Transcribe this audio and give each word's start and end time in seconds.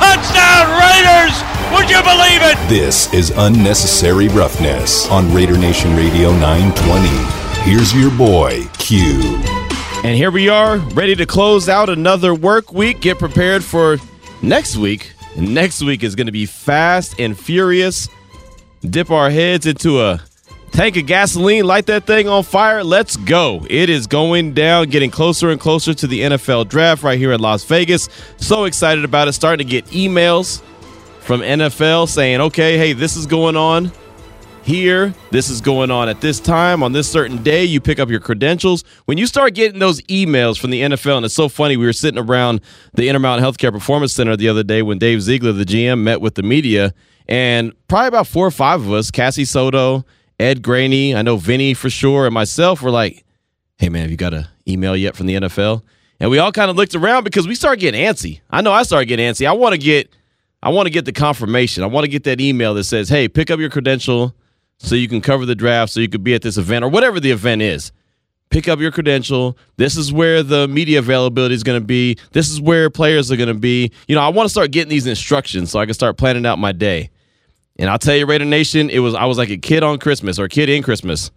touchdown, 0.00 0.66
Raiders! 0.80 1.36
Would 1.72 1.90
you 1.90 2.02
believe 2.02 2.42
it? 2.42 2.56
This 2.68 3.12
is 3.12 3.30
unnecessary 3.36 4.28
roughness 4.28 5.08
on 5.08 5.32
Raider 5.32 5.56
Nation 5.58 5.94
Radio 5.94 6.32
920. 6.32 7.08
Here's 7.70 7.94
your 7.94 8.10
boy, 8.16 8.66
Q. 8.78 9.20
And 10.02 10.16
here 10.16 10.30
we 10.30 10.48
are, 10.48 10.78
ready 10.94 11.14
to 11.14 11.26
close 11.26 11.68
out 11.68 11.90
another 11.90 12.34
work 12.34 12.72
week. 12.72 13.00
Get 13.00 13.18
prepared 13.18 13.62
for 13.62 13.98
next 14.42 14.76
week. 14.76 15.12
Next 15.36 15.82
week 15.82 16.02
is 16.02 16.14
going 16.14 16.26
to 16.26 16.32
be 16.32 16.46
fast 16.46 17.20
and 17.20 17.38
furious. 17.38 18.08
Dip 18.80 19.10
our 19.10 19.30
heads 19.30 19.66
into 19.66 20.00
a 20.00 20.20
tank 20.70 20.96
of 20.96 21.06
gasoline, 21.06 21.64
light 21.64 21.86
that 21.86 22.06
thing 22.06 22.28
on 22.28 22.42
fire. 22.42 22.82
Let's 22.82 23.16
go. 23.16 23.66
It 23.68 23.90
is 23.90 24.06
going 24.06 24.54
down, 24.54 24.88
getting 24.88 25.10
closer 25.10 25.50
and 25.50 25.60
closer 25.60 25.94
to 25.94 26.06
the 26.06 26.20
NFL 26.20 26.68
draft 26.68 27.02
right 27.02 27.18
here 27.18 27.32
in 27.32 27.40
Las 27.40 27.64
Vegas. 27.64 28.08
So 28.36 28.64
excited 28.64 29.04
about 29.04 29.28
it. 29.28 29.32
Starting 29.32 29.66
to 29.66 29.70
get 29.70 29.86
emails 29.86 30.62
from 31.20 31.40
NFL 31.40 32.08
saying, 32.08 32.40
okay, 32.40 32.78
hey, 32.78 32.92
this 32.92 33.16
is 33.16 33.26
going 33.26 33.56
on 33.56 33.92
here. 34.62 35.14
This 35.30 35.48
is 35.48 35.60
going 35.60 35.90
on 35.90 36.08
at 36.08 36.20
this 36.20 36.40
time 36.40 36.82
on 36.82 36.92
this 36.92 37.10
certain 37.10 37.42
day. 37.42 37.64
You 37.64 37.80
pick 37.80 37.98
up 37.98 38.08
your 38.08 38.20
credentials. 38.20 38.84
When 39.04 39.18
you 39.18 39.26
start 39.26 39.54
getting 39.54 39.80
those 39.80 40.00
emails 40.02 40.58
from 40.58 40.70
the 40.70 40.82
NFL, 40.82 41.18
and 41.18 41.26
it's 41.26 41.34
so 41.34 41.48
funny, 41.48 41.76
we 41.76 41.86
were 41.86 41.92
sitting 41.92 42.18
around 42.18 42.60
the 42.94 43.08
Intermountain 43.08 43.44
Healthcare 43.44 43.72
Performance 43.72 44.12
Center 44.12 44.36
the 44.36 44.48
other 44.48 44.62
day 44.62 44.82
when 44.82 44.98
Dave 44.98 45.22
Ziegler, 45.22 45.52
the 45.52 45.64
GM, 45.64 46.00
met 46.00 46.20
with 46.20 46.34
the 46.34 46.42
media, 46.42 46.94
and 47.28 47.72
probably 47.88 48.08
about 48.08 48.26
four 48.26 48.46
or 48.46 48.50
five 48.50 48.80
of 48.80 48.92
us, 48.92 49.10
Cassie 49.10 49.44
Soto, 49.44 50.04
Ed 50.40 50.62
Graney, 50.62 51.14
I 51.14 51.20
know 51.20 51.36
Vinny 51.36 51.74
for 51.74 51.90
sure, 51.90 52.24
and 52.24 52.32
myself 52.32 52.80
were 52.80 52.90
like, 52.90 53.26
hey 53.76 53.90
man, 53.90 54.02
have 54.02 54.10
you 54.10 54.16
got 54.16 54.32
an 54.32 54.46
email 54.66 54.96
yet 54.96 55.14
from 55.14 55.26
the 55.26 55.34
NFL? 55.34 55.82
And 56.18 56.30
we 56.30 56.38
all 56.38 56.50
kind 56.50 56.70
of 56.70 56.76
looked 56.76 56.94
around 56.94 57.24
because 57.24 57.46
we 57.46 57.54
started 57.54 57.78
getting 57.78 58.02
antsy. 58.02 58.40
I 58.48 58.62
know 58.62 58.72
I 58.72 58.82
started 58.84 59.04
getting 59.04 59.30
antsy. 59.30 59.46
I 59.46 59.52
want 59.52 59.74
to 59.74 59.78
get 59.78 60.10
I 60.62 60.70
want 60.70 60.86
to 60.86 60.90
get 60.90 61.04
the 61.04 61.12
confirmation. 61.12 61.82
I 61.82 61.88
want 61.88 62.04
to 62.04 62.10
get 62.10 62.24
that 62.24 62.40
email 62.40 62.72
that 62.74 62.84
says, 62.84 63.10
hey, 63.10 63.28
pick 63.28 63.50
up 63.50 63.60
your 63.60 63.68
credential 63.68 64.34
so 64.78 64.94
you 64.94 65.08
can 65.08 65.20
cover 65.20 65.44
the 65.44 65.54
draft, 65.54 65.92
so 65.92 66.00
you 66.00 66.08
could 66.08 66.24
be 66.24 66.32
at 66.32 66.40
this 66.40 66.56
event 66.56 66.86
or 66.86 66.88
whatever 66.88 67.20
the 67.20 67.30
event 67.30 67.60
is. 67.60 67.92
Pick 68.48 68.66
up 68.66 68.80
your 68.80 68.92
credential. 68.92 69.58
This 69.76 69.94
is 69.94 70.10
where 70.10 70.42
the 70.42 70.66
media 70.68 71.00
availability 71.00 71.54
is 71.54 71.62
going 71.62 71.80
to 71.80 71.86
be. 71.86 72.16
This 72.32 72.48
is 72.48 72.62
where 72.62 72.88
players 72.88 73.30
are 73.30 73.36
going 73.36 73.48
to 73.48 73.54
be. 73.54 73.92
You 74.08 74.14
know, 74.14 74.22
I 74.22 74.28
want 74.28 74.46
to 74.46 74.50
start 74.50 74.70
getting 74.70 74.88
these 74.88 75.06
instructions 75.06 75.70
so 75.70 75.78
I 75.80 75.84
can 75.84 75.92
start 75.92 76.16
planning 76.16 76.46
out 76.46 76.58
my 76.58 76.72
day. 76.72 77.10
And 77.80 77.88
I'll 77.88 77.98
tell 77.98 78.14
you, 78.14 78.26
Raider 78.26 78.44
Nation, 78.44 78.90
it 78.90 78.98
was 78.98 79.14
I 79.14 79.24
was 79.24 79.38
like 79.38 79.48
a 79.48 79.56
kid 79.56 79.82
on 79.82 79.98
Christmas 79.98 80.38
or 80.38 80.44
a 80.44 80.48
kid 80.50 80.68
in 80.68 80.82
Christmas 80.82 81.30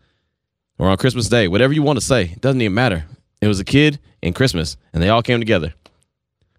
or 0.77 0.89
on 0.89 0.97
Christmas 0.97 1.29
Day, 1.29 1.47
whatever 1.47 1.71
you 1.71 1.81
want 1.81 1.97
to 1.97 2.05
say. 2.05 2.23
It 2.23 2.41
doesn't 2.41 2.59
even 2.59 2.73
matter. 2.73 3.05
It 3.41 3.47
was 3.47 3.61
a 3.61 3.63
kid 3.63 3.97
in 4.21 4.33
Christmas, 4.33 4.75
and 4.91 5.01
they 5.01 5.07
all 5.07 5.23
came 5.23 5.39
together. 5.39 5.73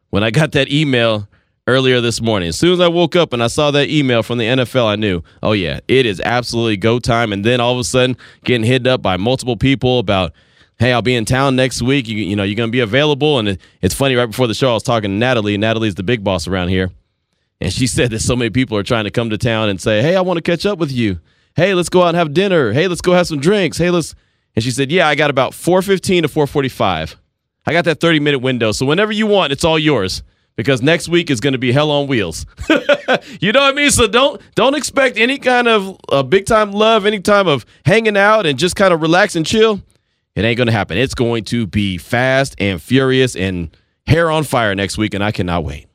When 0.08 0.24
I 0.24 0.30
got 0.30 0.52
that 0.52 0.72
email 0.72 1.28
earlier 1.66 2.00
this 2.00 2.22
morning, 2.22 2.48
as 2.48 2.58
soon 2.58 2.72
as 2.72 2.80
I 2.80 2.88
woke 2.88 3.14
up 3.14 3.34
and 3.34 3.42
I 3.42 3.48
saw 3.48 3.70
that 3.72 3.90
email 3.90 4.22
from 4.22 4.38
the 4.38 4.46
NFL, 4.46 4.86
I 4.86 4.96
knew, 4.96 5.22
oh 5.42 5.52
yeah, 5.52 5.80
it 5.86 6.06
is 6.06 6.18
absolutely 6.18 6.78
go 6.78 6.98
time. 6.98 7.30
And 7.30 7.44
then 7.44 7.60
all 7.60 7.74
of 7.74 7.78
a 7.78 7.84
sudden, 7.84 8.16
getting 8.44 8.64
hit 8.64 8.86
up 8.86 9.02
by 9.02 9.18
multiple 9.18 9.58
people 9.58 9.98
about, 9.98 10.32
hey, 10.78 10.94
I'll 10.94 11.02
be 11.02 11.14
in 11.14 11.26
town 11.26 11.56
next 11.56 11.82
week. 11.82 12.08
You, 12.08 12.16
you 12.16 12.36
know, 12.36 12.42
you're 12.42 12.56
gonna 12.56 12.72
be 12.72 12.80
available. 12.80 13.38
And 13.38 13.48
it, 13.48 13.60
it's 13.82 13.94
funny. 13.94 14.14
Right 14.14 14.24
before 14.24 14.46
the 14.46 14.54
show, 14.54 14.70
I 14.70 14.74
was 14.74 14.82
talking 14.82 15.10
to 15.10 15.14
Natalie. 15.16 15.58
Natalie's 15.58 15.94
the 15.94 16.02
big 16.02 16.24
boss 16.24 16.48
around 16.48 16.68
here. 16.68 16.90
And 17.64 17.72
she 17.72 17.86
said 17.86 18.10
that 18.10 18.20
so 18.20 18.36
many 18.36 18.50
people 18.50 18.76
are 18.76 18.82
trying 18.82 19.04
to 19.04 19.10
come 19.10 19.30
to 19.30 19.38
town 19.38 19.70
and 19.70 19.80
say, 19.80 20.02
Hey, 20.02 20.16
I 20.16 20.20
want 20.20 20.36
to 20.36 20.42
catch 20.42 20.66
up 20.66 20.78
with 20.78 20.92
you. 20.92 21.18
Hey, 21.56 21.72
let's 21.72 21.88
go 21.88 22.02
out 22.02 22.08
and 22.08 22.16
have 22.18 22.34
dinner. 22.34 22.74
Hey, 22.74 22.88
let's 22.88 23.00
go 23.00 23.14
have 23.14 23.26
some 23.26 23.40
drinks. 23.40 23.78
Hey, 23.78 23.88
let's 23.88 24.14
and 24.54 24.62
she 24.62 24.70
said, 24.70 24.92
Yeah, 24.92 25.08
I 25.08 25.14
got 25.14 25.30
about 25.30 25.54
415 25.54 26.24
to 26.24 26.28
445. 26.28 27.16
I 27.66 27.72
got 27.72 27.86
that 27.86 28.00
30 28.00 28.20
minute 28.20 28.40
window. 28.40 28.72
So 28.72 28.84
whenever 28.84 29.12
you 29.12 29.26
want, 29.26 29.50
it's 29.50 29.64
all 29.64 29.78
yours. 29.78 30.22
Because 30.56 30.82
next 30.82 31.08
week 31.08 31.30
is 31.30 31.40
going 31.40 31.54
to 31.54 31.58
be 31.58 31.72
hell 31.72 31.90
on 31.90 32.06
wheels. 32.06 32.44
you 33.40 33.50
know 33.50 33.62
what 33.62 33.72
I 33.72 33.72
mean? 33.72 33.90
So 33.90 34.06
don't 34.08 34.42
don't 34.54 34.74
expect 34.74 35.16
any 35.16 35.38
kind 35.38 35.66
of 35.66 35.96
uh, 36.10 36.22
big 36.22 36.44
time 36.44 36.70
love, 36.70 37.06
any 37.06 37.20
time 37.20 37.48
of 37.48 37.64
hanging 37.86 38.18
out 38.18 38.44
and 38.44 38.58
just 38.58 38.76
kind 38.76 38.92
of 38.92 39.00
relax 39.00 39.36
and 39.36 39.46
chill. 39.46 39.80
It 40.34 40.44
ain't 40.44 40.58
going 40.58 40.66
to 40.66 40.72
happen. 40.72 40.98
It's 40.98 41.14
going 41.14 41.44
to 41.44 41.66
be 41.66 41.96
fast 41.96 42.56
and 42.58 42.80
furious 42.82 43.34
and 43.34 43.74
hair 44.06 44.30
on 44.30 44.44
fire 44.44 44.74
next 44.74 44.98
week, 44.98 45.14
and 45.14 45.24
I 45.24 45.32
cannot 45.32 45.64
wait. 45.64 45.86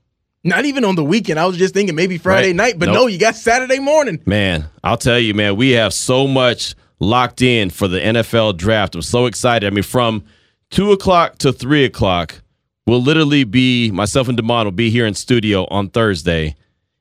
Not 0.43 0.65
even 0.65 0.85
on 0.85 0.95
the 0.95 1.03
weekend. 1.03 1.39
I 1.39 1.45
was 1.45 1.57
just 1.57 1.73
thinking 1.73 1.95
maybe 1.95 2.17
Friday 2.17 2.47
Right. 2.47 2.55
night, 2.55 2.79
but 2.79 2.85
Nope. 2.87 2.95
no, 2.95 3.07
you 3.07 3.17
got 3.17 3.35
Saturday 3.35 3.79
morning. 3.79 4.21
Man, 4.25 4.65
I'll 4.83 4.97
tell 4.97 5.19
you, 5.19 5.33
man, 5.33 5.55
we 5.57 5.71
have 5.71 5.93
so 5.93 6.27
much 6.27 6.75
locked 6.99 7.41
in 7.41 7.69
for 7.69 7.87
the 7.87 7.99
NFL 7.99 8.53
draft. 8.53 8.95
I'm 8.95 9.01
so 9.01 9.25
excited. 9.25 9.67
I 9.67 9.69
mean, 9.71 9.83
from 9.83 10.23
two 10.71 10.91
o'clock 10.93 11.37
to 11.39 11.51
three 11.51 11.83
o'clock, 11.83 12.41
we'll 12.87 13.01
literally 13.01 13.43
be 13.43 13.91
myself 13.91 14.29
and 14.29 14.37
Demond 14.37 14.65
will 14.65 14.71
be 14.71 14.89
here 14.89 15.05
in 15.05 15.13
studio 15.13 15.65
on 15.69 15.89
Thursday, 15.89 16.55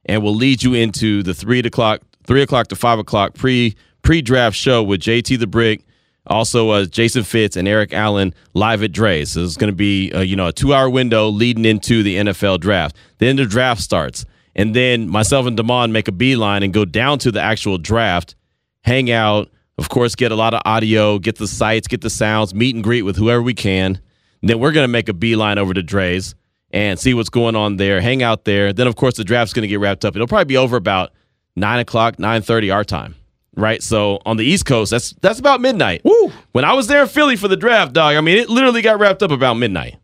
and 0.04 0.22
we'll 0.22 0.34
lead 0.34 0.62
you 0.64 0.74
into 0.74 1.22
the 1.22 1.34
three 1.34 1.60
o'clock, 1.60 2.00
three 2.26 2.42
o'clock 2.42 2.66
to 2.68 2.76
five 2.76 2.98
o'clock 2.98 3.34
pre 3.34 3.76
pre 4.02 4.20
draft 4.20 4.56
show 4.56 4.82
with 4.82 5.00
JT 5.00 5.38
the 5.38 5.46
Brick. 5.46 5.82
Also, 6.28 6.70
uh, 6.70 6.84
Jason 6.84 7.22
Fitz 7.22 7.56
and 7.56 7.66
Eric 7.66 7.92
Allen 7.92 8.34
live 8.54 8.82
at 8.82 8.92
Dre's. 8.92 9.32
So 9.32 9.42
it's 9.42 9.56
going 9.56 9.72
to 9.72 9.76
be, 9.76 10.12
uh, 10.12 10.20
you 10.20 10.36
know, 10.36 10.48
a 10.48 10.52
two-hour 10.52 10.90
window 10.90 11.28
leading 11.28 11.64
into 11.64 12.02
the 12.02 12.16
NFL 12.16 12.60
draft. 12.60 12.96
Then 13.18 13.36
the 13.36 13.46
draft 13.46 13.80
starts, 13.80 14.24
and 14.54 14.74
then 14.74 15.08
myself 15.08 15.46
and 15.46 15.56
Damon 15.56 15.92
make 15.92 16.08
a 16.08 16.12
beeline 16.12 16.62
and 16.62 16.72
go 16.72 16.84
down 16.84 17.18
to 17.20 17.32
the 17.32 17.40
actual 17.40 17.78
draft, 17.78 18.34
hang 18.82 19.10
out. 19.10 19.50
Of 19.78 19.88
course, 19.88 20.14
get 20.14 20.32
a 20.32 20.34
lot 20.34 20.54
of 20.54 20.60
audio, 20.64 21.18
get 21.18 21.36
the 21.36 21.46
sights, 21.46 21.86
get 21.86 22.00
the 22.00 22.10
sounds, 22.10 22.52
meet 22.52 22.74
and 22.74 22.82
greet 22.82 23.02
with 23.02 23.16
whoever 23.16 23.40
we 23.40 23.54
can. 23.54 24.00
And 24.42 24.50
then 24.50 24.58
we're 24.58 24.72
going 24.72 24.84
to 24.84 24.88
make 24.88 25.08
a 25.08 25.12
beeline 25.12 25.56
over 25.56 25.72
to 25.72 25.82
Dre's 25.82 26.34
and 26.72 26.98
see 26.98 27.14
what's 27.14 27.28
going 27.28 27.54
on 27.56 27.76
there. 27.76 28.00
Hang 28.00 28.22
out 28.22 28.44
there. 28.44 28.72
Then, 28.72 28.88
of 28.88 28.96
course, 28.96 29.16
the 29.16 29.24
draft's 29.24 29.54
going 29.54 29.62
to 29.62 29.68
get 29.68 29.78
wrapped 29.78 30.04
up. 30.04 30.16
It'll 30.16 30.26
probably 30.26 30.46
be 30.46 30.56
over 30.56 30.76
about 30.76 31.12
nine 31.54 31.78
o'clock, 31.78 32.18
nine 32.18 32.42
thirty 32.42 32.70
our 32.70 32.84
time 32.84 33.14
right? 33.58 33.82
So 33.82 34.20
on 34.24 34.36
the 34.36 34.44
East 34.44 34.64
Coast, 34.64 34.90
that's 34.90 35.14
that's 35.20 35.38
about 35.38 35.60
midnight. 35.60 36.02
Woo. 36.04 36.32
When 36.52 36.64
I 36.64 36.72
was 36.72 36.86
there 36.86 37.02
in 37.02 37.08
Philly 37.08 37.36
for 37.36 37.48
the 37.48 37.56
draft, 37.56 37.92
dog, 37.92 38.16
I 38.16 38.20
mean, 38.20 38.38
it 38.38 38.48
literally 38.48 38.82
got 38.82 38.98
wrapped 38.98 39.22
up 39.22 39.30
about 39.30 39.54
midnight. 39.54 39.96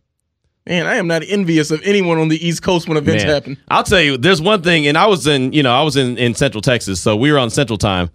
Man, 0.67 0.87
I 0.87 0.97
am 0.97 1.07
not 1.07 1.23
envious 1.27 1.71
of 1.71 1.83
anyone 1.85 2.19
on 2.19 2.29
the 2.29 2.47
East 2.47 2.63
Coast 2.63 2.89
when 2.89 2.97
events 2.97 3.25
Man, 3.25 3.33
happen. 3.33 3.59
I'll 3.69 3.83
tell 3.83 4.01
you, 4.01 4.17
there's 4.17 4.41
one 4.41 4.63
thing, 4.63 4.87
and 4.87 4.97
I 4.97 5.07
was 5.07 5.27
in, 5.27 5.53
you 5.53 5.63
know, 5.63 5.75
I 5.75 5.83
was 5.83 5.97
in 5.97 6.17
in 6.17 6.35
Central 6.35 6.63
Texas, 6.63 7.01
so 7.01 7.17
we 7.17 7.31
were 7.31 7.39
on 7.39 7.51
Central 7.51 7.79
Time. 7.79 8.11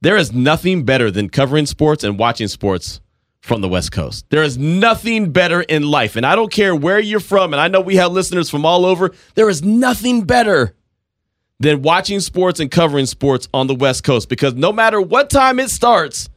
There 0.00 0.16
is 0.16 0.32
nothing 0.32 0.84
better 0.84 1.10
than 1.10 1.28
covering 1.28 1.66
sports 1.66 2.04
and 2.04 2.18
watching 2.18 2.48
sports 2.48 3.00
from 3.40 3.60
the 3.60 3.68
West 3.68 3.92
Coast. 3.92 4.24
There 4.30 4.42
is 4.42 4.56
nothing 4.56 5.30
better 5.30 5.60
in 5.60 5.82
life, 5.82 6.16
and 6.16 6.24
I 6.24 6.34
don't 6.34 6.50
care 6.50 6.74
where 6.74 6.98
you're 6.98 7.20
from, 7.20 7.52
and 7.52 7.60
I 7.60 7.68
know 7.68 7.82
we 7.82 7.96
have 7.96 8.12
listeners 8.12 8.48
from 8.48 8.64
all 8.64 8.86
over. 8.86 9.12
There 9.34 9.50
is 9.50 9.62
nothing 9.62 10.22
better 10.24 10.74
than 11.64 11.80
watching 11.80 12.20
sports 12.20 12.60
and 12.60 12.70
covering 12.70 13.06
sports 13.06 13.48
on 13.54 13.66
the 13.66 13.74
West 13.74 14.04
Coast 14.04 14.28
because 14.28 14.52
no 14.54 14.70
matter 14.70 15.00
what 15.00 15.30
time 15.30 15.58
it 15.58 15.70
starts, 15.70 16.28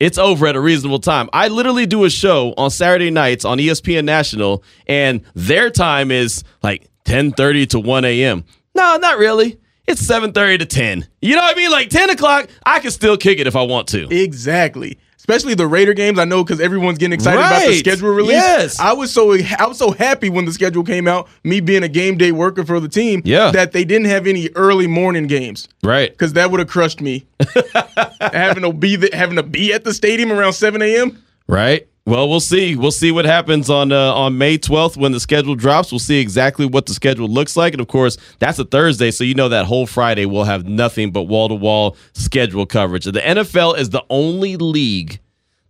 it's 0.00 0.18
over 0.18 0.46
at 0.48 0.56
a 0.56 0.60
reasonable 0.60 0.98
time. 0.98 1.30
I 1.32 1.46
literally 1.48 1.86
do 1.86 2.04
a 2.04 2.10
show 2.10 2.52
on 2.56 2.70
Saturday 2.70 3.10
nights 3.10 3.44
on 3.44 3.58
ESPN 3.58 4.04
National, 4.04 4.64
and 4.88 5.20
their 5.34 5.70
time 5.70 6.10
is 6.10 6.42
like 6.64 6.88
10:30 7.04 7.68
to 7.70 7.78
1 7.78 8.04
a.m. 8.04 8.44
No, 8.74 8.96
not 8.96 9.18
really. 9.18 9.60
It's 9.86 10.02
7:30 10.02 10.58
to 10.58 10.66
10. 10.66 11.06
You 11.22 11.36
know 11.36 11.42
what 11.42 11.56
I 11.56 11.58
mean? 11.58 11.70
Like 11.70 11.90
10 11.90 12.10
o'clock, 12.10 12.48
I 12.64 12.80
can 12.80 12.90
still 12.90 13.16
kick 13.16 13.38
it 13.38 13.46
if 13.46 13.54
I 13.54 13.62
want 13.62 13.86
to. 13.88 14.08
Exactly. 14.08 14.98
Especially 15.30 15.54
the 15.54 15.66
Raider 15.66 15.94
games, 15.94 16.18
I 16.18 16.24
know 16.24 16.42
because 16.42 16.60
everyone's 16.60 16.98
getting 16.98 17.12
excited 17.12 17.38
about 17.38 17.64
the 17.66 17.74
schedule 17.78 18.10
release. 18.10 18.32
Yes. 18.32 18.80
I 18.80 18.92
was 18.92 19.12
so 19.12 19.32
I 19.32 19.66
was 19.66 19.78
so 19.78 19.92
happy 19.92 20.28
when 20.28 20.44
the 20.44 20.52
schedule 20.52 20.82
came 20.82 21.06
out. 21.06 21.28
Me 21.44 21.60
being 21.60 21.82
a 21.84 21.88
game 21.88 22.18
day 22.18 22.32
worker 22.32 22.64
for 22.64 22.80
the 22.80 22.88
team, 22.88 23.22
Yeah. 23.24 23.50
that 23.52 23.72
they 23.72 23.84
didn't 23.84 24.06
have 24.08 24.26
any 24.26 24.48
early 24.56 24.86
morning 24.88 25.26
games 25.28 25.68
Right. 25.84 26.10
because 26.10 26.32
that 26.32 26.50
would 26.50 26.58
have 26.60 26.68
crushed 26.68 27.00
me. 27.00 27.26
having 28.20 28.62
to 28.64 28.72
be 28.72 28.96
the, 28.96 29.10
having 29.12 29.36
to 29.36 29.42
be 29.42 29.72
at 29.72 29.84
the 29.84 29.94
stadium 29.94 30.32
around 30.32 30.54
seven 30.54 30.82
a.m. 30.82 31.22
Right. 31.46 31.86
Well, 32.06 32.28
we'll 32.28 32.40
see. 32.40 32.76
We'll 32.76 32.90
see 32.90 33.12
what 33.12 33.24
happens 33.24 33.68
on 33.68 33.92
uh, 33.92 34.14
on 34.14 34.38
May 34.38 34.58
12th 34.58 34.96
when 34.96 35.12
the 35.12 35.20
schedule 35.20 35.54
drops. 35.54 35.92
We'll 35.92 35.98
see 35.98 36.18
exactly 36.18 36.66
what 36.66 36.86
the 36.86 36.94
schedule 36.94 37.28
looks 37.28 37.56
like, 37.56 37.72
and 37.74 37.80
of 37.80 37.88
course, 37.88 38.16
that's 38.38 38.58
a 38.58 38.64
Thursday, 38.64 39.10
so 39.10 39.22
you 39.22 39.34
know 39.34 39.48
that 39.50 39.66
whole 39.66 39.86
Friday 39.86 40.24
we'll 40.26 40.44
have 40.44 40.66
nothing 40.66 41.12
but 41.12 41.24
wall 41.24 41.48
to 41.48 41.54
wall 41.54 41.96
schedule 42.14 42.66
coverage. 42.66 43.04
The 43.04 43.12
NFL 43.20 43.78
is 43.78 43.90
the 43.90 44.04
only 44.08 44.56
league 44.56 45.20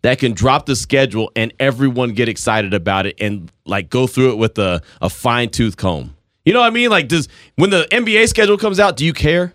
that 0.02 0.18
can 0.18 0.32
drop 0.32 0.66
the 0.66 0.76
schedule 0.76 1.30
and 1.36 1.52
everyone 1.60 2.12
get 2.12 2.28
excited 2.28 2.72
about 2.72 3.06
it 3.06 3.16
and 3.20 3.52
like 3.66 3.90
go 3.90 4.06
through 4.06 4.32
it 4.32 4.38
with 4.38 4.58
a, 4.58 4.80
a 5.02 5.10
fine 5.10 5.50
tooth 5.50 5.76
comb. 5.76 6.16
You 6.44 6.54
know 6.54 6.60
what 6.60 6.68
I 6.68 6.70
mean? 6.70 6.90
Like, 6.90 7.08
does 7.08 7.28
when 7.56 7.70
the 7.70 7.86
NBA 7.90 8.28
schedule 8.28 8.56
comes 8.56 8.80
out, 8.80 8.96
do 8.96 9.04
you 9.04 9.12
care? 9.12 9.52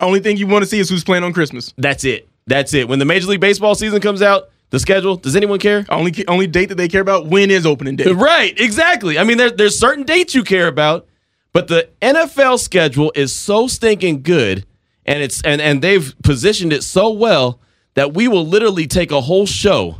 Only 0.00 0.20
thing 0.20 0.36
you 0.36 0.46
want 0.46 0.62
to 0.62 0.68
see 0.68 0.78
is 0.78 0.88
who's 0.88 1.02
playing 1.02 1.24
on 1.24 1.32
Christmas. 1.32 1.74
That's 1.76 2.04
it. 2.04 2.28
That's 2.46 2.72
it. 2.74 2.88
When 2.88 3.00
the 3.00 3.04
Major 3.04 3.26
League 3.26 3.40
Baseball 3.40 3.74
season 3.74 4.00
comes 4.00 4.22
out, 4.22 4.50
the 4.70 4.78
schedule, 4.78 5.16
does 5.16 5.34
anyone 5.34 5.58
care? 5.58 5.86
Only 5.88 6.26
only 6.28 6.46
date 6.46 6.66
that 6.66 6.76
they 6.76 6.88
care 6.88 7.00
about 7.00 7.26
when 7.26 7.50
is 7.50 7.64
opening 7.64 7.96
day. 7.96 8.12
Right, 8.12 8.58
exactly. 8.58 9.18
I 9.18 9.24
mean, 9.24 9.38
there, 9.38 9.50
there's 9.50 9.78
certain 9.78 10.04
dates 10.04 10.34
you 10.34 10.44
care 10.44 10.68
about, 10.68 11.06
but 11.52 11.68
the 11.68 11.88
NFL 12.02 12.58
schedule 12.58 13.12
is 13.14 13.34
so 13.34 13.66
stinking 13.66 14.22
good, 14.22 14.66
and 15.06 15.22
it's 15.22 15.40
and 15.42 15.60
and 15.60 15.82
they've 15.82 16.14
positioned 16.22 16.72
it 16.72 16.82
so 16.82 17.10
well 17.10 17.60
that 17.94 18.14
we 18.14 18.28
will 18.28 18.46
literally 18.46 18.86
take 18.86 19.10
a 19.10 19.20
whole 19.20 19.46
show 19.46 19.96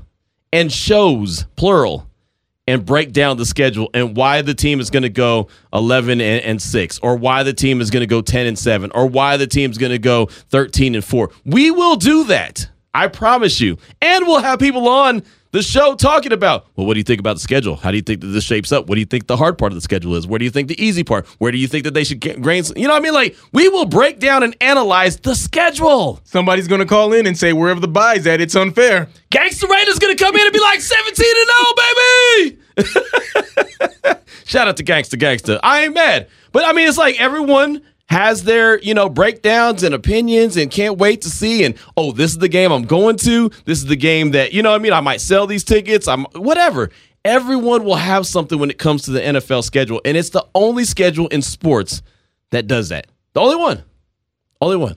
and 0.53 0.73
shows 0.73 1.47
plural 1.57 2.09
and 2.69 2.85
break 2.85 3.13
down 3.13 3.39
the 3.39 3.47
schedule 3.47 3.89
and 3.95 4.15
why 4.15 4.43
the 4.43 4.55
team 4.55 4.79
is 4.79 4.91
going 4.91 5.03
to 5.03 5.09
go 5.09 5.49
11 5.73 6.21
and, 6.21 6.45
and 6.45 6.61
6 6.61 6.99
or 6.99 7.17
why 7.17 7.43
the 7.43 7.55
team 7.55 7.81
is 7.81 7.91
going 7.91 8.03
to 8.03 8.07
go 8.07 8.21
10 8.21 8.47
and 8.47 8.59
7 8.59 8.91
or 8.95 9.07
why 9.07 9.39
the 9.39 9.47
team's 9.47 9.79
going 9.79 9.91
to 9.91 9.99
go 9.99 10.27
13 10.27 10.95
and 10.95 11.05
4. 11.05 11.31
We 11.47 11.71
will 11.71 11.97
do 11.97 12.25
that. 12.25 12.69
I 12.99 13.07
promise 13.07 13.61
you. 13.61 13.79
And 14.03 14.27
we'll 14.27 14.41
have 14.41 14.59
people 14.59 14.89
on 14.89 15.23
the 15.53 15.63
show 15.63 15.95
talking 15.95 16.33
about, 16.33 16.67
well, 16.75 16.85
what 16.85 16.95
do 16.95 16.99
you 16.99 17.05
think 17.05 17.21
about 17.21 17.35
the 17.35 17.41
schedule? 17.41 17.77
How 17.77 17.93
do 17.93 17.97
you 17.97 18.03
think 18.03 18.23
that 18.23 18.27
this 18.27 18.43
shapes 18.43 18.73
up? 18.73 18.89
What 18.89 18.97
do 18.97 19.01
you 19.01 19.07
think 19.07 19.29
the 19.29 19.37
hard 19.37 19.57
part 19.57 19.71
of 19.71 19.77
the 19.77 19.81
schedule 19.81 20.17
is? 20.17 20.27
Where 20.27 20.41
do 20.41 20.45
you 20.45 20.51
think 20.51 20.67
the 20.67 20.85
easy 20.85 21.05
part? 21.05 21.29
Where 21.39 21.53
do 21.53 21.59
you 21.59 21.69
think 21.69 21.85
that 21.85 21.95
they 21.95 22.03
should 22.03 22.19
get 22.19 22.43
grains? 22.43 22.73
You 22.75 22.89
know 22.89 22.95
what 22.95 23.01
I 23.01 23.05
mean? 23.05 23.15
Like, 23.15 23.37
we 23.53 23.69
will 23.69 23.87
break 23.87 24.19
down 24.19 24.43
and 24.43 24.57
analyze 24.61 25.17
the 25.19 25.37
schedule. 25.37 26.21
Somebody's 26.25 26.67
gonna 26.67 26.87
call 26.87 27.13
in 27.13 27.25
and 27.29 27.39
say 27.39 27.53
wherever 27.53 27.79
the 27.79 27.87
bye's 27.87 28.27
at, 28.27 28.41
it's 28.41 28.57
unfair. 28.57 29.09
Gangster 29.31 29.69
Raiders 29.69 30.01
gonna 30.01 30.17
come 30.17 30.35
in 30.35 30.43
and 30.43 30.53
be 30.53 30.61
like 30.61 30.81
17 30.81 31.25
and 31.39 32.85
0, 32.85 32.95
baby. 34.11 34.19
Shout 34.45 34.67
out 34.67 34.77
to 34.79 34.83
Gangster 34.83 35.17
Gangster. 35.17 35.61
I 35.63 35.85
ain't 35.85 35.95
mad. 35.95 36.27
But 36.51 36.65
I 36.65 36.73
mean, 36.73 36.89
it's 36.89 36.99
like 36.99 37.21
everyone 37.21 37.83
has 38.09 38.45
their, 38.45 38.79
you 38.81 38.95
know, 38.95 39.09
breakdowns 39.09 39.83
and 39.83 39.95
opinions 39.95 40.57
and 40.57 40.71
can't 40.71 40.99
wait 40.99 41.23
to 41.23 41.31
see. 41.31 41.65
And 41.65 41.77
oh, 41.97 42.13
this 42.13 42.31
is 42.33 42.39
the 42.39 42.49
game 42.49 42.73
I'm 42.73 42.85
going 42.85 43.17
to. 43.19 43.51
This 43.67 43.79
is 43.79 43.87
the 43.87 43.97
game 43.97 44.31
that, 44.31 44.53
you 44.53 44.63
know 44.63 44.75
I 44.75 44.79
mean? 44.79 44.93
I 44.93 45.01
might 45.01 45.21
sell 45.21 45.47
these 45.47 45.63
tickets. 45.65 46.09
I'm 46.09 46.25
whatever. 46.35 46.91
Everyone 47.25 47.85
will 47.85 47.97
have 47.97 48.27
something 48.27 48.59
when 48.59 48.71
it 48.71 48.79
comes 48.79 49.03
to 49.03 49.11
the 49.11 49.21
NFL 49.21 49.63
schedule. 49.63 50.01
And 50.05 50.17
it's 50.17 50.31
the 50.31 50.47
only 50.55 50.85
schedule 50.85 51.29
in 51.29 51.43
sports 51.43 52.03
that 52.51 52.67
does 52.67 52.89
that. 52.89 53.09
The 53.35 53.41
only 53.41 53.57
one. 53.57 53.83
Only 54.61 54.77
one. 54.77 54.97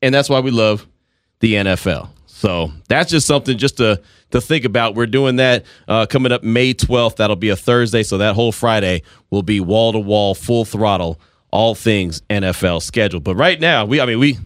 And 0.00 0.14
that's 0.14 0.30
why 0.30 0.40
we 0.40 0.50
love 0.50 0.86
the 1.40 1.54
NFL. 1.54 2.08
So 2.24 2.72
that's 2.88 3.10
just 3.10 3.26
something 3.26 3.58
just 3.58 3.76
to 3.78 4.00
to 4.30 4.40
think 4.40 4.64
about. 4.64 4.94
We're 4.94 5.06
doing 5.06 5.36
that 5.36 5.64
uh, 5.86 6.06
coming 6.06 6.32
up 6.32 6.42
May 6.42 6.74
12th. 6.74 7.16
That'll 7.16 7.36
be 7.36 7.50
a 7.50 7.56
Thursday. 7.56 8.02
So 8.02 8.18
that 8.18 8.34
whole 8.34 8.52
Friday 8.52 9.02
will 9.30 9.42
be 9.42 9.60
wall 9.60 9.92
to 9.92 9.98
wall, 9.98 10.34
full 10.34 10.64
throttle 10.64 11.20
all 11.56 11.74
things 11.74 12.20
NFL 12.28 12.82
schedule. 12.82 13.18
But 13.18 13.36
right 13.36 13.58
now, 13.58 13.86
we 13.86 13.98
I 13.98 14.04
mean 14.04 14.18
we 14.18 14.36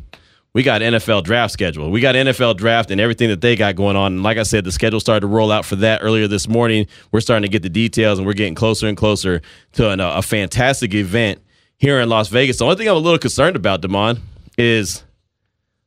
we 0.53 0.62
got 0.62 0.81
NFL 0.81 1.25
draft 1.25 1.53
schedule. 1.53 1.91
We 1.91 2.01
got 2.01 2.15
NFL 2.15 2.57
draft 2.57 2.93
and 2.93 3.01
everything 3.01 3.29
that 3.31 3.41
they 3.41 3.57
got 3.57 3.75
going 3.75 3.97
on. 3.97 4.15
And 4.15 4.23
like 4.23 4.39
I 4.39 4.45
said, 4.45 4.65
the 4.65 4.71
schedule 4.71 5.01
started 5.01 5.23
to 5.23 5.27
roll 5.27 5.51
out 5.51 5.65
for 5.65 5.77
that 5.77 6.03
earlier 6.03 6.29
this 6.29 6.47
morning. 6.47 6.87
We're 7.11 7.21
starting 7.21 7.43
to 7.43 7.49
get 7.49 7.62
the 7.62 7.69
details, 7.69 8.19
and 8.19 8.27
we're 8.27 8.35
getting 8.35 8.55
closer 8.55 8.87
and 8.87 8.97
closer 8.97 9.43
to 9.73 9.91
an, 9.91 9.99
a 9.99 10.23
fantastic 10.23 10.95
event 10.95 11.41
here 11.79 12.01
in 12.01 12.09
Las 12.09 12.29
Vegas. 12.29 12.59
The 12.59 12.65
only 12.65 12.77
thing 12.77 12.89
I'm 12.89 12.97
a 12.97 13.01
little 13.01 13.19
concerned 13.19 13.56
about, 13.56 13.81
Damon, 13.81 14.23
is 14.56 15.03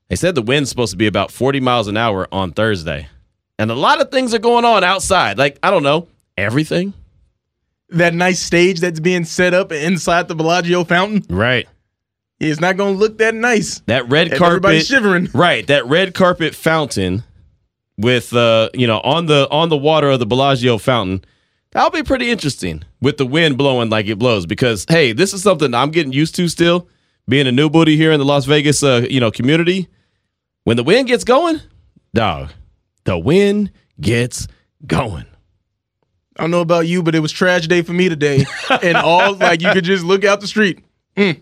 they 0.09 0.17
said 0.17 0.35
the 0.35 0.41
wind's 0.41 0.69
supposed 0.69 0.91
to 0.91 0.97
be 0.97 1.07
about 1.07 1.31
40 1.31 1.61
miles 1.61 1.87
an 1.87 1.95
hour 1.95 2.27
on 2.33 2.51
Thursday, 2.51 3.07
and 3.57 3.71
a 3.71 3.75
lot 3.75 4.01
of 4.01 4.11
things 4.11 4.33
are 4.33 4.39
going 4.39 4.65
on 4.65 4.83
outside. 4.83 5.37
Like 5.37 5.57
I 5.63 5.71
don't 5.71 5.83
know 5.83 6.09
everything 6.37 6.93
that 7.93 8.13
nice 8.13 8.41
stage 8.41 8.79
that's 8.79 8.99
being 8.99 9.25
set 9.25 9.53
up 9.53 9.71
inside 9.71 10.27
the 10.27 10.35
Bellagio 10.35 10.83
fountain. 10.83 11.23
Right. 11.29 11.67
It's 12.39 12.59
not 12.59 12.77
going 12.77 12.95
to 12.95 12.99
look 12.99 13.19
that 13.19 13.35
nice. 13.35 13.79
That 13.85 14.09
red 14.09 14.29
carpet, 14.31 14.47
everybody 14.47 14.79
shivering. 14.81 15.29
Right. 15.33 15.65
That 15.67 15.85
red 15.85 16.13
carpet 16.13 16.55
fountain 16.55 17.23
with 17.97 18.33
uh, 18.33 18.69
you 18.73 18.87
know, 18.87 18.99
on 19.01 19.27
the 19.27 19.47
on 19.49 19.69
the 19.69 19.77
water 19.77 20.09
of 20.09 20.19
the 20.19 20.25
Bellagio 20.25 20.77
fountain. 20.77 21.23
That'll 21.71 21.89
be 21.89 22.03
pretty 22.03 22.29
interesting 22.29 22.83
with 23.01 23.17
the 23.17 23.25
wind 23.25 23.57
blowing 23.57 23.89
like 23.89 24.07
it 24.07 24.19
blows. 24.19 24.45
Because 24.45 24.85
hey, 24.87 25.13
this 25.13 25.33
is 25.33 25.41
something 25.41 25.73
I'm 25.73 25.91
getting 25.91 26.13
used 26.13 26.35
to 26.35 26.47
still. 26.47 26.87
Being 27.27 27.47
a 27.47 27.51
new 27.51 27.69
booty 27.69 27.95
here 27.95 28.11
in 28.11 28.19
the 28.19 28.25
Las 28.25 28.45
Vegas, 28.45 28.83
uh, 28.83 29.07
you 29.09 29.19
know, 29.19 29.31
community. 29.31 29.87
When 30.65 30.75
the 30.77 30.83
wind 30.83 31.07
gets 31.07 31.23
going, 31.23 31.61
dog, 32.13 32.51
the 33.05 33.17
wind 33.17 33.71
gets 33.99 34.47
going. 34.85 35.25
I 36.43 36.45
don't 36.45 36.51
know 36.51 36.59
about 36.59 36.87
you, 36.87 37.01
but 37.01 37.15
it 37.15 37.21
was 37.21 37.31
trash 37.31 37.67
day 37.67 37.83
for 37.83 37.93
me 37.93 38.09
today. 38.09 38.43
and 38.81 38.97
all 38.97 39.33
like 39.37 39.61
you 39.61 39.71
could 39.71 39.85
just 39.85 40.03
look 40.03 40.25
out 40.25 40.41
the 40.41 40.47
street. 40.47 40.83
Mm, 41.15 41.41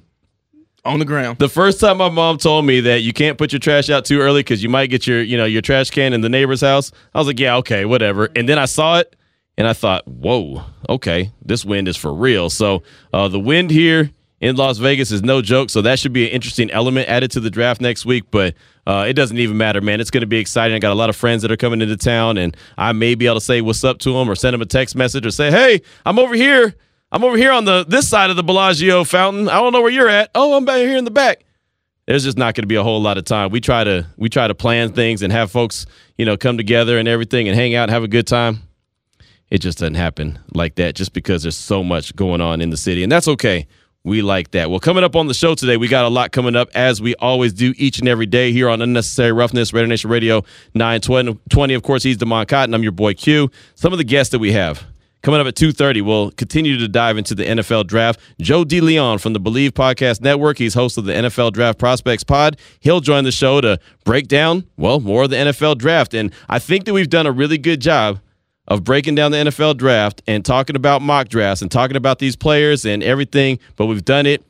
on 0.86 1.00
the 1.00 1.06
ground. 1.06 1.40
The 1.40 1.50
first 1.50 1.80
time 1.80 1.98
my 1.98 2.10
mom 2.10 2.38
told 2.38 2.68
me 2.68 2.82
that 2.82 3.02
you 3.02 3.12
can't 3.12 3.36
put 3.36 3.52
your 3.52 3.60
trash 3.60 3.90
out 3.90 4.06
too 4.06 4.20
early 4.20 4.42
because 4.42 4.62
you 4.62 4.70
might 4.70 4.92
get 4.92 5.08
your, 5.08 5.24
you 5.24 5.38
know, 5.38 5.46
your 5.46 5.64
trash 5.64 5.90
can 5.90 6.14
in 6.14 6.22
the 6.22 6.30
neighbor's 6.30 6.62
house, 6.62 6.92
I 7.16 7.18
was 7.18 7.26
like, 7.26 7.40
yeah, 7.40 7.56
okay, 7.58 7.84
whatever. 7.86 8.30
And 8.36 8.48
then 8.48 8.60
I 8.60 8.66
saw 8.66 9.00
it 9.00 9.16
and 9.58 9.68
I 9.68 9.74
thought, 9.74 10.08
whoa, 10.08 10.62
okay, 10.88 11.32
this 11.44 11.66
wind 11.66 11.88
is 11.88 11.98
for 11.98 12.14
real. 12.14 12.52
So 12.52 12.84
uh, 13.12 13.28
the 13.28 13.40
wind 13.40 13.72
here 13.72 14.12
in 14.42 14.56
Las 14.56 14.80
Vegas 14.80 15.12
is 15.12 15.24
no 15.24 15.42
joke. 15.42 15.70
So 15.70 15.82
that 15.84 16.00
should 16.00 16.12
be 16.12 16.26
an 16.26 16.32
interesting 16.32 16.70
element 16.72 17.08
added 17.08 17.32
to 17.32 17.40
the 17.40 17.50
draft 17.50 17.80
next 17.80 18.06
week. 18.06 18.26
But 18.32 18.56
uh, 18.86 19.06
it 19.08 19.14
doesn't 19.14 19.38
even 19.38 19.56
matter, 19.56 19.80
man. 19.80 20.02
It's 20.02 20.12
going 20.12 20.22
to 20.22 20.28
be 20.28 20.40
exciting. 20.40 20.76
I 20.76 20.80
got 20.80 20.92
a 20.92 20.96
lot 20.96 21.10
of 21.10 21.16
friends 21.16 21.44
that 21.44 21.52
are 21.52 21.58
coming 21.58 21.82
into 21.82 21.96
town, 21.96 22.38
and 22.38 22.58
I 22.78 22.92
may 22.92 23.16
be 23.16 23.28
able 23.28 23.36
to 23.36 23.42
say 23.42 23.62
what's 23.62 23.84
up 23.84 24.00
to 24.00 24.14
them 24.14 24.30
or 24.30 24.36
send 24.36 24.54
them 24.54 24.62
a 24.62 24.66
text 24.66 24.96
message 24.96 25.26
or 25.26 25.32
say, 25.32 25.52
hey, 25.52 25.82
I'm 26.06 26.20
over 26.20 26.34
here. 26.36 26.76
I'm 27.14 27.24
over 27.24 27.38
here 27.38 27.52
on 27.52 27.66
the 27.66 27.86
this 27.86 28.08
side 28.08 28.30
of 28.30 28.36
the 28.36 28.44
Bellagio 28.44 29.04
fountain. 29.04 29.50
I 29.50 29.60
don't 29.60 29.74
know 29.74 29.82
where 29.82 29.92
you're 29.92 30.10
at. 30.10 30.32
Oh, 30.34 30.56
I'm 30.56 30.66
back 30.66 30.78
here 30.78 30.98
in 30.98 31.06
the 31.06 31.12
back. 31.12 31.44
There's 32.08 32.24
just 32.24 32.38
not 32.38 32.56
going 32.56 32.64
to 32.64 32.68
be 32.68 32.76
a 32.76 32.84
whole 32.84 33.02
lot 33.02 33.18
of 33.18 33.26
time. 33.26 33.52
We 33.52 33.62
try 33.62 33.84
to 33.84 34.08
we 34.18 34.30
try 34.30 34.48
to 34.48 34.56
plan 34.56 34.94
things 34.94 35.22
and 35.22 35.32
have 35.32 35.52
folks, 35.52 35.86
you 36.18 36.26
know, 36.26 36.38
come 36.38 36.58
together 36.58 36.98
and 36.98 37.08
everything 37.08 37.48
and 37.48 37.56
hang 37.56 37.76
out 37.76 37.84
and 37.84 37.92
have 37.92 38.04
a 38.04 38.08
good 38.08 38.28
time. 38.28 38.62
It 39.50 39.60
just 39.60 39.80
doesn't 39.80 39.96
happen 39.96 40.40
like 40.54 40.76
that 40.76 40.96
just 40.96 41.12
because 41.12 41.44
there's 41.44 41.58
so 41.58 41.84
much 41.84 42.16
going 42.16 42.40
on 42.40 42.62
in 42.62 42.70
the 42.70 42.78
city. 42.78 43.04
And 43.04 43.12
that's 43.12 43.28
okay. 43.28 43.68
We 44.04 44.24
like 44.24 44.50
that. 44.52 44.72
Well, 44.72 44.80
coming 44.80 45.04
up 45.04 45.16
on 45.16 45.28
the 45.28 45.34
show 45.36 45.54
today, 45.54 45.78
we 45.78 45.88
got 45.88 46.06
a 46.06 46.10
lot 46.10 46.32
coming 46.32 46.56
up 46.56 46.70
as 46.74 47.00
we 47.00 47.14
always 47.16 47.54
do 47.54 47.76
each 47.78 48.00
and 48.00 48.08
every 48.08 48.26
day 48.26 48.52
here 48.52 48.68
on 48.68 48.82
Unnecessary 48.82 49.32
Roughness, 49.32 49.74
Raider 49.74 49.86
Nation 49.86 50.10
Radio 50.10 50.44
920. 50.74 51.74
Of 51.76 51.84
course, 51.84 52.02
he's 52.02 52.18
Damon 52.18 52.48
Cotton. 52.48 52.74
I'm 52.74 52.82
your 52.82 52.94
boy 52.94 53.14
Q. 53.14 53.52
Some 53.76 53.94
of 53.94 54.00
the 54.00 54.04
guests 54.04 54.32
that 54.32 54.40
we 54.40 54.54
have. 54.54 54.88
Coming 55.22 55.40
up 55.40 55.46
at 55.46 55.54
2.30, 55.54 56.02
we'll 56.02 56.32
continue 56.32 56.80
to 56.80 56.88
dive 56.88 57.16
into 57.16 57.36
the 57.36 57.46
NFL 57.46 57.86
draft. 57.86 58.20
Joe 58.40 58.64
DeLeon 58.64 59.22
from 59.22 59.34
the 59.34 59.40
Believe 59.40 59.76
Podcast 59.76 60.20
Network. 60.20 60.58
He's 60.58 60.74
host 60.74 60.98
of 60.98 61.06
the 61.06 61.14
NFL 61.14 61.54
Draft 61.54 61.78
Prospects 61.78 62.24
Pod. 62.24 62.58
He'll 62.80 63.02
join 63.02 63.24
the 63.24 63.32
show 63.32 63.62
to 63.62 63.80
break 64.04 64.28
down, 64.28 64.66
well, 64.78 65.00
more 65.00 65.26
of 65.26 65.30
the 65.30 65.36
NFL 65.36 65.78
draft. 65.78 66.16
And 66.16 66.34
I 66.50 66.58
think 66.58 66.86
that 66.86 66.94
we've 66.94 67.08
done 67.08 67.28
a 67.28 67.32
really 67.32 67.60
good 67.60 67.82
job– 67.82 68.20
of 68.68 68.84
breaking 68.84 69.16
down 69.16 69.32
the 69.32 69.38
NFL 69.38 69.78
draft 69.78 70.22
and 70.28 70.46
talking 70.46 70.76
about 70.76 71.02
mock 71.02 71.30
drafts 71.30 71.62
and 71.62 71.72
talking 71.72 71.98
about 71.98 72.20
these 72.20 72.36
players 72.36 72.86
and 72.86 73.04
everything, 73.04 73.60
but 73.76 73.88
we've 73.88 74.06
done 74.06 74.26
it 74.26 74.44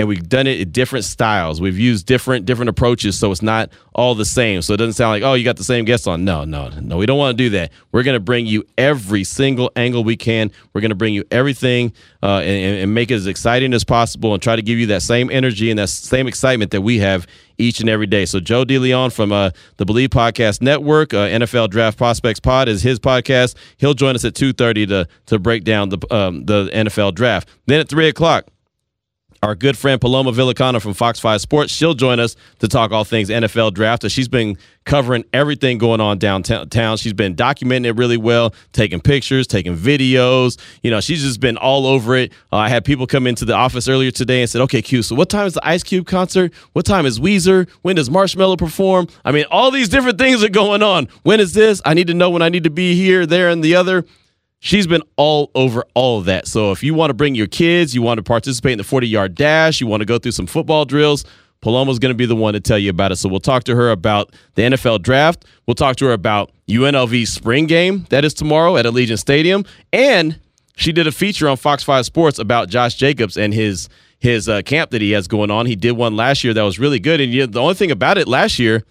and 0.00 0.08
we've 0.08 0.30
done 0.30 0.46
it 0.46 0.58
in 0.58 0.70
different 0.70 1.04
styles. 1.04 1.60
We've 1.60 1.78
used 1.78 2.06
different 2.06 2.46
different 2.46 2.70
approaches, 2.70 3.18
so 3.18 3.30
it's 3.30 3.42
not 3.42 3.68
all 3.94 4.14
the 4.14 4.24
same. 4.24 4.62
So 4.62 4.72
it 4.72 4.78
doesn't 4.78 4.94
sound 4.94 5.10
like 5.10 5.22
oh, 5.22 5.34
you 5.34 5.44
got 5.44 5.58
the 5.58 5.64
same 5.64 5.84
guests 5.84 6.06
on. 6.06 6.24
No, 6.24 6.46
no, 6.46 6.70
no. 6.70 6.96
We 6.96 7.04
don't 7.04 7.18
want 7.18 7.36
to 7.36 7.44
do 7.44 7.50
that. 7.50 7.70
We're 7.92 8.02
going 8.02 8.14
to 8.14 8.20
bring 8.20 8.46
you 8.46 8.64
every 8.78 9.24
single 9.24 9.70
angle 9.76 10.02
we 10.02 10.16
can. 10.16 10.52
We're 10.72 10.80
going 10.80 10.88
to 10.88 10.94
bring 10.94 11.12
you 11.12 11.24
everything 11.30 11.92
uh, 12.22 12.38
and, 12.38 12.78
and 12.78 12.94
make 12.94 13.10
it 13.10 13.14
as 13.16 13.26
exciting 13.26 13.74
as 13.74 13.84
possible, 13.84 14.32
and 14.32 14.42
try 14.42 14.56
to 14.56 14.62
give 14.62 14.78
you 14.78 14.86
that 14.86 15.02
same 15.02 15.30
energy 15.30 15.68
and 15.68 15.78
that 15.78 15.90
same 15.90 16.26
excitement 16.26 16.70
that 16.70 16.80
we 16.80 17.00
have 17.00 17.26
each 17.58 17.80
and 17.80 17.90
every 17.90 18.06
day. 18.06 18.24
So 18.24 18.40
Joe 18.40 18.64
DeLeon 18.64 19.12
from 19.12 19.32
uh, 19.32 19.50
the 19.76 19.84
Believe 19.84 20.08
Podcast 20.08 20.62
Network, 20.62 21.12
uh, 21.12 21.28
NFL 21.28 21.68
Draft 21.68 21.98
Prospects 21.98 22.40
Pod 22.40 22.70
is 22.70 22.80
his 22.80 22.98
podcast. 22.98 23.54
He'll 23.76 23.92
join 23.92 24.14
us 24.14 24.24
at 24.24 24.34
two 24.34 24.54
thirty 24.54 24.86
to 24.86 25.06
to 25.26 25.38
break 25.38 25.64
down 25.64 25.90
the 25.90 25.98
um, 26.10 26.46
the 26.46 26.70
NFL 26.72 27.16
draft. 27.16 27.50
Then 27.66 27.80
at 27.80 27.90
three 27.90 28.08
o'clock 28.08 28.46
our 29.42 29.54
good 29.54 29.76
friend 29.76 30.00
Paloma 30.00 30.32
Villicana 30.32 30.82
from 30.82 30.92
Fox 30.92 31.18
5 31.18 31.40
Sports. 31.40 31.72
She'll 31.72 31.94
join 31.94 32.20
us 32.20 32.36
to 32.58 32.68
talk 32.68 32.90
all 32.92 33.04
things 33.04 33.30
NFL 33.30 33.72
draft. 33.72 34.08
She's 34.10 34.28
been 34.28 34.58
covering 34.84 35.24
everything 35.32 35.78
going 35.78 36.00
on 36.00 36.18
downtown. 36.18 36.96
She's 36.98 37.12
been 37.12 37.34
documenting 37.34 37.86
it 37.86 37.92
really 37.92 38.16
well, 38.16 38.54
taking 38.72 39.00
pictures, 39.00 39.46
taking 39.46 39.76
videos. 39.76 40.60
You 40.82 40.90
know, 40.90 41.00
she's 41.00 41.22
just 41.22 41.40
been 41.40 41.56
all 41.56 41.86
over 41.86 42.16
it. 42.16 42.32
Uh, 42.52 42.56
I 42.56 42.68
had 42.68 42.84
people 42.84 43.06
come 43.06 43.26
into 43.26 43.44
the 43.44 43.54
office 43.54 43.88
earlier 43.88 44.10
today 44.10 44.42
and 44.42 44.50
said, 44.50 44.60
okay, 44.62 44.82
Q, 44.82 45.02
so 45.02 45.14
what 45.14 45.30
time 45.30 45.46
is 45.46 45.54
the 45.54 45.66
Ice 45.66 45.82
Cube 45.82 46.06
concert? 46.06 46.52
What 46.72 46.84
time 46.84 47.06
is 47.06 47.18
Weezer? 47.18 47.68
When 47.82 47.96
does 47.96 48.10
Marshmello 48.10 48.58
perform? 48.58 49.08
I 49.24 49.32
mean, 49.32 49.46
all 49.50 49.70
these 49.70 49.88
different 49.88 50.18
things 50.18 50.44
are 50.44 50.50
going 50.50 50.82
on. 50.82 51.08
When 51.22 51.40
is 51.40 51.54
this? 51.54 51.80
I 51.84 51.94
need 51.94 52.08
to 52.08 52.14
know 52.14 52.28
when 52.30 52.42
I 52.42 52.50
need 52.50 52.64
to 52.64 52.70
be 52.70 52.94
here, 52.94 53.24
there, 53.24 53.48
and 53.48 53.64
the 53.64 53.74
other. 53.74 54.04
She's 54.60 54.86
been 54.86 55.02
all 55.16 55.50
over 55.54 55.84
all 55.94 56.18
of 56.18 56.26
that. 56.26 56.46
So 56.46 56.70
if 56.70 56.82
you 56.82 56.94
want 56.94 57.10
to 57.10 57.14
bring 57.14 57.34
your 57.34 57.46
kids, 57.46 57.94
you 57.94 58.02
want 58.02 58.18
to 58.18 58.22
participate 58.22 58.72
in 58.72 58.78
the 58.78 58.84
40 58.84 59.08
yard 59.08 59.34
dash, 59.34 59.80
you 59.80 59.86
want 59.86 60.02
to 60.02 60.04
go 60.04 60.18
through 60.18 60.32
some 60.32 60.46
football 60.46 60.84
drills, 60.84 61.24
Paloma's 61.60 61.98
going 61.98 62.10
to 62.10 62.16
be 62.16 62.26
the 62.26 62.36
one 62.36 62.54
to 62.54 62.60
tell 62.60 62.78
you 62.78 62.90
about 62.90 63.12
it. 63.12 63.16
So 63.16 63.28
we'll 63.28 63.40
talk 63.40 63.64
to 63.64 63.76
her 63.76 63.90
about 63.90 64.34
the 64.54 64.62
NFL 64.62 65.02
draft. 65.02 65.44
We'll 65.66 65.74
talk 65.74 65.96
to 65.96 66.06
her 66.06 66.12
about 66.12 66.52
UNLV's 66.68 67.32
spring 67.32 67.66
game 67.66 68.06
that 68.10 68.24
is 68.24 68.32
tomorrow 68.34 68.76
at 68.76 68.86
Allegiant 68.86 69.18
Stadium. 69.18 69.64
And 69.92 70.38
she 70.76 70.92
did 70.92 71.06
a 71.06 71.12
feature 71.12 71.48
on 71.48 71.56
Fox 71.56 71.82
5 71.82 72.06
Sports 72.06 72.38
about 72.38 72.68
Josh 72.68 72.94
Jacobs 72.94 73.36
and 73.36 73.52
his 73.52 73.88
his 74.18 74.50
uh, 74.50 74.60
camp 74.60 74.90
that 74.90 75.00
he 75.00 75.12
has 75.12 75.26
going 75.26 75.50
on. 75.50 75.64
He 75.64 75.76
did 75.76 75.92
one 75.92 76.14
last 76.14 76.44
year 76.44 76.52
that 76.52 76.62
was 76.62 76.78
really 76.78 76.98
good. 76.98 77.22
And 77.22 77.32
you 77.32 77.40
know, 77.40 77.46
the 77.46 77.60
only 77.60 77.72
thing 77.72 77.90
about 77.90 78.18
it 78.18 78.28
last 78.28 78.58
year, 78.58 78.84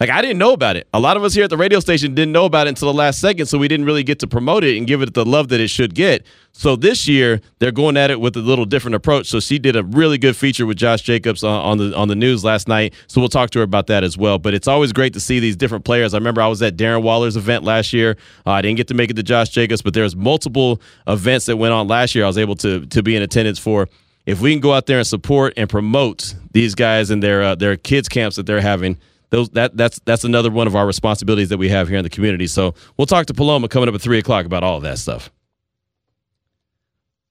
like 0.00 0.10
I 0.10 0.20
didn't 0.20 0.38
know 0.38 0.52
about 0.52 0.76
it. 0.76 0.88
A 0.92 0.98
lot 0.98 1.16
of 1.16 1.22
us 1.22 1.34
here 1.34 1.44
at 1.44 1.50
the 1.50 1.56
radio 1.56 1.78
station 1.78 2.16
didn't 2.16 2.32
know 2.32 2.46
about 2.46 2.66
it 2.66 2.70
until 2.70 2.88
the 2.88 2.98
last 2.98 3.20
second, 3.20 3.46
so 3.46 3.58
we 3.58 3.68
didn't 3.68 3.86
really 3.86 4.02
get 4.02 4.18
to 4.20 4.26
promote 4.26 4.64
it 4.64 4.76
and 4.76 4.88
give 4.88 5.02
it 5.02 5.14
the 5.14 5.24
love 5.24 5.48
that 5.48 5.60
it 5.60 5.68
should 5.68 5.94
get. 5.94 6.26
So 6.50 6.74
this 6.74 7.06
year 7.06 7.40
they're 7.60 7.70
going 7.70 7.96
at 7.96 8.10
it 8.10 8.20
with 8.20 8.36
a 8.36 8.40
little 8.40 8.64
different 8.64 8.96
approach. 8.96 9.28
So 9.28 9.38
she 9.38 9.58
did 9.60 9.76
a 9.76 9.84
really 9.84 10.18
good 10.18 10.36
feature 10.36 10.66
with 10.66 10.78
Josh 10.78 11.02
Jacobs 11.02 11.44
on, 11.44 11.78
the 11.78 11.96
on 11.96 12.08
the 12.08 12.16
news 12.16 12.42
last 12.42 12.66
night. 12.66 12.92
So 13.06 13.20
we'll 13.20 13.28
talk 13.28 13.50
to 13.50 13.60
her 13.60 13.62
about 13.62 13.86
that 13.86 14.02
as 14.02 14.18
well. 14.18 14.40
But 14.40 14.52
it's 14.52 14.66
always 14.66 14.92
great 14.92 15.12
to 15.12 15.20
see 15.20 15.38
these 15.38 15.54
different 15.54 15.84
players. 15.84 16.12
I 16.12 16.16
remember 16.16 16.42
I 16.42 16.48
was 16.48 16.60
at 16.60 16.76
Darren 16.76 17.02
Waller's 17.02 17.36
event 17.36 17.62
last 17.62 17.92
year. 17.92 18.16
Uh, 18.44 18.50
I 18.50 18.62
didn't 18.62 18.78
get 18.78 18.88
to 18.88 18.94
make 18.94 19.10
it 19.10 19.14
to 19.14 19.22
Josh 19.22 19.50
Jacobs, 19.50 19.80
but 19.80 19.94
there's 19.94 20.16
multiple 20.16 20.80
events 21.06 21.46
that 21.46 21.56
went 21.56 21.72
on 21.72 21.86
last 21.86 22.16
year. 22.16 22.24
I 22.24 22.26
was 22.26 22.38
able 22.38 22.56
to 22.56 22.84
to 22.86 23.02
be 23.02 23.14
in 23.14 23.22
attendance 23.22 23.60
for 23.60 23.88
if 24.26 24.40
we 24.40 24.52
can 24.52 24.60
go 24.60 24.72
out 24.72 24.86
there 24.86 24.98
and 24.98 25.06
support 25.06 25.54
and 25.56 25.68
promote 25.68 26.34
these 26.52 26.74
guys 26.74 27.10
and 27.10 27.22
their 27.22 27.42
uh, 27.42 27.54
their 27.54 27.76
kids 27.76 28.08
camps 28.08 28.36
that 28.36 28.46
they're 28.46 28.60
having, 28.60 28.98
those 29.34 29.48
that 29.50 29.76
that's 29.76 29.98
that's 30.04 30.22
another 30.22 30.48
one 30.48 30.68
of 30.68 30.76
our 30.76 30.86
responsibilities 30.86 31.48
that 31.48 31.58
we 31.58 31.68
have 31.68 31.88
here 31.88 31.98
in 31.98 32.04
the 32.04 32.10
community. 32.10 32.46
So 32.46 32.74
we'll 32.96 33.06
talk 33.06 33.26
to 33.26 33.34
Paloma 33.34 33.68
coming 33.68 33.88
up 33.88 33.94
at 33.94 34.00
three 34.00 34.18
o'clock 34.18 34.46
about 34.46 34.62
all 34.62 34.76
of 34.76 34.84
that 34.84 34.98
stuff. 34.98 35.32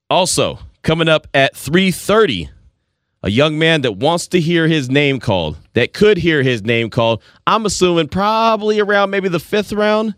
Also 0.09 0.59
coming 0.81 1.07
up 1.07 1.27
at 1.33 1.55
three 1.55 1.91
thirty, 1.91 2.49
a 3.23 3.31
young 3.31 3.57
man 3.57 3.81
that 3.81 3.93
wants 3.93 4.27
to 4.27 4.41
hear 4.41 4.67
his 4.67 4.89
name 4.89 5.21
called, 5.21 5.57
that 5.75 5.93
could 5.93 6.17
hear 6.17 6.43
his 6.43 6.61
name 6.61 6.89
called. 6.89 7.23
I'm 7.47 7.65
assuming 7.65 8.09
probably 8.09 8.81
around 8.81 9.09
maybe 9.09 9.29
the 9.29 9.39
fifth 9.39 9.71
round. 9.71 10.13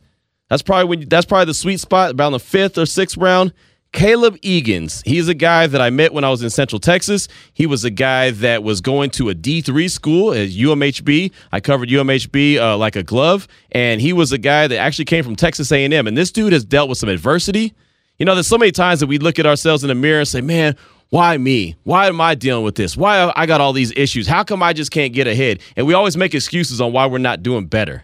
That's 0.49 0.63
probably 0.63 0.85
when 0.85 1.07
that's 1.07 1.27
probably 1.27 1.45
the 1.45 1.53
sweet 1.53 1.79
spot 1.79 2.15
around 2.17 2.31
the 2.31 2.39
fifth 2.39 2.79
or 2.79 2.87
sixth 2.87 3.15
round. 3.15 3.53
Caleb 3.95 4.37
Egan's. 4.41 5.01
He's 5.05 5.29
a 5.29 5.33
guy 5.33 5.67
that 5.67 5.79
I 5.79 5.89
met 5.89 6.13
when 6.13 6.25
I 6.25 6.29
was 6.29 6.43
in 6.43 6.49
Central 6.49 6.81
Texas. 6.81 7.29
He 7.53 7.65
was 7.65 7.85
a 7.85 7.89
guy 7.89 8.31
that 8.31 8.61
was 8.61 8.81
going 8.81 9.09
to 9.11 9.29
a 9.29 9.33
D3 9.33 9.89
school 9.89 10.33
at 10.33 10.49
UMHB. 10.49 11.31
I 11.53 11.59
covered 11.61 11.87
UMHB 11.87 12.57
uh, 12.57 12.77
like 12.77 12.97
a 12.97 13.03
glove, 13.03 13.47
and 13.71 14.01
he 14.01 14.11
was 14.11 14.33
a 14.33 14.37
guy 14.37 14.67
that 14.67 14.77
actually 14.77 15.05
came 15.05 15.23
from 15.23 15.37
Texas 15.37 15.71
A&M. 15.71 16.07
And 16.07 16.17
this 16.17 16.29
dude 16.29 16.51
has 16.51 16.65
dealt 16.65 16.89
with 16.89 16.97
some 16.97 17.07
adversity. 17.07 17.73
You 18.19 18.25
know, 18.25 18.33
there's 18.33 18.49
so 18.49 18.57
many 18.57 18.73
times 18.73 18.99
that 18.99 19.07
we 19.07 19.17
look 19.17 19.39
at 19.39 19.45
ourselves 19.45 19.81
in 19.81 19.87
the 19.87 19.95
mirror 19.95 20.19
and 20.19 20.27
say, 20.27 20.41
"Man, 20.41 20.75
why 21.09 21.37
me? 21.37 21.77
Why 21.83 22.07
am 22.07 22.19
I 22.19 22.35
dealing 22.35 22.65
with 22.65 22.75
this? 22.75 22.97
Why 22.97 23.31
I 23.33 23.45
got 23.45 23.61
all 23.61 23.71
these 23.71 23.93
issues? 23.95 24.27
How 24.27 24.43
come 24.43 24.61
I 24.61 24.73
just 24.73 24.91
can't 24.91 25.13
get 25.13 25.25
ahead?" 25.25 25.61
And 25.77 25.87
we 25.87 25.93
always 25.93 26.17
make 26.17 26.35
excuses 26.35 26.81
on 26.81 26.91
why 26.91 27.05
we're 27.05 27.17
not 27.19 27.43
doing 27.43 27.67
better. 27.67 28.03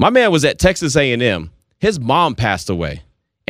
My 0.00 0.10
man 0.10 0.32
was 0.32 0.44
at 0.44 0.58
Texas 0.58 0.96
A&M. 0.96 1.52
His 1.78 2.00
mom 2.00 2.34
passed 2.34 2.68
away 2.68 3.02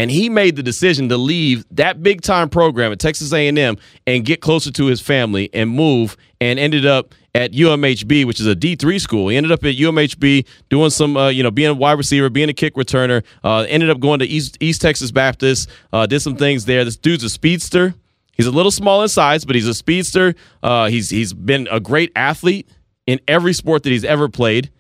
and 0.03 0.11
he 0.11 0.29
made 0.29 0.57
the 0.57 0.65
decision 0.65 1.09
to 1.11 1.17
leave 1.17 1.65
that 1.71 2.03
big 2.03 2.23
time 2.23 2.49
program 2.49 2.91
at 2.91 2.99
Texas 2.99 3.33
A&M 3.33 3.77
and 4.05 4.25
get 4.25 4.41
closer 4.41 4.73
to 4.73 4.87
his 4.87 5.01
family 5.01 5.49
and 5.55 5.71
move 5.71 6.17
and 6.41 6.59
ended 6.59 6.85
up 6.85 7.15
at 7.37 7.53
UMHB, 7.53 8.25
which 8.25 8.41
is 8.41 8.49
a 8.49 8.57
D3 8.57 9.01
school. 9.01 9.29
He 9.29 9.37
ended 9.37 9.53
up 9.53 9.63
at 9.65 9.77
UMHB 9.77 10.45
doing 10.69 10.91
some, 10.91 11.17
uh, 11.17 11.29
you 11.29 11.45
know, 11.45 11.53
being 11.53 11.71
a 11.71 11.75
wide 11.75 11.99
receiver, 11.99 12.29
being 12.31 12.49
a 12.49 12.53
kick 12.53 12.75
returner. 12.75 13.23
Uh, 13.45 13.65
ended 13.69 13.91
up 13.91 14.01
going 14.01 14.19
to 14.19 14.27
East, 14.27 14.59
East 14.59 14.83
Texas 14.83 15.13
Baptist, 15.13 15.71
uh, 15.93 16.05
did 16.05 16.19
some 16.19 16.35
things 16.35 16.65
there. 16.65 16.85
This 16.85 16.97
dude's 16.97 17.23
a 17.23 17.31
speedster. 17.31 17.95
He's 18.33 18.49
a 18.49 18.51
little 18.51 18.73
small 18.73 19.03
in 19.03 19.09
size, 19.09 19.45
but 19.45 19.55
he's 19.55 19.69
a 19.69 19.75
speedster. 19.75 20.35
Uh, 20.65 20.89
he's 20.89 21.11
he's 21.11 21.33
been 21.33 21.69
a 21.71 21.79
great 21.79 22.11
athlete 22.17 22.69
in 23.07 23.21
every 23.29 23.53
sport 23.53 23.85
that 23.85 23.91
he's 23.91 24.05
ever 24.05 24.29
played. 24.29 24.73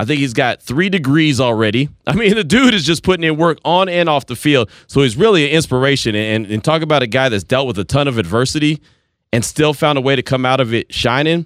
I 0.00 0.06
think 0.06 0.18
he's 0.18 0.32
got 0.32 0.62
three 0.62 0.88
degrees 0.88 1.40
already. 1.42 1.90
I 2.06 2.14
mean, 2.14 2.34
the 2.34 2.42
dude 2.42 2.72
is 2.72 2.86
just 2.86 3.02
putting 3.02 3.22
in 3.22 3.36
work 3.36 3.58
on 3.66 3.90
and 3.90 4.08
off 4.08 4.24
the 4.24 4.34
field. 4.34 4.70
So 4.86 5.02
he's 5.02 5.14
really 5.14 5.44
an 5.44 5.50
inspiration. 5.50 6.14
And, 6.14 6.46
and 6.46 6.64
talk 6.64 6.80
about 6.80 7.02
a 7.02 7.06
guy 7.06 7.28
that's 7.28 7.44
dealt 7.44 7.66
with 7.66 7.78
a 7.78 7.84
ton 7.84 8.08
of 8.08 8.16
adversity 8.16 8.80
and 9.30 9.44
still 9.44 9.74
found 9.74 9.98
a 9.98 10.00
way 10.00 10.16
to 10.16 10.22
come 10.22 10.46
out 10.46 10.58
of 10.58 10.72
it 10.72 10.90
shining. 10.90 11.44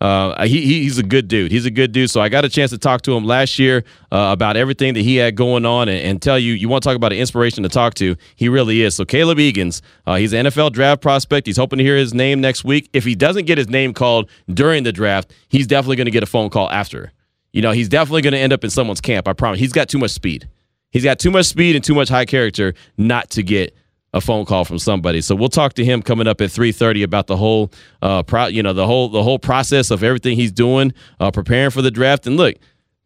Uh, 0.00 0.46
he, 0.46 0.82
he's 0.82 0.98
a 0.98 1.02
good 1.04 1.28
dude. 1.28 1.52
He's 1.52 1.64
a 1.64 1.70
good 1.70 1.92
dude. 1.92 2.10
So 2.10 2.20
I 2.20 2.28
got 2.28 2.44
a 2.44 2.48
chance 2.48 2.72
to 2.72 2.78
talk 2.78 3.02
to 3.02 3.16
him 3.16 3.24
last 3.24 3.56
year 3.56 3.84
uh, 4.10 4.30
about 4.32 4.56
everything 4.56 4.94
that 4.94 5.02
he 5.02 5.14
had 5.16 5.36
going 5.36 5.64
on 5.64 5.88
and, 5.88 5.98
and, 6.00 6.20
tell 6.20 6.40
you, 6.40 6.54
you 6.54 6.68
want 6.68 6.82
to 6.82 6.88
talk 6.88 6.96
about 6.96 7.12
an 7.12 7.18
inspiration 7.18 7.62
to 7.62 7.68
talk 7.68 7.94
to. 7.94 8.16
He 8.34 8.48
really 8.48 8.82
is. 8.82 8.96
So 8.96 9.04
Caleb 9.04 9.38
Egan's, 9.38 9.80
uh, 10.08 10.16
he's 10.16 10.32
an 10.32 10.46
NFL 10.46 10.72
draft 10.72 11.02
prospect. 11.02 11.46
He's 11.46 11.56
hoping 11.56 11.78
to 11.78 11.84
hear 11.84 11.96
his 11.96 12.12
name 12.12 12.40
next 12.40 12.64
week. 12.64 12.90
If 12.92 13.04
he 13.04 13.14
doesn't 13.14 13.44
get 13.44 13.58
his 13.58 13.68
name 13.68 13.94
called 13.94 14.28
during 14.52 14.82
the 14.82 14.92
draft, 14.92 15.32
he's 15.48 15.68
definitely 15.68 15.96
going 15.96 16.06
to 16.06 16.10
get 16.10 16.24
a 16.24 16.26
phone 16.26 16.50
call 16.50 16.68
after. 16.72 17.12
You 17.56 17.62
know, 17.62 17.72
he's 17.72 17.88
definitely 17.88 18.20
going 18.20 18.34
to 18.34 18.38
end 18.38 18.52
up 18.52 18.64
in 18.64 18.68
someone's 18.68 19.00
camp. 19.00 19.26
I 19.26 19.32
promise. 19.32 19.58
He's 19.58 19.72
got 19.72 19.88
too 19.88 19.96
much 19.96 20.10
speed. 20.10 20.46
He's 20.90 21.04
got 21.04 21.18
too 21.18 21.30
much 21.30 21.46
speed 21.46 21.74
and 21.74 21.82
too 21.82 21.94
much 21.94 22.10
high 22.10 22.26
character 22.26 22.74
not 22.98 23.30
to 23.30 23.42
get 23.42 23.74
a 24.12 24.20
phone 24.20 24.44
call 24.44 24.66
from 24.66 24.78
somebody. 24.78 25.22
So 25.22 25.34
we'll 25.34 25.48
talk 25.48 25.72
to 25.74 25.84
him 25.84 26.02
coming 26.02 26.26
up 26.26 26.42
at 26.42 26.50
3:30 26.50 27.02
about 27.02 27.28
the 27.28 27.36
whole 27.38 27.72
uh 28.02 28.22
pro, 28.24 28.48
you 28.48 28.62
know, 28.62 28.74
the 28.74 28.86
whole 28.86 29.08
the 29.08 29.22
whole 29.22 29.38
process 29.38 29.90
of 29.90 30.04
everything 30.04 30.36
he's 30.36 30.52
doing, 30.52 30.92
uh 31.18 31.30
preparing 31.30 31.70
for 31.70 31.80
the 31.80 31.90
draft. 31.90 32.26
And 32.26 32.36
look, 32.36 32.56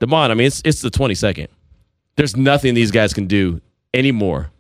Demond, 0.00 0.32
I 0.32 0.34
mean, 0.34 0.48
it's 0.48 0.62
it's 0.64 0.80
the 0.80 0.90
22nd. 0.90 1.46
There's 2.16 2.36
nothing 2.36 2.74
these 2.74 2.90
guys 2.90 3.12
can 3.14 3.28
do 3.28 3.60
anymore 3.94 4.50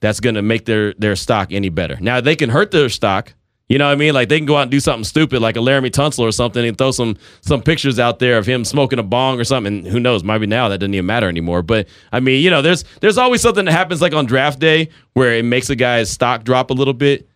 that's 0.00 0.18
going 0.18 0.34
to 0.34 0.42
make 0.42 0.64
their 0.64 0.94
their 0.94 1.14
stock 1.14 1.52
any 1.52 1.68
better. 1.68 1.96
Now, 2.00 2.20
they 2.20 2.34
can 2.34 2.50
hurt 2.50 2.72
their 2.72 2.88
stock 2.88 3.34
you 3.68 3.78
know 3.78 3.86
what 3.86 3.92
I 3.92 3.96
mean? 3.96 4.12
Like 4.12 4.28
they 4.28 4.38
can 4.38 4.46
go 4.46 4.56
out 4.56 4.62
and 4.62 4.70
do 4.70 4.80
something 4.80 5.04
stupid, 5.04 5.40
like 5.40 5.56
a 5.56 5.60
Laremy 5.60 5.90
Tunsil 5.90 6.20
or 6.20 6.32
something, 6.32 6.64
and 6.64 6.76
throw 6.76 6.90
some 6.90 7.16
some 7.40 7.62
pictures 7.62 7.98
out 7.98 8.18
there 8.18 8.38
of 8.38 8.46
him 8.46 8.64
smoking 8.64 8.98
a 8.98 9.02
bong 9.02 9.40
or 9.40 9.44
something. 9.44 9.84
who 9.84 10.00
knows? 10.00 10.24
Maybe 10.24 10.46
now 10.46 10.68
that 10.68 10.78
doesn't 10.78 10.94
even 10.94 11.06
matter 11.06 11.28
anymore. 11.28 11.62
But 11.62 11.88
I 12.12 12.20
mean, 12.20 12.42
you 12.42 12.50
know, 12.50 12.60
there's 12.60 12.84
there's 13.00 13.18
always 13.18 13.40
something 13.40 13.64
that 13.64 13.72
happens 13.72 14.02
like 14.02 14.12
on 14.12 14.26
draft 14.26 14.58
day 14.58 14.90
where 15.14 15.32
it 15.34 15.44
makes 15.44 15.70
a 15.70 15.76
guy's 15.76 16.10
stock 16.10 16.44
drop 16.44 16.70
a 16.70 16.74
little 16.74 16.94
bit. 16.94 17.28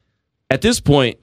At 0.50 0.62
this 0.62 0.80
point, 0.80 1.18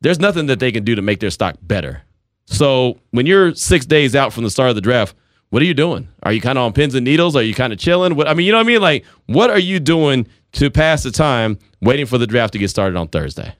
there's 0.00 0.18
nothing 0.18 0.46
that 0.46 0.58
they 0.58 0.72
can 0.72 0.84
do 0.84 0.94
to 0.94 1.02
make 1.02 1.20
their 1.20 1.30
stock 1.30 1.56
better. 1.62 2.02
So 2.46 2.98
when 3.10 3.26
you're 3.26 3.54
six 3.54 3.84
days 3.86 4.14
out 4.14 4.32
from 4.32 4.44
the 4.44 4.50
start 4.50 4.70
of 4.70 4.74
the 4.76 4.80
draft, 4.80 5.14
what 5.50 5.62
are 5.62 5.66
you 5.66 5.74
doing? 5.74 6.08
Are 6.22 6.32
you 6.32 6.40
kind 6.40 6.58
of 6.58 6.64
on 6.64 6.72
pins 6.72 6.94
and 6.94 7.04
needles? 7.04 7.36
Are 7.36 7.42
you 7.42 7.54
kind 7.54 7.72
of 7.72 7.78
chilling? 7.78 8.14
What 8.14 8.28
I 8.28 8.34
mean, 8.34 8.46
you 8.46 8.52
know 8.52 8.58
what 8.58 8.66
I 8.66 8.68
mean? 8.68 8.80
Like, 8.80 9.04
what 9.26 9.50
are 9.50 9.58
you 9.58 9.80
doing 9.80 10.26
to 10.52 10.70
pass 10.70 11.02
the 11.02 11.10
time 11.10 11.58
waiting 11.80 12.06
for 12.06 12.18
the 12.18 12.26
draft 12.26 12.52
to 12.54 12.58
get 12.58 12.70
started 12.70 12.96
on 12.96 13.08
Thursday? 13.08 13.54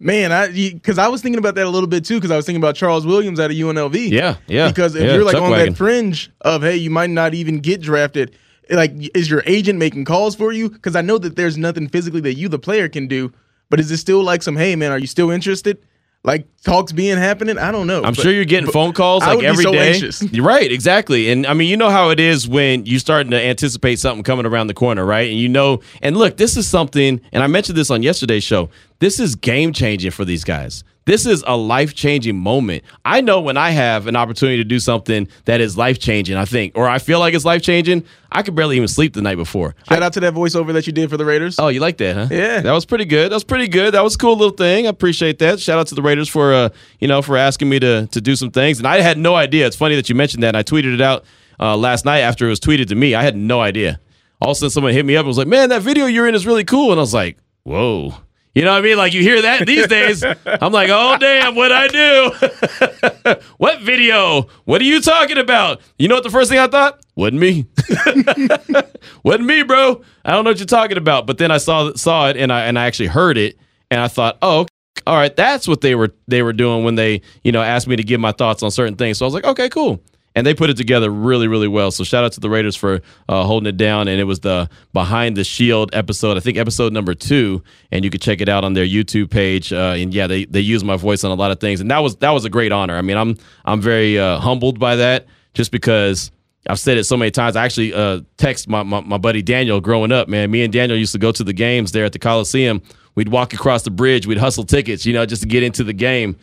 Man, 0.00 0.32
I 0.32 0.48
because 0.48 0.98
I 0.98 1.08
was 1.08 1.22
thinking 1.22 1.38
about 1.38 1.54
that 1.54 1.66
a 1.66 1.70
little 1.70 1.88
bit 1.88 2.04
too 2.04 2.16
because 2.16 2.30
I 2.30 2.36
was 2.36 2.44
thinking 2.44 2.60
about 2.60 2.74
Charles 2.74 3.06
Williams 3.06 3.38
out 3.38 3.50
of 3.50 3.56
UNLV. 3.56 4.10
Yeah, 4.10 4.36
yeah. 4.48 4.68
Because 4.68 4.94
if 4.96 5.02
yeah, 5.02 5.14
you're 5.14 5.24
like 5.24 5.36
on 5.36 5.50
wagon. 5.50 5.72
that 5.72 5.76
fringe 5.76 6.30
of 6.40 6.62
hey, 6.62 6.76
you 6.76 6.90
might 6.90 7.10
not 7.10 7.32
even 7.32 7.60
get 7.60 7.80
drafted. 7.80 8.36
Like, 8.70 8.92
is 9.14 9.30
your 9.30 9.42
agent 9.46 9.78
making 9.78 10.06
calls 10.06 10.34
for 10.34 10.52
you? 10.52 10.70
Because 10.70 10.96
I 10.96 11.00
know 11.02 11.18
that 11.18 11.36
there's 11.36 11.56
nothing 11.56 11.86
physically 11.88 12.20
that 12.22 12.34
you, 12.34 12.48
the 12.48 12.58
player, 12.58 12.88
can 12.88 13.06
do. 13.06 13.32
But 13.70 13.78
is 13.78 13.90
it 13.90 13.98
still 13.98 14.22
like 14.22 14.42
some 14.42 14.56
hey, 14.56 14.74
man, 14.74 14.90
are 14.90 14.98
you 14.98 15.06
still 15.06 15.30
interested? 15.30 15.78
Like 16.24 16.46
talks 16.62 16.90
being 16.90 17.18
happening. 17.18 17.58
I 17.58 17.70
don't 17.70 17.86
know. 17.86 17.98
I'm 17.98 18.14
but, 18.14 18.22
sure 18.22 18.32
you're 18.32 18.46
getting 18.46 18.70
phone 18.70 18.94
calls 18.94 19.22
like 19.22 19.42
every 19.42 19.62
so 19.62 19.72
day. 19.72 19.92
Anxious. 19.92 20.22
You're 20.32 20.44
right, 20.44 20.72
exactly. 20.72 21.30
And 21.30 21.46
I 21.46 21.52
mean, 21.52 21.68
you 21.68 21.76
know 21.76 21.90
how 21.90 22.08
it 22.08 22.18
is 22.18 22.48
when 22.48 22.86
you're 22.86 22.98
starting 22.98 23.30
to 23.32 23.40
anticipate 23.40 23.98
something 23.98 24.24
coming 24.24 24.46
around 24.46 24.68
the 24.68 24.74
corner, 24.74 25.04
right? 25.04 25.28
And 25.28 25.38
you 25.38 25.50
know, 25.50 25.80
and 26.00 26.16
look, 26.16 26.38
this 26.38 26.56
is 26.56 26.66
something, 26.66 27.20
and 27.32 27.42
I 27.44 27.46
mentioned 27.46 27.76
this 27.76 27.90
on 27.90 28.02
yesterday's 28.02 28.42
show. 28.42 28.70
This 29.00 29.20
is 29.20 29.34
game 29.34 29.74
changing 29.74 30.12
for 30.12 30.24
these 30.24 30.44
guys. 30.44 30.82
This 31.06 31.26
is 31.26 31.44
a 31.46 31.56
life 31.56 31.94
changing 31.94 32.38
moment. 32.38 32.84
I 33.04 33.20
know 33.20 33.40
when 33.40 33.56
I 33.56 33.70
have 33.70 34.06
an 34.06 34.16
opportunity 34.16 34.58
to 34.58 34.64
do 34.64 34.78
something 34.78 35.28
that 35.44 35.60
is 35.60 35.76
life 35.76 35.98
changing, 35.98 36.36
I 36.36 36.44
think, 36.46 36.72
or 36.76 36.88
I 36.88 36.98
feel 36.98 37.18
like 37.18 37.34
it's 37.34 37.44
life 37.44 37.62
changing, 37.62 38.04
I 38.32 38.42
could 38.42 38.54
barely 38.54 38.76
even 38.76 38.88
sleep 38.88 39.12
the 39.12 39.22
night 39.22 39.36
before. 39.36 39.74
Shout 39.88 40.02
I, 40.02 40.06
out 40.06 40.12
to 40.14 40.20
that 40.20 40.34
voiceover 40.34 40.72
that 40.72 40.86
you 40.86 40.92
did 40.92 41.10
for 41.10 41.16
the 41.16 41.24
Raiders. 41.24 41.58
Oh, 41.58 41.68
you 41.68 41.80
like 41.80 41.98
that, 41.98 42.16
huh? 42.16 42.28
Yeah. 42.30 42.60
That 42.60 42.72
was 42.72 42.86
pretty 42.86 43.04
good. 43.04 43.30
That 43.30 43.36
was 43.36 43.44
pretty 43.44 43.68
good. 43.68 43.94
That 43.94 44.02
was 44.02 44.14
a 44.14 44.18
cool 44.18 44.36
little 44.36 44.56
thing. 44.56 44.86
I 44.86 44.90
appreciate 44.90 45.38
that. 45.40 45.60
Shout 45.60 45.78
out 45.78 45.86
to 45.88 45.94
the 45.94 46.02
Raiders 46.02 46.28
for 46.28 46.52
uh, 46.52 46.70
you 47.00 47.08
know, 47.08 47.22
for 47.22 47.36
asking 47.36 47.68
me 47.68 47.78
to 47.80 48.06
to 48.06 48.20
do 48.20 48.34
some 48.34 48.50
things. 48.50 48.78
And 48.78 48.86
I 48.86 49.00
had 49.00 49.18
no 49.18 49.34
idea. 49.34 49.66
It's 49.66 49.76
funny 49.76 49.96
that 49.96 50.08
you 50.08 50.14
mentioned 50.14 50.42
that. 50.42 50.48
And 50.48 50.56
I 50.56 50.62
tweeted 50.62 50.94
it 50.94 51.00
out 51.00 51.24
uh, 51.60 51.76
last 51.76 52.04
night 52.04 52.20
after 52.20 52.46
it 52.46 52.50
was 52.50 52.60
tweeted 52.60 52.88
to 52.88 52.94
me. 52.94 53.14
I 53.14 53.22
had 53.22 53.36
no 53.36 53.60
idea. 53.60 54.00
All 54.40 54.50
of 54.50 54.56
a 54.56 54.58
sudden 54.58 54.70
someone 54.70 54.92
hit 54.92 55.06
me 55.06 55.16
up 55.16 55.20
and 55.20 55.28
was 55.28 55.38
like, 55.38 55.48
Man, 55.48 55.68
that 55.68 55.82
video 55.82 56.06
you're 56.06 56.26
in 56.26 56.34
is 56.34 56.46
really 56.46 56.64
cool. 56.64 56.90
And 56.90 56.98
I 56.98 57.02
was 57.02 57.14
like, 57.14 57.38
Whoa. 57.62 58.14
You 58.54 58.62
know 58.62 58.72
what 58.72 58.78
I 58.78 58.82
mean? 58.82 58.96
Like 58.96 59.12
you 59.12 59.22
hear 59.22 59.42
that 59.42 59.66
these 59.66 59.88
days. 59.88 60.22
I'm 60.22 60.72
like, 60.72 60.88
oh 60.90 61.16
damn, 61.18 61.56
what 61.56 61.72
I 61.72 61.88
do? 61.88 63.40
what 63.56 63.80
video? 63.80 64.46
What 64.64 64.80
are 64.80 64.84
you 64.84 65.00
talking 65.00 65.38
about? 65.38 65.80
You 65.98 66.06
know 66.06 66.14
what 66.14 66.24
the 66.24 66.30
first 66.30 66.50
thing 66.50 66.60
I 66.60 66.68
thought? 66.68 67.00
Wasn't 67.16 67.40
me. 67.40 67.66
Wasn't 69.24 69.44
me, 69.44 69.64
bro. 69.64 70.02
I 70.24 70.32
don't 70.32 70.44
know 70.44 70.50
what 70.50 70.58
you're 70.58 70.66
talking 70.66 70.96
about. 70.96 71.26
But 71.26 71.38
then 71.38 71.50
I 71.50 71.58
saw 71.58 71.92
saw 71.94 72.28
it 72.28 72.36
and 72.36 72.52
I 72.52 72.62
and 72.66 72.78
I 72.78 72.86
actually 72.86 73.08
heard 73.08 73.36
it 73.38 73.58
and 73.90 74.00
I 74.00 74.06
thought, 74.06 74.38
oh, 74.40 74.66
all 75.06 75.16
right, 75.16 75.34
that's 75.34 75.66
what 75.66 75.80
they 75.80 75.96
were 75.96 76.14
they 76.28 76.42
were 76.42 76.52
doing 76.52 76.84
when 76.84 76.94
they 76.94 77.22
you 77.42 77.50
know 77.50 77.60
asked 77.60 77.88
me 77.88 77.96
to 77.96 78.04
give 78.04 78.20
my 78.20 78.32
thoughts 78.32 78.62
on 78.62 78.70
certain 78.70 78.94
things. 78.94 79.18
So 79.18 79.24
I 79.24 79.26
was 79.26 79.34
like, 79.34 79.44
okay, 79.44 79.68
cool 79.68 80.00
and 80.34 80.46
they 80.46 80.54
put 80.54 80.70
it 80.70 80.76
together 80.76 81.10
really, 81.10 81.46
really 81.46 81.68
well. 81.68 81.90
So 81.90 82.02
shout 82.04 82.24
out 82.24 82.32
to 82.32 82.40
the 82.40 82.50
Raiders 82.50 82.74
for 82.74 83.00
uh, 83.28 83.44
holding 83.44 83.68
it 83.68 83.76
down. 83.76 84.08
And 84.08 84.20
it 84.20 84.24
was 84.24 84.40
the 84.40 84.68
Behind 84.92 85.36
the 85.36 85.44
Shield 85.44 85.90
episode, 85.94 86.36
I 86.36 86.40
think 86.40 86.58
episode 86.58 86.92
number 86.92 87.14
two, 87.14 87.62
and 87.92 88.04
you 88.04 88.10
can 88.10 88.20
check 88.20 88.40
it 88.40 88.48
out 88.48 88.64
on 88.64 88.72
their 88.72 88.86
YouTube 88.86 89.30
page. 89.30 89.72
Uh, 89.72 89.94
and 89.96 90.12
yeah, 90.12 90.26
they 90.26 90.44
they 90.44 90.60
use 90.60 90.82
my 90.82 90.96
voice 90.96 91.24
on 91.24 91.30
a 91.30 91.34
lot 91.34 91.50
of 91.50 91.60
things, 91.60 91.80
and 91.80 91.90
that 91.90 91.98
was 91.98 92.16
that 92.16 92.30
was 92.30 92.44
a 92.44 92.50
great 92.50 92.72
honor. 92.72 92.96
I 92.96 93.02
mean, 93.02 93.16
I'm 93.16 93.36
I'm 93.64 93.80
very 93.80 94.18
uh, 94.18 94.38
humbled 94.38 94.78
by 94.78 94.96
that, 94.96 95.26
just 95.54 95.70
because 95.70 96.30
I've 96.68 96.80
said 96.80 96.98
it 96.98 97.04
so 97.04 97.16
many 97.16 97.30
times. 97.30 97.56
I 97.56 97.64
actually 97.64 97.92
uh, 97.92 98.20
text 98.36 98.68
my, 98.68 98.82
my, 98.82 99.00
my 99.00 99.18
buddy 99.18 99.42
Daniel 99.42 99.80
growing 99.80 100.12
up, 100.12 100.28
man. 100.28 100.50
Me 100.50 100.64
and 100.64 100.72
Daniel 100.72 100.98
used 100.98 101.12
to 101.12 101.18
go 101.18 101.30
to 101.30 101.44
the 101.44 101.52
games 101.52 101.92
there 101.92 102.04
at 102.04 102.12
the 102.12 102.18
Coliseum. 102.18 102.82
We'd 103.14 103.28
walk 103.28 103.52
across 103.52 103.82
the 103.82 103.90
bridge. 103.90 104.26
We'd 104.26 104.38
hustle 104.38 104.64
tickets, 104.64 105.04
you 105.06 105.12
know, 105.12 105.26
just 105.26 105.42
to 105.42 105.48
get 105.48 105.62
into 105.62 105.84
the 105.84 105.92
game. 105.92 106.36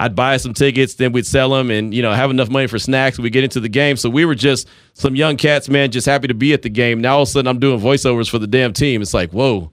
I'd 0.00 0.16
buy 0.16 0.38
some 0.38 0.54
tickets, 0.54 0.94
then 0.94 1.12
we'd 1.12 1.26
sell 1.26 1.50
them 1.50 1.70
and, 1.70 1.92
you 1.92 2.00
know, 2.00 2.10
have 2.14 2.30
enough 2.30 2.48
money 2.48 2.66
for 2.66 2.78
snacks. 2.78 3.18
We 3.18 3.28
get 3.28 3.44
into 3.44 3.60
the 3.60 3.68
game. 3.68 3.98
So 3.98 4.08
we 4.08 4.24
were 4.24 4.34
just 4.34 4.66
some 4.94 5.14
young 5.14 5.36
cats, 5.36 5.68
man, 5.68 5.90
just 5.90 6.06
happy 6.06 6.26
to 6.26 6.32
be 6.32 6.54
at 6.54 6.62
the 6.62 6.70
game. 6.70 7.02
Now 7.02 7.16
all 7.16 7.22
of 7.22 7.28
a 7.28 7.30
sudden 7.30 7.46
I'm 7.46 7.58
doing 7.58 7.78
voiceovers 7.78 8.30
for 8.30 8.38
the 8.38 8.46
damn 8.46 8.72
team. 8.72 9.02
It's 9.02 9.12
like, 9.12 9.30
whoa, 9.30 9.70